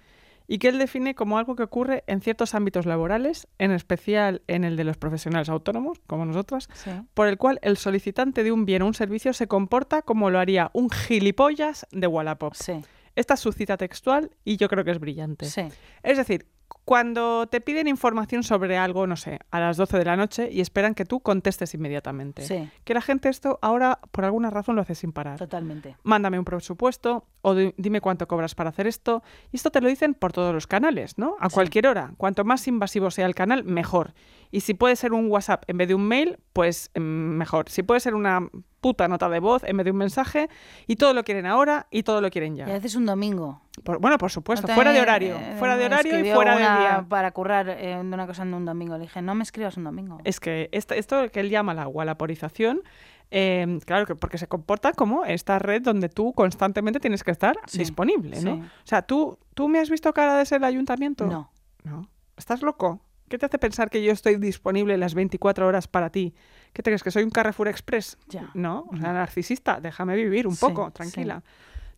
[0.48, 4.64] y que él define como algo que ocurre en ciertos ámbitos laborales, en especial en
[4.64, 6.90] el de los profesionales autónomos, como nosotras, sí.
[7.14, 10.40] por el cual el solicitante de un bien o un servicio se comporta como lo
[10.40, 12.54] haría un gilipollas de Wallapop.
[12.54, 12.82] Sí,
[13.14, 15.46] Esta es su cita textual y yo creo que es brillante.
[15.46, 15.68] sí.
[16.02, 16.46] Es decir,
[16.84, 20.60] cuando te piden información sobre algo, no sé, a las 12 de la noche y
[20.62, 22.42] esperan que tú contestes inmediatamente.
[22.42, 22.68] Sí.
[22.84, 25.38] Que la gente esto ahora, por alguna razón, lo hace sin parar.
[25.38, 25.96] Totalmente.
[26.02, 29.22] Mándame un presupuesto o di- dime cuánto cobras para hacer esto.
[29.52, 31.36] Y esto te lo dicen por todos los canales, ¿no?
[31.40, 31.54] A Sí.
[31.54, 32.12] cualquier hora.
[32.16, 34.14] Cuanto más invasivo sea el canal, mejor.
[34.50, 37.68] Y si puede ser un WhatsApp en vez de un mail, pues mm, mejor.
[37.68, 38.48] Si puede ser una
[38.80, 40.48] puta nota de voz en vez de un mensaje,
[40.86, 42.66] y todo lo quieren ahora y todo lo quieren Y ya.
[42.66, 43.60] veces un domingo.
[43.84, 45.36] Por- bueno, por supuesto, fuera de horario.
[45.36, 47.06] eh, fuera de horario y fuera de día.
[47.08, 48.96] Para currar eh, de una cosa en un domingo.
[48.96, 50.18] Le dije, no me escribas un domingo.
[50.24, 52.82] Es que esto, esto que él llama la wallaporización,
[53.30, 57.56] eh, claro que porque se comporta como esta red donde tú constantemente tienes que estar
[57.66, 58.56] Sí, disponible, ¿no?
[58.56, 58.62] sí.
[58.62, 61.26] O sea, ¿tú, ¿tú me has visto cara de ser el ayuntamiento?
[61.26, 61.50] No.
[61.84, 62.08] No.
[62.36, 63.00] ¿Estás loco?
[63.28, 66.34] ¿Qué te hace pensar que yo estoy disponible las 24 horas para ti?
[66.78, 67.02] ¿Qué te crees?
[67.02, 68.16] ¿Que soy un Carrefour Express?
[68.28, 68.50] Ya.
[68.54, 70.92] No, o sea, narcisista, déjame vivir un Sí, poco, sí.
[70.92, 71.42] tranquila.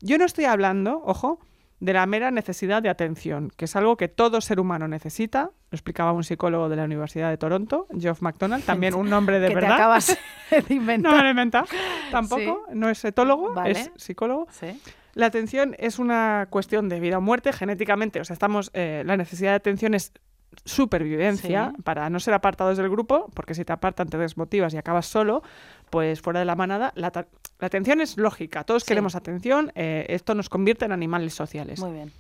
[0.01, 1.39] Yo no estoy hablando, ojo,
[1.81, 5.51] de la mera necesidad de atención, que es algo que todo ser humano necesita.
[5.71, 9.49] Lo explicaba un psicólogo de la Universidad de Toronto, Geoff McDonald, también un nombre de
[9.49, 9.75] que te verdad.
[9.75, 10.17] acabas
[10.51, 11.11] de inventar.
[11.13, 11.67] No me lo he inventado,
[12.11, 13.73] tampoco, no es etólogo, Vale.
[13.73, 14.47] es psicólogo.
[14.51, 14.81] Sí.
[15.13, 18.19] La atención es una cuestión de vida o muerte genéticamente.
[18.19, 20.15] O sea, estamos, eh, la necesidad de atención es
[20.65, 21.83] supervivencia Sí.
[21.83, 25.43] para no ser apartados del grupo, porque si te apartan te desmotivas y acabas solo,
[25.91, 26.93] pues fuera de la manada.
[26.97, 28.89] La, la atención es lógica, todos Sí.
[28.89, 31.81] queremos atención, eh, esto nos convierte en animales sociales.
[31.81, 32.13] Muy bien.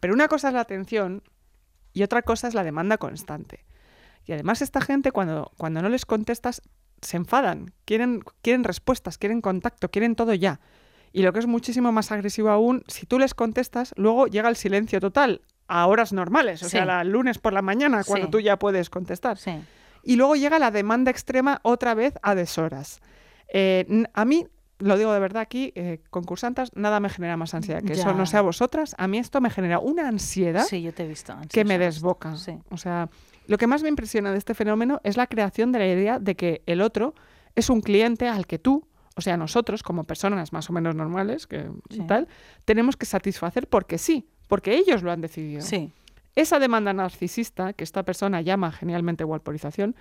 [0.00, 1.22] Pero una cosa es la atención
[1.92, 3.64] y otra cosa es la demanda constante.
[4.26, 6.62] Y además esta gente cuando, cuando no les contestas
[7.02, 10.60] se enfadan, quieren, quieren respuestas, quieren contacto, quieren todo ya.
[11.12, 14.56] Y lo que es muchísimo más agresivo aún, si tú les contestas, luego llega el
[14.56, 16.72] silencio total a horas normales, o Sí.
[16.72, 18.30] sea, la lunes por la mañana, cuando Sí.
[18.30, 19.38] tú ya puedes contestar.
[19.38, 19.52] Sí.
[20.02, 23.00] Y luego llega la demanda extrema otra vez a deshoras.
[23.48, 24.46] Eh, a mí,
[24.78, 27.82] lo digo de verdad aquí, eh, concursantes, nada me genera más ansiedad.
[27.82, 31.04] Que eso no sea vosotras, a mí esto me genera una ansiedad Sí, yo te
[31.04, 31.34] he visto.
[31.50, 32.34] que me desboca.
[32.70, 33.08] O sea,
[33.46, 36.34] lo que más me impresiona de este fenómeno es la creación de la idea de
[36.34, 37.14] que el otro
[37.54, 38.86] es un cliente al que tú,
[39.16, 42.00] o sea, nosotros como personas más o menos normales, que Sí.
[42.08, 42.26] tal,
[42.64, 45.62] tenemos que satisfacer porque sí, porque ellos lo han decidido.
[45.62, 45.90] Sí.
[46.36, 49.94] Esa demanda narcisista que esta persona llama genialmente walporización,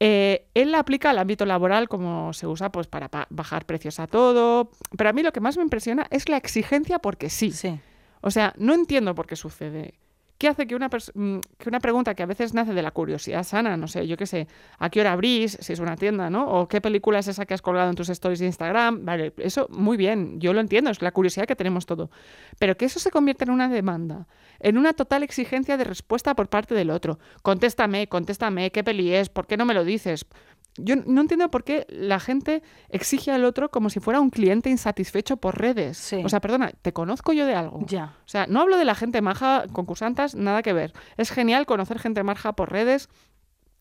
[0.00, 3.98] eh, él la aplica al ámbito laboral como se usa pues para pa- bajar precios
[3.98, 7.50] a todo, pero a mí lo que más me impresiona es la exigencia porque sí.
[7.50, 7.80] Sí.
[8.20, 9.94] O sea, no entiendo por qué sucede.
[10.38, 13.42] ¿Qué hace que una, mm, que una pregunta que a veces nace de la curiosidad
[13.42, 14.46] sana, no sé, yo qué sé,
[14.78, 16.48] a qué hora abrís, si es una tienda, ¿no?
[16.48, 19.66] O qué película es esa que has colgado en tus stories de Instagram, vale, eso
[19.70, 22.10] muy bien, yo lo entiendo, es la curiosidad que tenemos todo.
[22.60, 24.28] Pero que eso se convierta en una demanda,
[24.60, 27.18] en una total exigencia de respuesta por parte del otro.
[27.42, 29.28] Contéstame, contéstame, ¿qué peli es?
[29.30, 30.24] ¿Por qué no me lo dices?
[30.78, 34.70] Yo no entiendo por qué la gente exige al otro como si fuera un cliente
[34.70, 35.98] insatisfecho por redes.
[35.98, 36.22] Sí.
[36.24, 37.80] O sea, perdona, ¿te conozco yo de algo?
[37.86, 38.16] Ya.
[38.24, 40.92] O sea, no hablo de la gente maja, concursantes, nada que ver.
[41.16, 43.08] Es genial conocer gente maja por redes.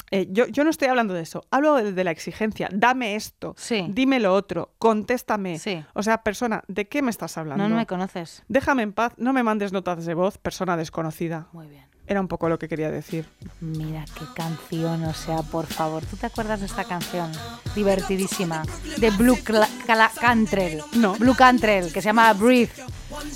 [0.10, 1.44] Eh, yo, yo no estoy hablando de eso.
[1.52, 2.70] Hablo de, de la exigencia.
[2.72, 3.56] Dame esto.
[3.58, 3.88] Sí.
[3.90, 4.74] Dime lo otro.
[4.78, 5.60] Contéstame.
[5.60, 5.84] Sí.
[5.94, 7.64] O sea, persona, ¿de qué me estás hablando?
[7.64, 8.44] No, no me conoces.
[8.48, 9.14] Déjame en paz.
[9.18, 11.50] No me mandes notas de voz, persona desconocida.
[11.52, 11.86] Muy bien.
[12.10, 13.28] Era un poco lo que quería decir.
[13.60, 16.06] Mira qué canción, o sea, por favor.
[16.06, 17.30] ¿Tú te acuerdas de esta canción?
[17.76, 18.64] Divertidísima.
[18.98, 20.82] De Blue Cla- Cantrell.
[20.94, 21.16] No.
[21.16, 22.72] Blue Cantrell, que se llama Breathe.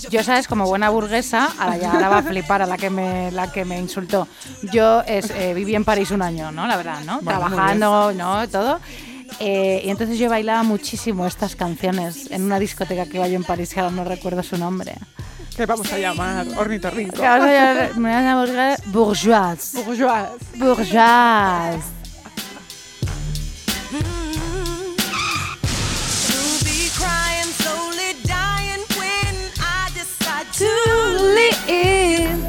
[0.09, 3.29] Yo, sabes, como buena burguesa, ahora ya ahora va a flipar a la que me,
[3.31, 4.27] la que me insultó.
[4.71, 6.65] Yo es, eh, viví en París un año, ¿no?
[6.65, 7.15] La verdad, ¿no?
[7.15, 8.47] muy Trabajando, ¿no?
[8.47, 8.79] Todo.
[9.39, 13.43] Eh, y entonces yo bailaba muchísimo estas canciones en una discoteca que iba yo en
[13.43, 14.95] París, que ahora no recuerdo su nombre.
[15.55, 16.47] ¿Qué vamos a llamar?
[16.57, 17.15] Ornitorrinco.
[17.17, 17.51] Que ahora
[17.89, 19.83] ya- me van a buscar bourgeoise.
[19.83, 20.29] Bourgeois.
[20.55, 21.83] Bourgeoise.
[26.27, 30.71] To be crying, slowly dying when I decide to
[31.37, 32.39] live.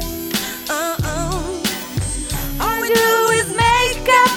[0.69, 2.63] Uh-uh.
[2.63, 4.31] All we do is make up,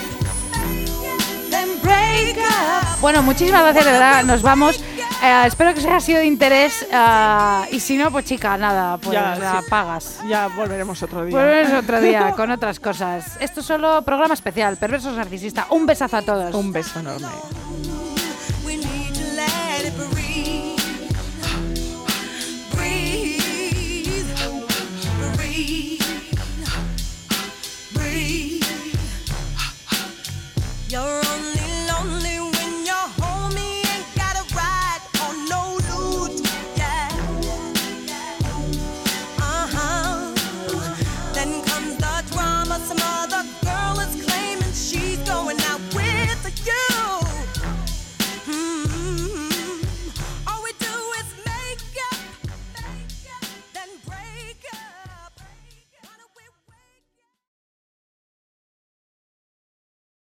[1.51, 3.01] then break up.
[3.01, 4.25] Bueno, muchísimas gracias, de verdad.
[4.25, 4.81] Nos vamos.
[5.23, 6.87] Eh, espero que os haya sido de interés
[7.71, 9.67] y si no, pues chica, nada, pues ya, la sí.
[9.69, 10.21] pagas.
[10.29, 11.37] Ya volveremos otro día.
[11.37, 13.37] Volveremos otro día con otras cosas.
[13.41, 15.67] Esto es solo programa especial, Perversos Narcisista.
[15.71, 16.55] Un besazo a todos.
[16.55, 17.29] Un beso enorme.
[30.89, 31.26] You're